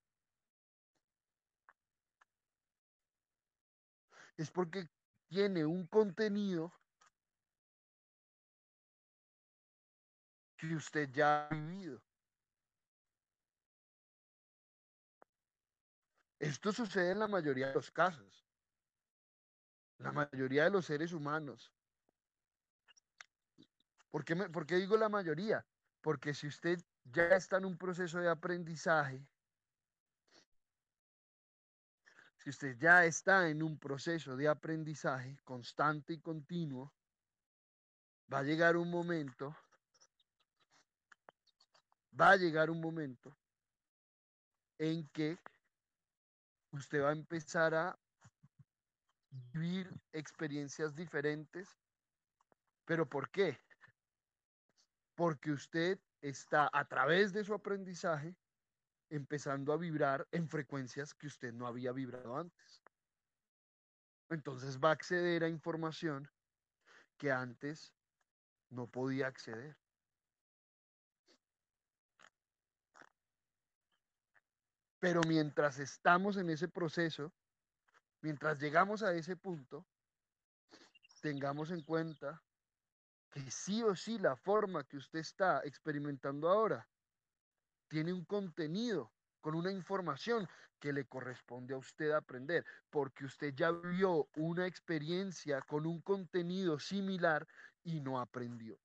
Es 4.37 4.51
porque 4.51 4.87
tiene 5.29 5.65
un 5.65 5.87
contenido 5.87 6.71
que 10.59 10.75
usted 10.75 11.09
ya 11.11 11.47
ha 11.47 11.55
vivido. 11.55 12.03
Esto 16.39 16.71
sucede 16.71 17.13
en 17.13 17.19
la 17.19 17.29
mayoría 17.29 17.69
de 17.69 17.75
los 17.75 17.91
casos. 17.91 18.47
La 19.97 20.13
mayoría 20.13 20.65
de 20.65 20.71
los 20.71 20.85
seres 20.85 21.15
humanos. 21.15 21.73
¿Por 24.11 24.25
qué, 24.25 24.37
¿Por 24.37 24.67
qué 24.67 24.77
digo 24.77 24.97
la 24.97 25.09
mayoría? 25.09 25.65
Porque 26.01 26.33
si 26.35 26.47
usted 26.47 26.79
ya 27.05 27.29
está 27.29 27.59
en 27.59 27.65
un 27.67 27.77
proceso 27.77 28.19
de 28.19 28.29
aprendizaje, 28.29 29.27
si 32.39 32.51
usted 32.51 32.77
ya 32.79 33.05
está 33.05 33.49
en 33.49 33.63
un 33.63 33.79
proceso 33.79 34.37
de 34.37 34.49
aprendizaje 34.49 35.37
constante 35.45 36.15
y 36.15 36.21
continuo, 36.21 36.95
va 38.33 38.39
a 38.39 38.43
llegar 38.43 38.77
un 38.77 38.91
momento, 38.91 39.55
va 42.19 42.31
a 42.31 42.37
llegar 42.37 42.71
un 42.71 42.81
momento 42.81 43.37
en 44.79 45.07
que 45.09 45.39
usted 46.71 47.03
va 47.03 47.11
a 47.11 47.13
empezar 47.13 47.75
a 47.75 47.99
vivir 49.53 49.91
experiencias 50.13 50.95
diferentes. 50.95 51.69
¿Pero 52.85 53.07
por 53.07 53.31
qué? 53.31 53.59
Porque 55.19 55.51
usted 55.51 55.99
está 56.21 56.71
a 56.73 56.85
través 56.85 57.33
de 57.33 57.43
su 57.43 57.53
aprendizaje 57.53 58.37
empezando 59.11 59.73
a 59.73 59.77
vibrar 59.77 60.29
en 60.31 60.49
frecuencias 60.49 61.13
que 61.13 61.27
usted 61.27 61.53
no 61.53 61.67
había 61.67 61.91
vibrado 61.91 62.37
antes. 62.37 62.85
Entonces 64.29 64.79
va 64.79 64.91
a 64.91 64.93
acceder 64.93 65.43
a 65.43 65.49
información 65.49 66.31
que 67.17 67.33
antes 67.33 67.93
no 68.71 68.87
podía 68.87 69.27
acceder. 69.27 69.77
Pero 75.01 75.23
mientras 75.27 75.81
estamos 75.81 76.37
en 76.37 76.49
ese 76.51 76.69
proceso, 76.69 77.33
mientras 78.21 78.61
llegamos 78.61 79.03
a 79.03 79.13
ese 79.15 79.35
punto, 79.35 79.85
tengamos 81.21 81.73
en 81.73 81.83
cuenta 81.83 82.41
que 83.31 83.51
sí 83.51 83.83
o 83.83 83.95
sí 83.95 84.19
la 84.19 84.37
forma 84.37 84.85
que 84.85 84.97
usted 84.97 85.21
está 85.21 85.61
experimentando 85.65 86.49
ahora 86.49 86.89
tiene 87.89 88.13
un 88.13 88.25
contenido 88.25 89.13
con 89.41 89.55
una 89.55 89.73
información 89.73 90.49
que 90.79 90.93
le 90.93 91.07
corresponde 91.07 91.75
a 91.75 91.79
usted 91.79 92.13
aprender, 92.13 92.65
porque 92.91 93.25
usted 93.25 93.55
ya 93.55 93.73
vio 93.73 94.29
una 94.37 94.67
experiencia 94.67 95.61
con 95.63 95.87
un 95.87 96.01
contenido 96.01 96.79
similar 96.79 97.47
y 97.83 98.01
no 98.01 98.21
aprendió. 98.21 98.79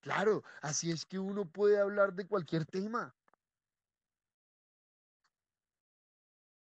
Claro, 0.00 0.42
así 0.62 0.90
es 0.90 1.04
que 1.04 1.18
uno 1.18 1.50
puede 1.50 1.80
hablar 1.80 2.12
de 2.14 2.26
cualquier 2.26 2.64
tema. 2.64 3.14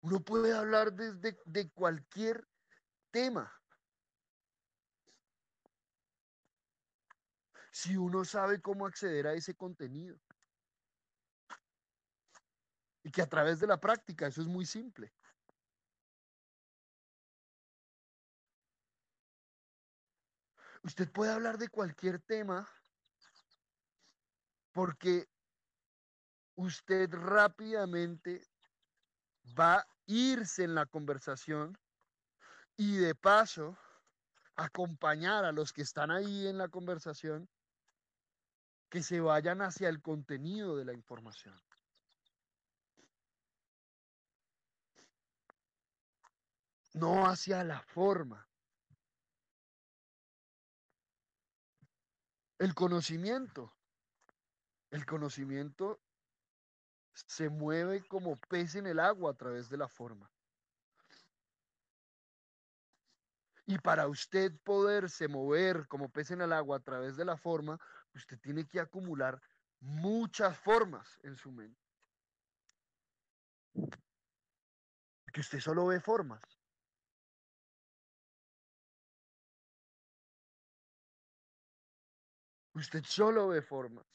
Uno 0.01 0.19
puede 0.21 0.53
hablar 0.53 0.93
desde 0.93 1.38
de 1.45 1.69
cualquier 1.71 2.47
tema. 3.12 3.53
Si 7.72 7.95
uno 7.95 8.26
sabe 8.26 8.62
cómo 8.62 8.86
acceder 8.86 9.28
a 9.28 9.34
ese 9.34 9.55
contenido. 9.55 10.20
Y 13.03 13.12
que 13.12 13.22
a 13.22 13.30
través 13.30 13.60
de 13.60 13.68
la 13.68 13.80
práctica, 13.80 14.28
eso 14.28 14.41
es 14.41 14.47
muy 14.47 14.66
simple. 14.66 15.14
Usted 20.84 21.12
puede 21.12 21.32
hablar 21.32 21.58
de 21.58 21.68
cualquier 21.68 22.20
tema 22.20 22.68
porque 24.72 25.28
usted 26.55 27.10
rápidamente 27.12 28.47
va 29.58 29.80
a 29.80 29.88
irse 30.05 30.64
en 30.64 30.76
la 30.76 30.86
conversación 30.86 31.78
y 32.78 32.97
de 32.97 33.15
paso 33.15 33.78
acompañar 34.55 35.45
a 35.45 35.51
los 35.51 35.73
que 35.73 35.82
están 35.82 36.11
ahí 36.11 36.47
en 36.47 36.57
la 36.57 36.69
conversación 36.69 37.49
que 38.89 39.03
se 39.03 39.19
vayan 39.19 39.61
hacia 39.61 39.89
el 39.89 40.01
contenido 40.01 40.78
de 40.78 40.86
la 40.86 40.93
información. 40.93 41.59
No 46.93 47.28
hacia 47.28 47.63
la 47.63 47.82
forma. 47.82 48.47
El 52.57 52.73
conocimiento 52.73 53.78
el 54.91 55.05
conocimiento 55.05 55.99
se 57.13 57.49
mueve 57.49 58.05
como 58.07 58.36
pez 58.36 58.75
en 58.75 58.88
el 58.88 58.99
agua 58.99 59.32
a 59.32 59.34
través 59.36 59.69
de 59.69 59.78
la 59.78 59.88
forma. 59.88 60.32
Y 63.70 63.78
para 63.80 64.07
usted 64.07 64.53
poderse 64.63 65.28
mover 65.28 65.88
como 65.89 66.09
pez 66.09 66.32
en 66.32 66.41
el 66.41 66.53
agua 66.53 66.78
a 66.78 66.84
través 66.84 67.18
de 67.18 67.26
la 67.26 67.36
forma, 67.36 67.78
usted 68.15 68.39
tiene 68.39 68.65
que 68.65 68.80
acumular 68.80 69.41
muchas 69.82 70.57
formas 70.57 71.20
en 71.24 71.36
su 71.36 71.51
mente. 71.51 71.78
Que 75.34 75.41
usted 75.41 75.59
solo 75.59 75.88
ve 75.88 75.99
formas. 75.99 76.41
Usted 82.74 83.03
solo 83.03 83.49
ve 83.49 83.61
formas. 83.61 84.07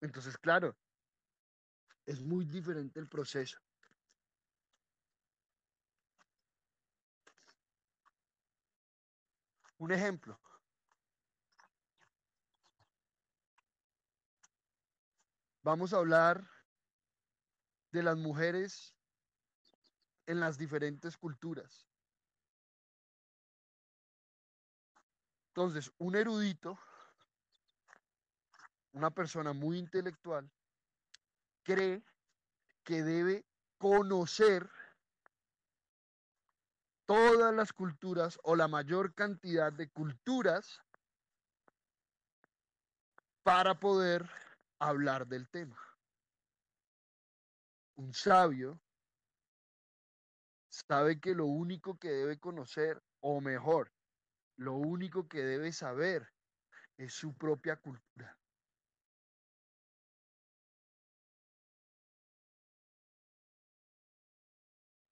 Entonces, 0.00 0.36
claro, 0.36 0.76
es 2.06 2.20
muy 2.24 2.44
diferente 2.44 2.98
el 2.98 3.08
proceso. 3.08 3.60
Un 9.82 9.90
ejemplo. 9.90 10.38
Vamos 15.64 15.92
a 15.92 15.96
hablar 15.96 16.48
de 17.90 18.04
las 18.04 18.16
mujeres 18.16 18.94
en 20.26 20.38
las 20.38 20.56
diferentes 20.56 21.16
culturas. 21.16 21.88
Entonces, 25.48 25.90
un 25.98 26.14
erudito 26.14 26.78
una 28.92 29.10
persona 29.10 29.52
muy 29.52 29.78
intelectual, 29.78 30.48
cree 31.64 32.04
que 32.84 33.02
debe 33.02 33.44
conocer 33.78 34.70
todas 37.06 37.54
las 37.54 37.72
culturas 37.72 38.38
o 38.42 38.56
la 38.56 38.68
mayor 38.68 39.14
cantidad 39.14 39.72
de 39.72 39.88
culturas 39.90 40.80
para 43.42 43.78
poder 43.78 44.28
hablar 44.78 45.26
del 45.26 45.48
tema. 45.48 45.76
Un 47.96 48.14
sabio 48.14 48.80
sabe 50.68 51.20
que 51.20 51.34
lo 51.34 51.46
único 51.46 51.98
que 51.98 52.10
debe 52.10 52.38
conocer, 52.38 53.02
o 53.20 53.40
mejor, 53.40 53.92
lo 54.56 54.74
único 54.74 55.28
que 55.28 55.42
debe 55.42 55.72
saber 55.72 56.32
es 56.96 57.12
su 57.12 57.34
propia 57.34 57.76
cultura. 57.76 58.36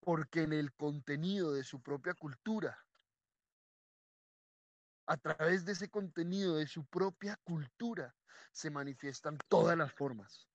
Porque 0.01 0.41
en 0.41 0.53
el 0.53 0.73
contenido 0.73 1.53
de 1.53 1.63
su 1.63 1.81
propia 1.81 2.13
cultura, 2.13 2.77
a 5.05 5.17
través 5.17 5.65
de 5.65 5.71
ese 5.73 5.89
contenido 5.89 6.57
de 6.57 6.67
su 6.67 6.85
propia 6.85 7.37
cultura, 7.43 8.15
se 8.51 8.69
manifiestan 8.69 9.37
todas 9.47 9.77
las 9.77 9.93
formas. 9.93 10.47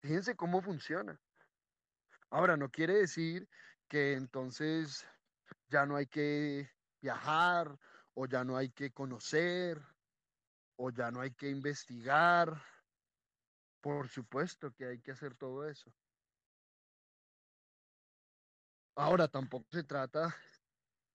Fíjense 0.00 0.36
cómo 0.36 0.62
funciona. 0.62 1.20
Ahora, 2.30 2.56
no 2.56 2.70
quiere 2.70 2.94
decir 2.94 3.48
que 3.88 4.14
entonces 4.14 5.06
ya 5.68 5.86
no 5.86 5.96
hay 5.96 6.06
que 6.06 6.70
viajar 7.00 7.78
o 8.20 8.26
ya 8.26 8.42
no 8.42 8.56
hay 8.56 8.68
que 8.70 8.90
conocer 8.90 9.80
o 10.76 10.90
ya 10.90 11.08
no 11.12 11.20
hay 11.20 11.30
que 11.30 11.48
investigar. 11.48 12.60
Por 13.80 14.08
supuesto 14.08 14.72
que 14.74 14.86
hay 14.86 14.98
que 15.00 15.12
hacer 15.12 15.36
todo 15.36 15.68
eso. 15.68 15.94
Ahora, 18.96 19.28
tampoco 19.28 19.68
se 19.70 19.84
trata 19.84 20.34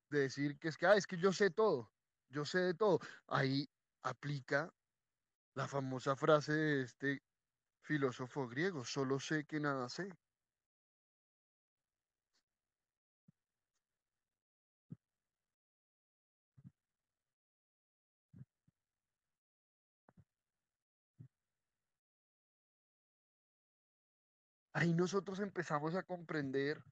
de 0.09 0.19
decir 0.19 0.57
que 0.57 0.69
es 0.69 0.77
que, 0.77 0.85
ah, 0.85 0.95
es 0.95 1.05
que 1.05 1.17
yo 1.17 1.33
sé 1.33 1.49
todo, 1.49 1.91
yo 2.29 2.45
sé 2.45 2.59
de 2.59 2.73
todo. 2.73 2.99
Ahí 3.27 3.69
aplica 4.03 4.73
la 5.55 5.67
famosa 5.67 6.15
frase 6.15 6.53
de 6.53 6.81
este 6.83 7.21
filósofo 7.81 8.47
griego, 8.47 8.85
solo 8.85 9.19
sé 9.19 9.43
que 9.43 9.59
nada 9.59 9.89
sé. 9.89 10.07
Ahí 24.73 24.91
nosotros 24.93 25.39
empezamos 25.39 25.93
a 25.95 26.01
comprender 26.01 26.83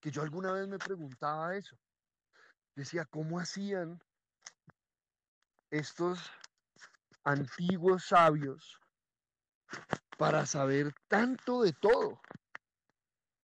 que 0.00 0.10
yo 0.10 0.22
alguna 0.22 0.52
vez 0.52 0.66
me 0.66 0.78
preguntaba 0.78 1.54
eso. 1.54 1.76
Decía, 2.74 3.04
¿cómo 3.04 3.38
hacían 3.38 4.02
estos 5.70 6.32
antiguos 7.22 8.06
sabios 8.06 8.80
para 10.16 10.46
saber 10.46 10.94
tanto 11.06 11.62
de 11.62 11.74
todo? 11.74 12.18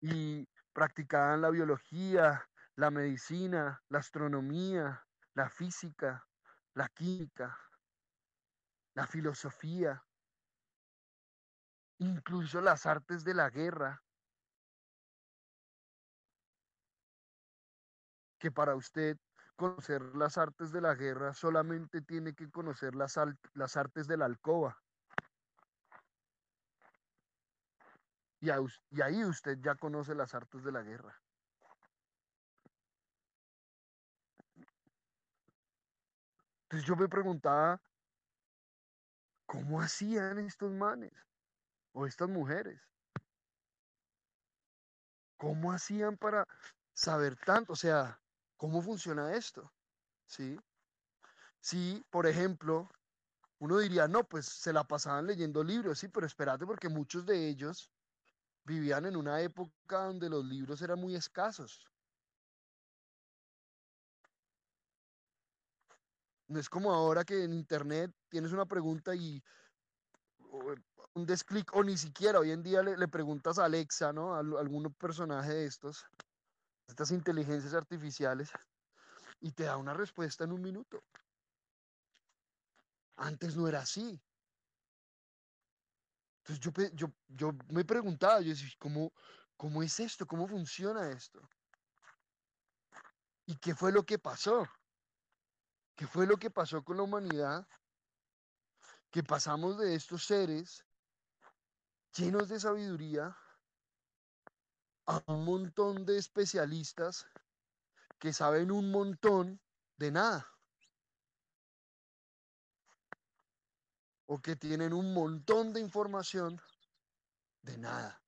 Y 0.01 0.49
practicaban 0.73 1.43
la 1.43 1.51
biología, 1.51 2.49
la 2.75 2.91
medicina, 2.91 3.81
la 3.89 4.01
astronomía, 4.01 5.07
la 5.35 5.49
física, 5.49 6.27
la 6.75 6.89
química, 6.89 7.57
la 8.95 9.07
filosofía, 9.07 10.03
incluso 12.01 12.63
las 12.63 12.87
artes 12.87 13.25
de 13.25 13.35
la 13.35 13.51
guerra, 13.51 14.03
que 18.39 18.51
para 18.51 18.75
usted 18.75 19.19
conocer 19.55 20.01
las 20.17 20.39
artes 20.39 20.73
de 20.73 20.81
la 20.81 20.95
guerra 20.95 21.35
solamente 21.35 22.01
tiene 22.01 22.35
que 22.35 22.51
conocer 22.51 22.95
las, 22.95 23.17
las 23.53 23.77
artes 23.77 24.07
de 24.07 24.17
la 24.17 24.25
alcoba. 24.25 24.79
Y, 28.41 28.49
y 28.49 29.03
ahí 29.03 29.23
usted 29.23 29.59
ya 29.61 29.75
conoce 29.75 30.15
las 30.15 30.35
artes 30.35 30.65
de 30.65 30.73
la 30.73 30.83
guerra. 30.83 31.15
Entonces 36.63 36.89
yo 36.89 36.97
me 36.97 37.09
preguntaba, 37.09 37.83
¿cómo 39.45 39.83
hacían 39.83 40.39
estos 40.39 40.73
manes 40.73 41.30
o 41.93 42.07
estas 42.07 42.29
mujeres? 42.29 42.81
¿Cómo 45.37 45.73
hacían 45.73 46.17
para 46.19 46.47
saber 46.93 47.37
tanto? 47.37 47.73
O 47.73 47.77
sea, 47.77 48.21
¿cómo 48.57 48.83
funciona 48.83 49.35
esto? 49.35 49.73
¿Sí? 50.27 50.59
Sí, 51.61 52.05
por 52.11 52.27
ejemplo, 52.27 52.91
uno 53.59 53.79
diría, 53.79 54.09
no, 54.09 54.25
pues 54.25 54.47
se 54.47 54.73
la 54.73 54.85
pasaban 54.85 55.27
leyendo 55.27 55.63
libros, 55.63 55.99
sí, 55.99 56.09
pero 56.09 56.27
espérate 56.27 56.67
porque 56.67 56.89
muchos 56.89 57.27
de 57.27 57.49
ellos 57.49 57.91
vivían 58.65 59.07
en 59.07 59.17
una 59.17 59.41
época 59.41 60.05
donde 60.05 60.29
los 60.31 60.45
libros 60.45 60.81
eran 60.83 60.99
muy 61.01 61.15
escasos. 61.15 61.87
No 66.49 66.59
es 66.59 66.69
como 66.69 66.93
ahora 66.93 67.25
que 67.25 67.45
en 67.45 67.53
internet 67.53 68.13
tienes 68.29 68.53
una 68.53 68.67
pregunta 68.67 69.15
y 69.15 69.43
un 71.15 71.27
desclic, 71.27 71.75
o 71.75 71.83
ni 71.83 71.97
siquiera 71.97 72.39
hoy 72.39 72.53
en 72.53 72.63
día 72.63 72.83
le, 72.83 73.09
preguntas 73.09 73.59
a 73.59 73.65
Alexa, 73.65 74.13
¿no? 74.13 74.35
A, 74.35 74.39
algún 74.39 74.93
personaje 74.95 75.53
de 75.53 75.67
estos, 75.67 76.07
estas 76.87 77.11
inteligencias 77.11 77.75
artificiales, 77.75 78.51
y 79.41 79.53
te 79.53 79.65
da 79.65 79.77
una 79.77 79.95
respuesta 79.95 80.45
en 80.45 80.53
un 80.53 80.63
minuto. 80.63 81.03
Antes 83.17 83.57
no 83.57 83.67
era 83.69 83.81
así. 83.81 84.21
Entonces 86.39 86.61
yo, 86.61 86.73
yo, 86.95 87.13
yo 87.29 87.53
me 87.71 87.85
preguntaba, 87.85 88.41
yo 88.41 88.51
decía, 88.51 88.69
¿cómo, 88.79 89.13
¿cómo 89.57 89.83
es 89.83 89.99
esto? 90.01 90.27
¿Cómo 90.27 90.47
funciona 90.47 91.11
esto? 91.11 91.41
¿Y 93.47 93.57
qué 93.57 93.75
fue 93.75 93.93
lo 93.93 94.05
que 94.05 94.19
pasó? 94.19 94.67
¿Qué 95.97 96.07
fue 96.07 96.27
lo 96.27 96.37
que 96.37 96.51
pasó 96.51 96.83
con 96.83 96.97
la 96.97 97.03
humanidad? 97.03 97.67
Que 99.11 99.23
pasamos 99.23 99.77
de 99.79 99.95
estos 99.95 100.25
seres 100.25 100.85
llenos 102.17 102.49
de 102.49 102.61
sabiduría 102.61 103.37
a 105.07 105.23
un 105.27 105.45
montón 105.45 106.05
de 106.05 106.19
especialistas 106.19 107.27
que 108.19 108.33
saben 108.33 108.71
un 108.71 108.91
montón 108.91 109.61
de 109.97 110.11
nada. 110.11 110.51
o 114.33 114.39
que 114.39 114.55
tienen 114.55 114.93
un 114.93 115.13
montón 115.13 115.73
de 115.73 115.81
información 115.81 116.63
de 117.63 117.77
nada. 117.79 118.23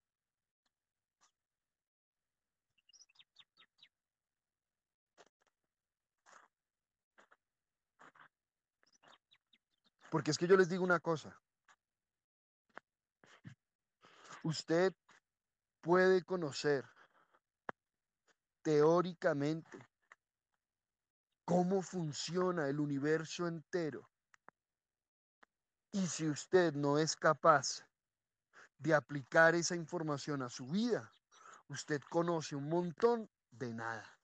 Porque 10.11 10.33
es 10.33 10.39
que 10.39 10.49
yo 10.49 10.57
les 10.57 10.68
digo 10.68 10.83
una 10.83 10.99
cosa. 10.99 11.41
Usted 14.45 14.93
puede 15.80 16.24
conocer 16.24 16.84
teóricamente 18.62 19.78
cómo 21.45 21.82
funciona 21.82 22.68
el 22.68 22.80
universo 22.80 23.47
entero 23.47 24.09
y 25.93 26.07
si 26.07 26.28
usted 26.28 26.72
no 26.74 26.99
es 26.99 27.14
capaz 27.14 27.86
de 28.78 28.95
aplicar 28.95 29.55
esa 29.55 29.76
información 29.76 30.43
a 30.43 30.49
su 30.49 30.66
vida, 30.66 31.14
usted 31.68 32.01
conoce 32.11 32.57
un 32.57 32.68
montón 32.68 33.30
de 33.51 33.74
nada. 33.74 34.18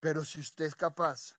Pero 0.00 0.24
si 0.24 0.40
usted 0.40 0.66
es 0.66 0.76
capaz 0.76 1.37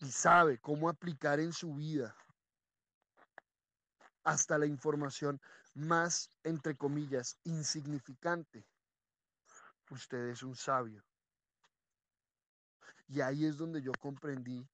y 0.00 0.10
sabe 0.10 0.58
cómo 0.58 0.88
aplicar 0.88 1.40
en 1.40 1.52
su 1.52 1.74
vida 1.74 2.14
hasta 4.24 4.58
la 4.58 4.66
información 4.66 5.40
más, 5.74 6.30
entre 6.42 6.76
comillas, 6.76 7.38
insignificante, 7.44 8.66
usted 9.90 10.28
es 10.28 10.42
un 10.42 10.56
sabio. 10.56 11.02
Y 13.08 13.20
ahí 13.20 13.44
es 13.44 13.56
donde 13.56 13.82
yo 13.82 13.92
comprendí 14.00 14.68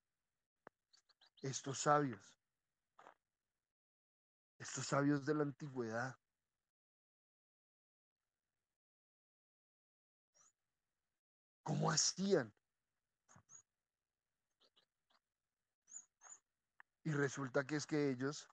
estos 1.42 1.80
sabios. 1.80 2.36
estos 4.58 4.86
sabios 4.86 5.24
de 5.24 5.34
la 5.34 5.42
antigüedad. 5.42 6.16
¿Cómo 11.62 11.90
hacían? 11.90 12.52
Y 17.06 17.12
resulta 17.12 17.62
que 17.62 17.76
es 17.76 17.86
que 17.86 18.10
ellos, 18.10 18.48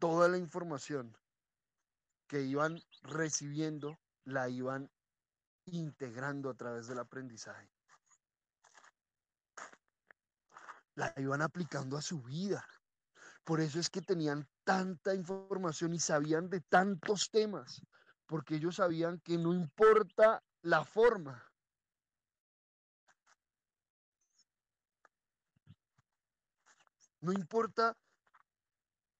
toda 0.00 0.26
la 0.26 0.38
información 0.38 1.16
que 2.26 2.42
iban 2.42 2.82
recibiendo, 3.02 3.96
la 4.24 4.48
iban 4.48 4.90
integrando 5.66 6.50
a 6.50 6.54
través 6.54 6.88
del 6.88 6.98
aprendizaje. 6.98 7.70
La 10.96 11.14
iban 11.18 11.42
aplicando 11.42 11.96
a 11.96 12.02
su 12.02 12.20
vida. 12.22 12.66
Por 13.44 13.60
eso 13.60 13.78
es 13.78 13.88
que 13.88 14.02
tenían 14.02 14.48
tanta 14.64 15.14
información 15.14 15.94
y 15.94 16.00
sabían 16.00 16.50
de 16.50 16.60
tantos 16.60 17.30
temas, 17.30 17.80
porque 18.26 18.56
ellos 18.56 18.74
sabían 18.74 19.20
que 19.20 19.38
no 19.38 19.54
importa 19.54 20.42
la 20.62 20.84
forma, 20.84 21.49
No 27.20 27.32
importa 27.32 27.96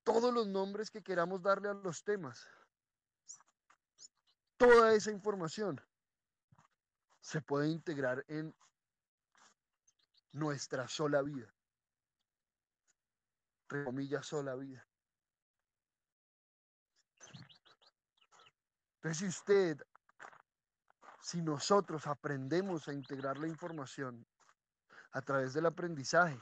todos 0.03 0.33
los 0.33 0.47
nombres 0.47 0.91
que 0.91 1.03
queramos 1.03 1.43
darle 1.43 1.69
a 1.69 1.75
los 1.75 2.03
temas. 2.03 2.49
Toda 4.57 4.95
esa 4.95 5.11
información 5.11 5.81
se 7.21 7.41
puede 7.41 7.69
integrar 7.69 8.25
en 8.29 8.55
nuestra 10.33 10.89
sola 10.89 11.23
vida. 11.23 11.53
Entre 13.71 14.23
sola 14.23 14.57
vida. 14.57 14.87
Entonces, 18.97 19.19
si 19.19 19.27
usted, 19.29 19.81
si 21.23 21.41
nosotros 21.41 22.07
aprendemos 22.07 22.89
a 22.89 22.93
integrar 22.93 23.39
la 23.39 23.47
información 23.47 24.27
a 25.13 25.23
través 25.23 25.55
del 25.55 25.67
aprendizaje, 25.67 26.39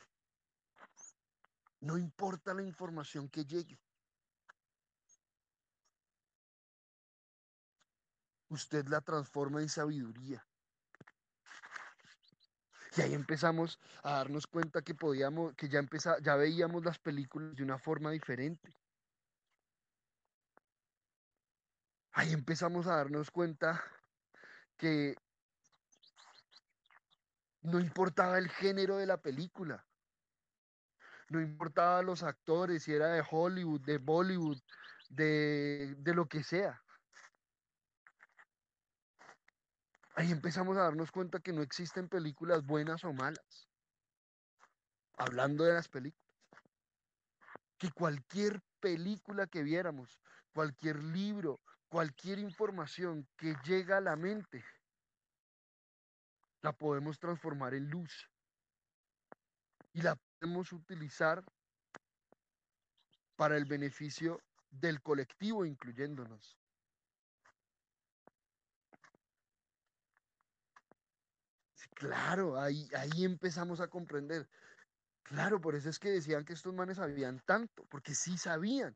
no 1.81 1.97
importa 1.97 2.55
la 2.55 2.63
información 2.63 3.29
que 3.29 3.45
llegue. 3.45 3.79
Usted 8.49 8.87
la 8.89 9.01
transforma 9.01 9.61
en 9.61 9.69
sabiduría. 9.69 10.45
Y 12.97 13.03
ahí 13.03 13.15
empezamos 13.15 13.79
a 14.03 14.15
darnos 14.15 14.47
cuenta 14.47 14.83
que 14.83 14.95
podíamos, 14.95 15.55
que 15.55 15.69
ya 15.69 15.79
empezá, 15.79 16.19
ya 16.21 16.35
veíamos 16.35 16.85
las 16.85 16.99
películas 16.99 17.55
de 17.55 17.63
una 17.63 17.79
forma 17.79 18.11
diferente. 18.11 18.75
Ahí 22.13 22.33
empezamos 22.33 22.87
a 22.87 22.97
darnos 22.97 23.31
cuenta 23.31 23.85
que 24.77 25.15
no 27.61 27.79
importaba 27.79 28.39
el 28.39 28.49
género 28.49 28.97
de 28.97 29.07
la 29.07 29.19
película 29.19 29.88
no 31.29 31.41
importaba 31.41 32.03
los 32.03 32.23
actores, 32.23 32.85
si 32.85 32.95
era 32.95 33.09
de 33.09 33.25
Hollywood, 33.29 33.81
de 33.83 33.99
Bollywood, 33.99 34.59
de, 35.09 35.95
de 35.99 36.15
lo 36.15 36.27
que 36.27 36.43
sea. 36.43 36.83
Ahí 40.15 40.33
empezamos 40.33 40.77
a 40.77 40.83
darnos 40.83 41.13
cuenta 41.13 41.39
que 41.39 41.53
no 41.53 41.63
existen 41.63 42.09
películas 42.09 42.65
buenas 42.65 43.05
o 43.05 43.13
malas. 43.13 43.69
Hablando 45.17 45.65
de 45.65 45.75
las 45.75 45.89
películas. 45.89 46.27
Que 47.79 47.91
cualquier 47.93 48.61
película 48.81 49.47
que 49.47 49.63
viéramos, 49.63 50.19
cualquier 50.53 51.03
libro, 51.03 51.61
cualquier 51.89 52.39
información 52.41 53.29
que 53.37 53.55
llega 53.65 53.99
a 53.99 54.01
la 54.01 54.17
mente, 54.17 54.65
la 56.63 56.73
podemos 56.73 57.19
transformar 57.19 57.75
en 57.75 57.89
luz. 57.89 58.29
Y 59.93 60.03
la 60.03 60.19
podemos 60.39 60.73
utilizar 60.73 61.45
para 63.37 63.57
el 63.57 63.65
beneficio 63.65 64.41
del 64.71 65.01
colectivo, 65.03 65.65
incluyéndonos. 65.65 66.57
Claro, 71.95 72.61
ahí, 72.61 72.89
ahí 72.97 73.25
empezamos 73.25 73.81
a 73.81 73.89
comprender. 73.89 74.49
Claro, 75.23 75.61
por 75.61 75.75
eso 75.75 75.89
es 75.91 75.99
que 75.99 76.11
decían 76.11 76.45
que 76.45 76.53
estos 76.53 76.75
manes 76.75 76.97
sabían 76.97 77.41
tanto, 77.45 77.85
porque 77.91 78.15
sí 78.15 78.39
sabían. 78.39 78.95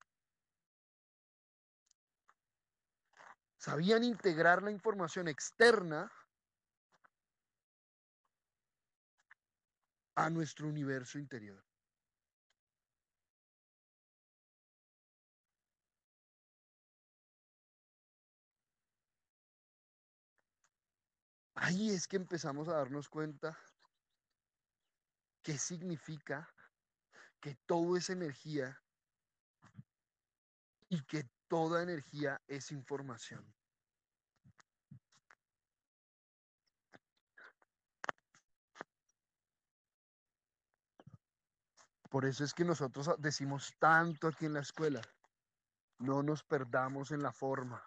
Sabían 3.59 4.03
integrar 4.03 4.62
la 4.62 4.70
información 4.70 5.28
externa 5.28 6.11
a 10.15 10.31
nuestro 10.31 10.69
universo 10.69 11.19
interior. 11.19 11.65
Ahí 21.55 21.91
es 21.91 22.09
que 22.09 22.17
empezamos 22.17 22.69
a 22.69 22.73
darnos 22.73 23.09
cuenta 23.09 23.57
qué 25.43 25.57
significa 25.59 26.53
que 27.41 27.55
todo 27.67 27.97
es 27.97 28.11
energía 28.11 28.83
y 30.89 31.03
que 31.05 31.29
toda 31.49 31.83
energía 31.83 32.41
es 32.49 32.73
información. 32.73 33.45
Por 42.13 42.27
eso 42.27 42.45
es 42.45 42.53
que 42.53 42.63
nosotros 42.63 43.11
decimos 43.21 43.75
tanto 43.79 44.29
aquí 44.29 44.45
en 44.45 44.53
la 44.53 44.61
escuela, 44.61 45.01
no 45.97 46.23
nos 46.23 46.45
perdamos 46.45 47.11
en 47.11 47.23
la 47.23 47.33
forma. 47.33 47.83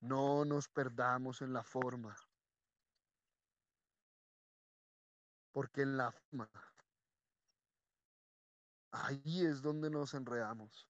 No 0.00 0.44
nos 0.44 0.66
perdamos 0.66 1.40
en 1.40 1.52
la 1.52 1.62
forma. 1.62 2.16
Porque 5.52 5.82
en 5.82 5.96
la 5.96 6.10
forma, 6.10 6.50
ahí 8.90 9.46
es 9.46 9.62
donde 9.62 9.90
nos 9.90 10.14
enredamos. 10.14 10.88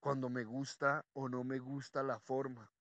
Cuando 0.00 0.30
me 0.30 0.44
gusta 0.44 1.04
o 1.12 1.28
no 1.28 1.44
me 1.44 1.58
gusta 1.58 2.02
la 2.02 2.18
forma. 2.18 2.72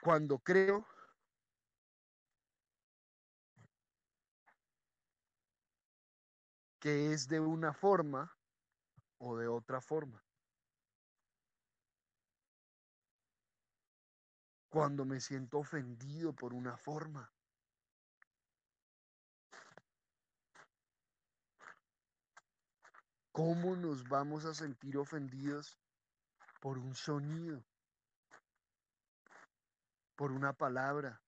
Cuando 0.00 0.38
creo 0.38 0.86
que 6.80 7.12
es 7.12 7.28
de 7.28 7.38
una 7.38 7.74
forma 7.74 8.34
o 9.18 9.36
de 9.36 9.46
otra 9.46 9.82
forma. 9.82 10.24
Cuando 14.70 15.04
me 15.04 15.20
siento 15.20 15.58
ofendido 15.58 16.32
por 16.32 16.54
una 16.54 16.76
forma. 16.76 17.30
¿Cómo 23.32 23.76
nos 23.76 24.08
vamos 24.08 24.44
a 24.44 24.54
sentir 24.54 24.96
ofendidos 24.96 25.78
por 26.60 26.78
un 26.78 26.94
sonido? 26.94 27.62
Por 30.16 30.32
una 30.32 30.52
palabra, 30.52 31.22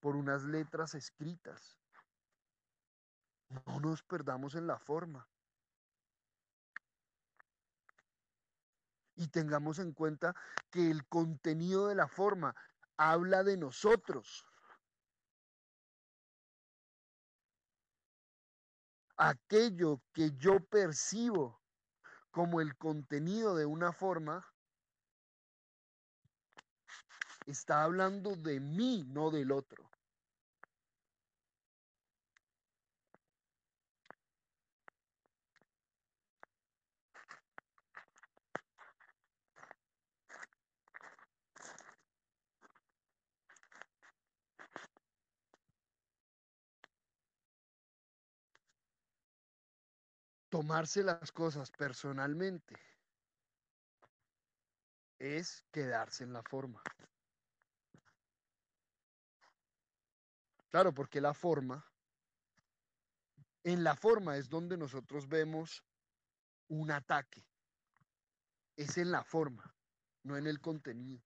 por 0.00 0.16
unas 0.16 0.44
letras 0.44 0.94
escritas. 0.94 1.77
No 3.48 3.80
nos 3.80 4.02
perdamos 4.02 4.54
en 4.54 4.66
la 4.66 4.78
forma. 4.78 5.28
Y 9.16 9.28
tengamos 9.28 9.78
en 9.78 9.92
cuenta 9.92 10.34
que 10.70 10.90
el 10.90 11.06
contenido 11.06 11.88
de 11.88 11.94
la 11.94 12.08
forma 12.08 12.54
habla 12.96 13.42
de 13.42 13.56
nosotros. 13.56 14.44
Aquello 19.16 20.00
que 20.12 20.30
yo 20.36 20.60
percibo 20.60 21.60
como 22.30 22.60
el 22.60 22.76
contenido 22.76 23.56
de 23.56 23.66
una 23.66 23.92
forma 23.92 24.46
está 27.46 27.82
hablando 27.82 28.36
de 28.36 28.60
mí, 28.60 29.04
no 29.08 29.30
del 29.30 29.50
otro. 29.50 29.87
Tomarse 50.58 51.04
las 51.04 51.30
cosas 51.30 51.70
personalmente 51.70 52.74
es 55.20 55.64
quedarse 55.70 56.24
en 56.24 56.32
la 56.32 56.42
forma. 56.42 56.82
Claro, 60.68 60.92
porque 60.92 61.20
la 61.20 61.32
forma, 61.32 61.88
en 63.62 63.84
la 63.84 63.94
forma 63.94 64.36
es 64.36 64.48
donde 64.48 64.76
nosotros 64.76 65.28
vemos 65.28 65.84
un 66.66 66.90
ataque. 66.90 67.46
Es 68.74 68.98
en 68.98 69.12
la 69.12 69.22
forma, 69.22 69.76
no 70.24 70.36
en 70.36 70.48
el 70.48 70.60
contenido. 70.60 71.22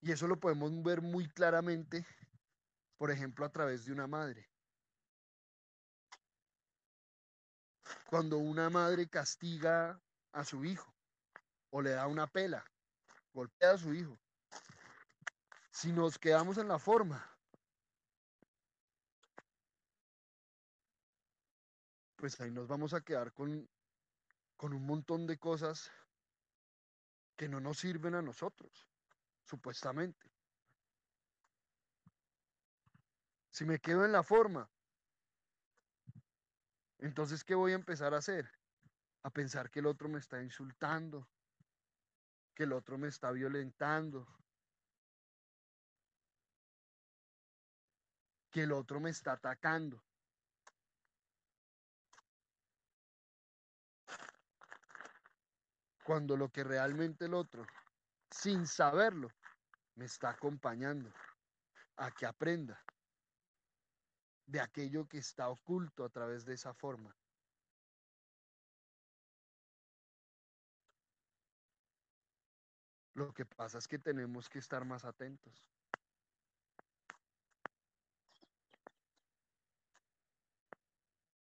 Y 0.00 0.10
eso 0.10 0.26
lo 0.26 0.40
podemos 0.40 0.82
ver 0.82 1.02
muy 1.02 1.28
claramente, 1.28 2.06
por 2.96 3.10
ejemplo, 3.10 3.44
a 3.44 3.52
través 3.52 3.84
de 3.84 3.92
una 3.92 4.06
madre. 4.06 4.47
Cuando 8.06 8.38
una 8.38 8.70
madre 8.70 9.08
castiga 9.08 10.00
a 10.32 10.44
su 10.44 10.64
hijo 10.64 10.94
o 11.70 11.82
le 11.82 11.90
da 11.90 12.06
una 12.06 12.26
pela, 12.26 12.64
golpea 13.32 13.72
a 13.72 13.78
su 13.78 13.94
hijo. 13.94 14.18
Si 15.70 15.92
nos 15.92 16.18
quedamos 16.18 16.58
en 16.58 16.68
la 16.68 16.78
forma, 16.78 17.24
pues 22.16 22.40
ahí 22.40 22.50
nos 22.50 22.66
vamos 22.66 22.94
a 22.94 23.00
quedar 23.00 23.32
con, 23.32 23.68
con 24.56 24.72
un 24.72 24.84
montón 24.84 25.26
de 25.26 25.38
cosas 25.38 25.90
que 27.36 27.48
no 27.48 27.60
nos 27.60 27.78
sirven 27.78 28.16
a 28.16 28.22
nosotros, 28.22 28.88
supuestamente. 29.44 30.28
Si 33.50 33.64
me 33.64 33.78
quedo 33.78 34.04
en 34.04 34.12
la 34.12 34.24
forma, 34.24 34.68
entonces, 36.98 37.44
¿qué 37.44 37.54
voy 37.54 37.72
a 37.72 37.76
empezar 37.76 38.12
a 38.14 38.18
hacer? 38.18 38.50
A 39.22 39.30
pensar 39.30 39.70
que 39.70 39.78
el 39.78 39.86
otro 39.86 40.08
me 40.08 40.18
está 40.18 40.42
insultando, 40.42 41.28
que 42.54 42.64
el 42.64 42.72
otro 42.72 42.98
me 42.98 43.08
está 43.08 43.30
violentando, 43.30 44.26
que 48.50 48.64
el 48.64 48.72
otro 48.72 48.98
me 48.98 49.10
está 49.10 49.32
atacando. 49.32 50.02
Cuando 56.04 56.36
lo 56.36 56.50
que 56.50 56.64
realmente 56.64 57.26
el 57.26 57.34
otro, 57.34 57.66
sin 58.30 58.66
saberlo, 58.66 59.30
me 59.94 60.06
está 60.06 60.30
acompañando 60.30 61.12
a 61.96 62.10
que 62.10 62.24
aprenda 62.26 62.82
de 64.48 64.60
aquello 64.60 65.06
que 65.06 65.18
está 65.18 65.48
oculto 65.50 66.04
a 66.04 66.08
través 66.08 66.46
de 66.46 66.54
esa 66.54 66.72
forma. 66.72 67.14
Lo 73.12 73.34
que 73.34 73.44
pasa 73.44 73.76
es 73.78 73.86
que 73.86 73.98
tenemos 73.98 74.48
que 74.48 74.58
estar 74.58 74.84
más 74.86 75.04
atentos. 75.04 75.66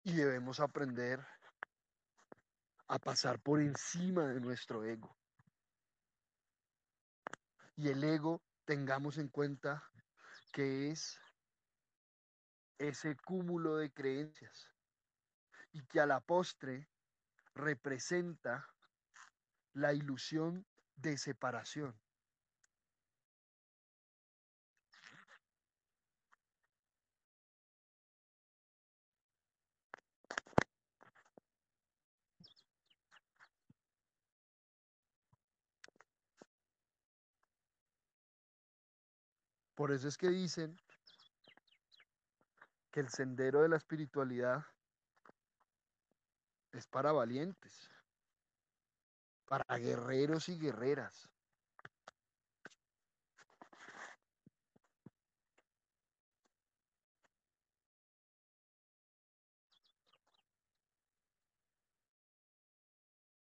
Y 0.03 0.13
debemos 0.13 0.59
aprender 0.59 1.25
a 2.89 2.99
pasar 2.99 3.39
por 3.39 3.59
encima 3.59 4.27
de 4.27 4.39
nuestro 4.39 4.83
ego. 4.83 5.17
Y 7.75 7.87
el 7.87 8.03
ego, 8.03 8.43
tengamos 8.65 9.17
en 9.17 9.29
cuenta 9.29 9.89
que 10.51 10.91
es 10.91 11.19
ese 12.78 13.15
cúmulo 13.15 13.78
de 13.78 13.91
creencias 13.91 14.69
y 15.71 15.82
que 15.86 15.99
a 15.99 16.05
la 16.05 16.19
postre 16.19 16.89
representa 17.55 18.67
la 19.74 19.93
ilusión 19.93 20.65
de 20.95 21.17
separación. 21.17 21.99
Por 39.76 39.91
eso 39.91 40.07
es 40.07 40.17
que 40.17 40.30
dicen 40.30 40.80
que 42.93 42.99
el 42.99 43.09
sendero 43.09 43.63
de 43.63 43.69
la 43.69 43.77
espiritualidad 43.77 44.63
es 46.73 46.85
para 46.85 47.11
valientes, 47.11 47.89
para 49.47 49.65
guerreros 49.79 50.47
y 50.47 50.59
guerreras. 50.59 51.27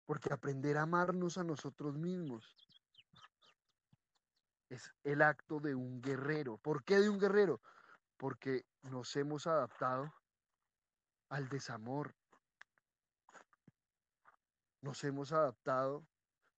Porque 0.05 0.33
aprender 0.33 0.77
a 0.77 0.81
amarnos 0.81 1.37
a 1.37 1.45
nosotros 1.45 1.97
mismos 1.97 2.53
es 4.69 4.93
el 5.05 5.21
acto 5.21 5.61
de 5.61 5.73
un 5.73 6.01
guerrero. 6.01 6.57
¿Por 6.57 6.83
qué 6.83 6.99
de 6.99 7.09
un 7.09 7.17
guerrero? 7.17 7.61
Porque 8.18 8.65
nos 8.82 9.15
hemos 9.15 9.47
adaptado 9.47 10.11
al 11.30 11.47
desamor. 11.49 12.15
Nos 14.82 15.03
hemos 15.03 15.32
adaptado 15.32 16.07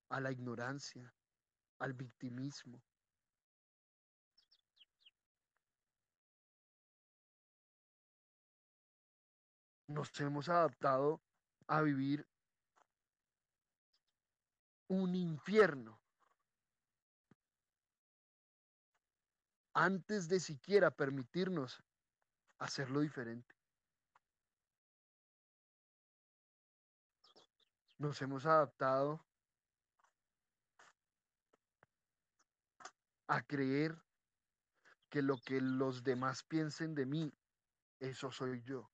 a 0.09 0.19
la 0.19 0.31
ignorancia, 0.31 1.13
al 1.79 1.93
victimismo. 1.93 2.81
Nos 9.87 10.19
hemos 10.19 10.49
adaptado 10.49 11.21
a 11.67 11.81
vivir 11.81 12.27
un 14.87 15.15
infierno 15.15 15.98
antes 19.73 20.27
de 20.27 20.39
siquiera 20.39 20.91
permitirnos 20.91 21.83
hacerlo 22.57 23.01
diferente. 23.01 23.55
Nos 27.97 28.21
hemos 28.21 28.45
adaptado 28.45 29.25
a 33.27 33.41
creer 33.41 33.95
que 35.09 35.21
lo 35.21 35.37
que 35.37 35.59
los 35.61 36.03
demás 36.03 36.43
piensen 36.43 36.95
de 36.95 37.05
mí, 37.05 37.33
eso 37.99 38.31
soy 38.31 38.61
yo. 38.63 38.89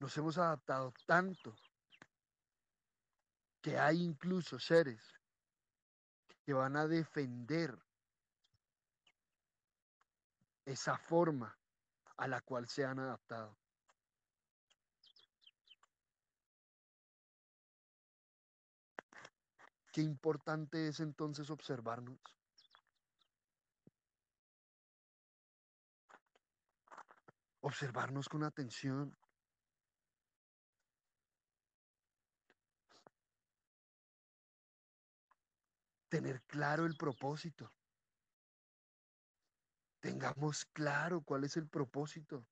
Nos 0.00 0.16
hemos 0.16 0.38
adaptado 0.38 0.94
tanto 1.06 1.54
que 3.60 3.78
hay 3.78 4.02
incluso 4.02 4.58
seres 4.58 5.02
que 6.42 6.54
van 6.54 6.74
a 6.76 6.86
defender 6.86 7.78
esa 10.64 10.96
forma 10.96 11.54
a 12.16 12.26
la 12.26 12.40
cual 12.40 12.66
se 12.66 12.84
han 12.84 12.98
adaptado. 12.98 13.58
Qué 19.92 20.00
importante 20.00 20.88
es 20.88 21.00
entonces 21.00 21.50
observarnos. 21.50 22.20
Observarnos 27.60 28.30
con 28.30 28.44
atención. 28.44 29.19
Tener 36.10 36.42
claro 36.42 36.84
el 36.84 36.96
propósito. 36.96 37.72
Tengamos 40.00 40.66
claro 40.66 41.22
cuál 41.22 41.44
es 41.44 41.56
el 41.56 41.68
propósito 41.68 42.46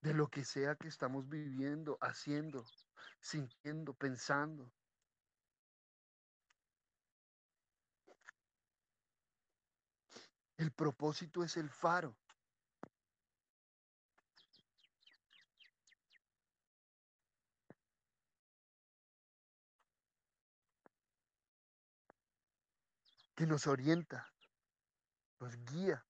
de 0.00 0.14
lo 0.14 0.28
que 0.28 0.44
sea 0.44 0.74
que 0.74 0.88
estamos 0.88 1.28
viviendo, 1.28 1.98
haciendo, 2.00 2.64
sintiendo, 3.20 3.94
pensando. 3.94 4.72
El 10.56 10.72
propósito 10.72 11.42
es 11.44 11.56
el 11.56 11.68
faro. 11.68 12.16
Que 23.34 23.46
nos 23.46 23.66
orienta, 23.66 24.32
nos 25.40 25.56
guía. 25.64 26.04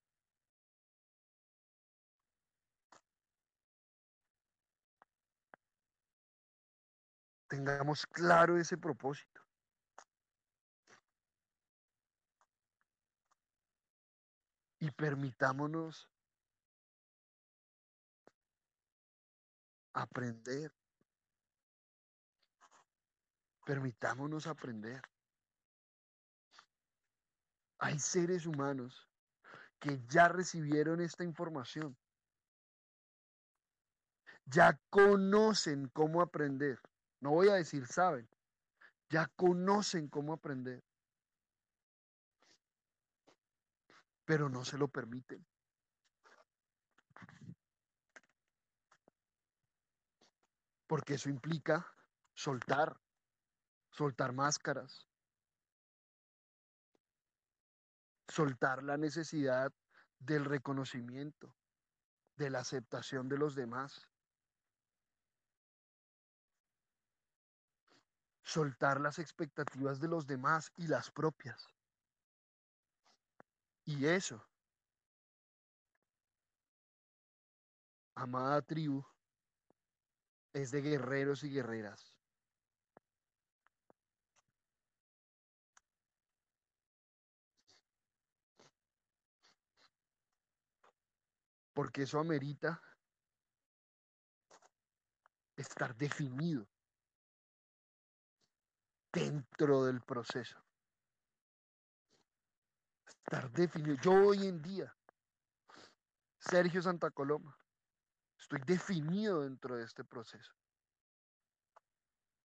Tengamos 7.48 8.06
claro 8.06 8.58
ese 8.58 8.76
propósito. 8.76 9.40
Y 14.80 14.90
permitámonos 14.90 16.10
aprender. 19.94 20.74
Permitámonos 23.64 24.46
aprender. 24.46 25.00
Hay 27.84 27.98
seres 27.98 28.46
humanos 28.46 29.06
que 29.78 30.00
ya 30.08 30.28
recibieron 30.28 31.02
esta 31.02 31.22
información. 31.22 31.94
Ya 34.46 34.80
conocen 34.88 35.88
cómo 35.88 36.22
aprender. 36.22 36.80
No 37.20 37.32
voy 37.32 37.50
a 37.50 37.56
decir 37.56 37.86
saben. 37.86 38.26
Ya 39.10 39.26
conocen 39.36 40.08
cómo 40.08 40.32
aprender. 40.32 40.82
Pero 44.24 44.48
no 44.48 44.64
se 44.64 44.78
lo 44.78 44.88
permiten. 44.88 45.44
Porque 50.86 51.14
eso 51.16 51.28
implica 51.28 51.86
soltar, 52.32 52.98
soltar 53.90 54.32
máscaras, 54.32 55.06
soltar 58.34 58.82
la 58.82 58.96
necesidad 58.96 59.72
del 60.18 60.44
reconocimiento, 60.44 61.54
de 62.34 62.50
la 62.50 62.58
aceptación 62.58 63.28
de 63.28 63.38
los 63.38 63.54
demás, 63.54 64.08
soltar 68.42 69.00
las 69.00 69.20
expectativas 69.20 70.00
de 70.00 70.08
los 70.08 70.26
demás 70.26 70.72
y 70.74 70.88
las 70.88 71.12
propias. 71.12 71.68
Y 73.84 74.06
eso, 74.06 74.44
amada 78.16 78.62
tribu, 78.62 79.04
es 80.52 80.72
de 80.72 80.82
guerreros 80.82 81.44
y 81.44 81.50
guerreras. 81.50 82.13
Porque 91.74 92.02
eso 92.02 92.20
amerita 92.20 92.80
estar 95.56 95.94
definido 95.96 96.66
dentro 99.12 99.84
del 99.84 100.00
proceso. 100.00 100.58
Estar 103.06 103.50
definido. 103.50 103.96
Yo 104.02 104.12
hoy 104.12 104.46
en 104.46 104.62
día, 104.62 104.96
Sergio 106.38 106.80
Santa 106.80 107.10
Coloma, 107.10 107.56
estoy 108.38 108.60
definido 108.64 109.42
dentro 109.42 109.76
de 109.76 109.84
este 109.84 110.04
proceso. 110.04 110.52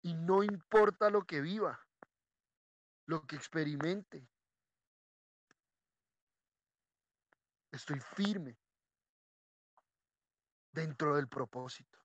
Y 0.02 0.14
no 0.14 0.42
importa 0.42 1.08
lo 1.08 1.22
que 1.22 1.40
viva, 1.40 1.80
lo 3.06 3.26
que 3.26 3.36
experimente, 3.36 4.28
estoy 7.70 8.00
firme 8.00 8.58
dentro 10.74 11.14
del 11.14 11.28
propósito. 11.28 11.98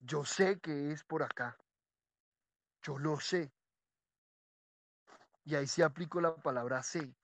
Yo 0.00 0.24
sé 0.24 0.58
que 0.60 0.90
es 0.92 1.04
por 1.04 1.22
acá. 1.22 1.56
Yo 2.82 2.98
lo 2.98 3.20
sé. 3.20 3.52
Y 5.44 5.54
ahí 5.54 5.66
sí 5.66 5.82
aplico 5.82 6.20
la 6.20 6.34
palabra 6.34 6.82
sé. 6.82 7.14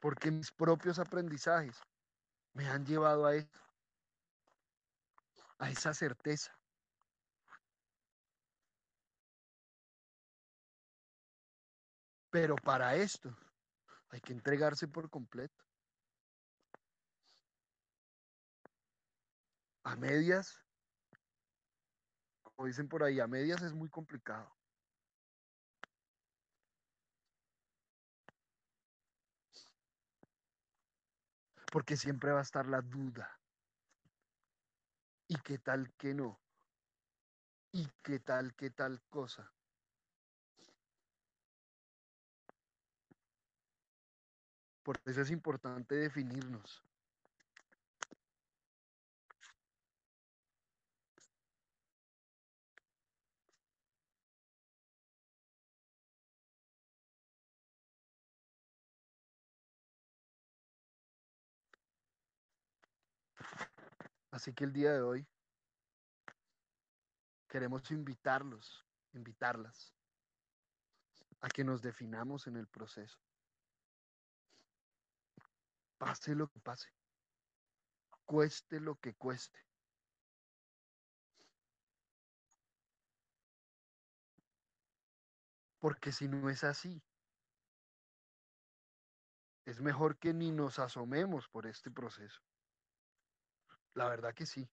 Porque 0.00 0.30
mis 0.30 0.50
propios 0.52 0.98
aprendizajes 0.98 1.78
me 2.52 2.68
han 2.68 2.86
llevado 2.86 3.26
a 3.26 3.34
eso. 3.34 3.60
A 5.58 5.70
esa 5.70 5.92
certeza. 5.92 6.52
Pero 12.34 12.56
para 12.56 12.96
esto 12.96 13.32
hay 14.08 14.20
que 14.20 14.32
entregarse 14.32 14.88
por 14.88 15.08
completo. 15.08 15.62
A 19.84 19.94
medias, 19.94 20.60
como 22.42 22.66
dicen 22.66 22.88
por 22.88 23.04
ahí, 23.04 23.20
a 23.20 23.28
medias 23.28 23.62
es 23.62 23.72
muy 23.72 23.88
complicado. 23.88 24.52
Porque 31.70 31.96
siempre 31.96 32.32
va 32.32 32.40
a 32.40 32.42
estar 32.42 32.66
la 32.66 32.80
duda. 32.80 33.30
¿Y 35.28 35.36
qué 35.36 35.58
tal 35.58 35.94
que 35.96 36.14
no? 36.14 36.40
¿Y 37.70 37.88
qué 38.02 38.18
tal, 38.18 38.56
qué 38.56 38.70
tal 38.70 39.00
cosa? 39.08 39.54
Por 44.84 45.00
eso 45.06 45.22
es 45.22 45.30
importante 45.30 45.94
definirnos. 45.94 46.84
Así 64.30 64.52
que 64.52 64.64
el 64.64 64.72
día 64.74 64.92
de 64.92 65.00
hoy 65.00 65.26
queremos 67.48 67.90
invitarlos, 67.90 68.84
invitarlas 69.14 69.94
a 71.40 71.48
que 71.48 71.64
nos 71.64 71.80
definamos 71.80 72.46
en 72.48 72.56
el 72.56 72.66
proceso 72.66 73.18
pase 76.04 76.34
lo 76.34 76.48
que 76.48 76.60
pase, 76.60 76.90
cueste 78.26 78.78
lo 78.78 78.96
que 78.96 79.14
cueste. 79.14 79.58
Porque 85.80 86.12
si 86.12 86.28
no 86.28 86.50
es 86.50 86.62
así, 86.62 87.02
es 89.64 89.80
mejor 89.80 90.18
que 90.18 90.34
ni 90.34 90.50
nos 90.50 90.78
asomemos 90.78 91.48
por 91.48 91.66
este 91.66 91.90
proceso. 91.90 92.42
La 93.94 94.06
verdad 94.06 94.34
que 94.34 94.44
sí. 94.44 94.68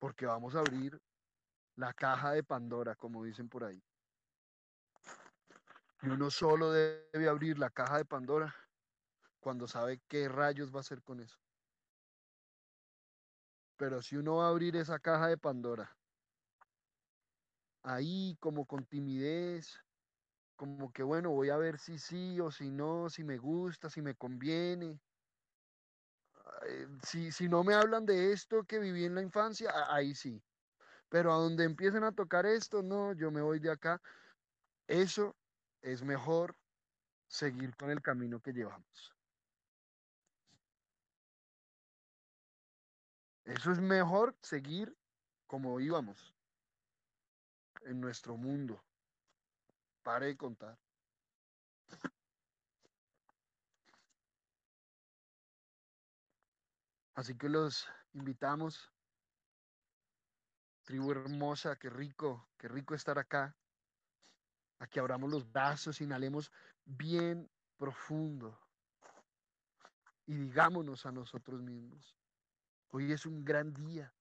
Porque 0.00 0.26
vamos 0.26 0.56
a 0.56 0.60
abrir 0.60 1.00
la 1.76 1.92
caja 1.94 2.32
de 2.32 2.42
Pandora, 2.42 2.96
como 2.96 3.22
dicen 3.22 3.48
por 3.48 3.62
ahí. 3.62 3.80
Y 6.02 6.08
uno 6.08 6.28
solo 6.30 6.72
debe 6.72 7.28
abrir 7.28 7.56
la 7.58 7.70
caja 7.70 7.98
de 7.98 8.04
Pandora 8.04 8.54
cuando 9.44 9.68
sabe 9.68 10.00
qué 10.08 10.26
rayos 10.26 10.72
va 10.72 10.78
a 10.78 10.80
hacer 10.80 11.02
con 11.02 11.20
eso. 11.20 11.38
Pero 13.76 14.00
si 14.00 14.16
uno 14.16 14.36
va 14.36 14.46
a 14.46 14.48
abrir 14.48 14.74
esa 14.74 14.98
caja 14.98 15.28
de 15.28 15.36
Pandora, 15.36 15.94
ahí 17.82 18.38
como 18.40 18.64
con 18.64 18.86
timidez, 18.86 19.84
como 20.56 20.90
que 20.94 21.02
bueno, 21.02 21.30
voy 21.30 21.50
a 21.50 21.58
ver 21.58 21.78
si 21.78 21.98
sí 21.98 22.40
o 22.40 22.50
si 22.50 22.70
no, 22.70 23.10
si 23.10 23.22
me 23.22 23.36
gusta, 23.36 23.90
si 23.90 24.00
me 24.00 24.14
conviene. 24.14 24.98
Si, 27.02 27.30
si 27.30 27.46
no 27.46 27.62
me 27.64 27.74
hablan 27.74 28.06
de 28.06 28.32
esto 28.32 28.64
que 28.64 28.78
viví 28.78 29.04
en 29.04 29.14
la 29.14 29.20
infancia, 29.20 29.70
ahí 29.94 30.14
sí. 30.14 30.42
Pero 31.10 31.34
a 31.34 31.36
donde 31.36 31.64
empiecen 31.64 32.04
a 32.04 32.12
tocar 32.12 32.46
esto, 32.46 32.82
no, 32.82 33.12
yo 33.12 33.30
me 33.30 33.42
voy 33.42 33.58
de 33.58 33.72
acá. 33.72 34.00
Eso 34.86 35.36
es 35.82 36.02
mejor 36.02 36.56
seguir 37.26 37.76
con 37.76 37.90
el 37.90 38.00
camino 38.00 38.40
que 38.40 38.54
llevamos. 38.54 39.13
Eso 43.44 43.72
es 43.72 43.80
mejor 43.80 44.36
seguir 44.40 44.96
como 45.46 45.78
íbamos 45.80 46.34
en 47.82 48.00
nuestro 48.00 48.36
mundo. 48.36 48.82
Pare 50.02 50.26
de 50.26 50.36
contar. 50.36 50.78
Así 57.14 57.36
que 57.36 57.48
los 57.48 57.86
invitamos 58.12 58.90
Tribu 60.84 61.12
hermosa, 61.12 61.76
qué 61.76 61.88
rico, 61.88 62.46
qué 62.58 62.68
rico 62.68 62.94
estar 62.94 63.18
acá. 63.18 63.56
Aquí 64.78 64.98
abramos 64.98 65.30
los 65.30 65.50
brazos, 65.50 66.00
inhalemos 66.02 66.52
bien 66.84 67.50
profundo 67.78 68.60
y 70.26 70.34
digámonos 70.34 71.06
a 71.06 71.12
nosotros 71.12 71.62
mismos, 71.62 72.16
hoy 72.94 73.10
es 73.10 73.26
un 73.26 73.44
gran 73.44 73.74
día. 73.74 74.14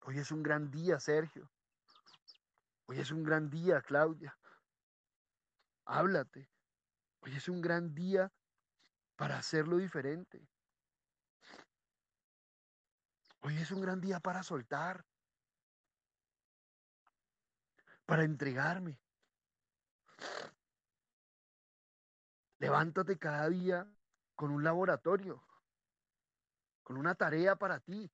Hoy 0.00 0.18
es 0.18 0.32
un 0.32 0.42
gran 0.42 0.68
día, 0.68 0.98
Sergio. 0.98 1.48
Hoy 2.86 2.98
es 2.98 3.12
un 3.12 3.22
gran 3.22 3.48
día, 3.48 3.80
Claudia. 3.82 4.36
Háblate. 5.84 6.50
Hoy 7.20 7.36
es 7.36 7.48
un 7.48 7.60
gran 7.60 7.94
día 7.94 8.32
para 9.14 9.38
hacerlo 9.38 9.76
diferente. 9.76 10.44
Hoy 13.42 13.56
es 13.56 13.70
un 13.70 13.80
gran 13.80 14.00
día 14.00 14.18
para 14.18 14.42
soltar, 14.42 15.06
para 18.06 18.24
entregarme. 18.24 18.98
Levántate 22.58 23.16
cada 23.20 23.48
día 23.48 23.88
con 24.34 24.50
un 24.50 24.64
laboratorio, 24.64 25.44
con 26.90 26.98
una 26.98 27.14
tarea 27.14 27.54
para 27.54 27.78
ti. 27.78 28.10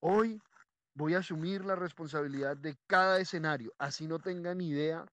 Hoy 0.00 0.38
voy 0.92 1.14
a 1.14 1.20
asumir 1.20 1.64
la 1.64 1.76
responsabilidad 1.76 2.58
de 2.58 2.76
cada 2.86 3.20
escenario, 3.20 3.72
así 3.78 4.06
no 4.06 4.18
tenga 4.18 4.54
ni 4.54 4.68
idea 4.68 5.06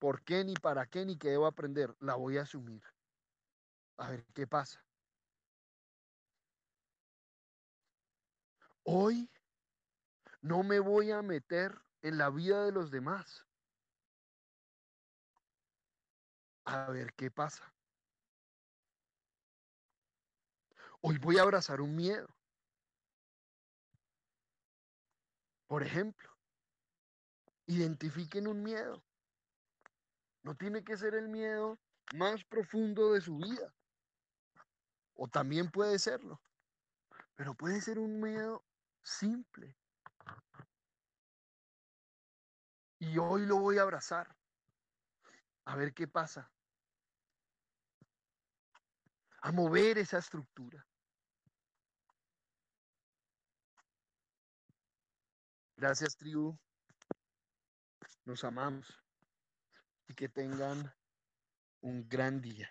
por 0.00 0.24
qué, 0.24 0.44
ni 0.44 0.54
para 0.54 0.86
qué, 0.86 1.06
ni 1.06 1.16
qué 1.16 1.28
debo 1.28 1.46
aprender, 1.46 1.94
la 2.00 2.16
voy 2.16 2.38
a 2.38 2.42
asumir. 2.42 2.82
A 3.96 4.10
ver 4.10 4.24
qué 4.34 4.48
pasa. 4.48 4.84
Hoy 8.82 9.30
no 10.42 10.64
me 10.64 10.80
voy 10.80 11.12
a 11.12 11.22
meter 11.22 11.80
en 12.02 12.18
la 12.18 12.28
vida 12.28 12.64
de 12.64 12.72
los 12.72 12.90
demás. 12.90 13.46
A 16.70 16.88
ver 16.88 17.12
qué 17.14 17.32
pasa. 17.32 17.74
Hoy 21.00 21.18
voy 21.18 21.36
a 21.36 21.42
abrazar 21.42 21.80
un 21.80 21.96
miedo. 21.96 22.28
Por 25.66 25.82
ejemplo, 25.82 26.30
identifiquen 27.66 28.46
un 28.46 28.62
miedo. 28.62 29.02
No 30.44 30.54
tiene 30.54 30.84
que 30.84 30.96
ser 30.96 31.16
el 31.16 31.28
miedo 31.28 31.76
más 32.14 32.44
profundo 32.44 33.14
de 33.14 33.20
su 33.20 33.36
vida. 33.38 33.74
O 35.14 35.26
también 35.26 35.72
puede 35.72 35.98
serlo. 35.98 36.40
Pero 37.34 37.54
puede 37.54 37.80
ser 37.80 37.98
un 37.98 38.20
miedo 38.20 38.64
simple. 39.02 39.76
Y 43.00 43.18
hoy 43.18 43.44
lo 43.44 43.56
voy 43.56 43.78
a 43.78 43.82
abrazar. 43.82 44.36
A 45.64 45.74
ver 45.74 45.92
qué 45.94 46.06
pasa. 46.06 46.48
A 49.42 49.52
mover 49.52 49.98
esa 49.98 50.18
estructura. 50.18 50.86
Gracias, 55.76 56.14
tribu. 56.16 56.58
Nos 58.26 58.44
amamos. 58.44 58.86
Y 60.08 60.14
que 60.14 60.28
tengan 60.28 60.94
un 61.80 62.06
gran 62.08 62.40
día. 62.40 62.70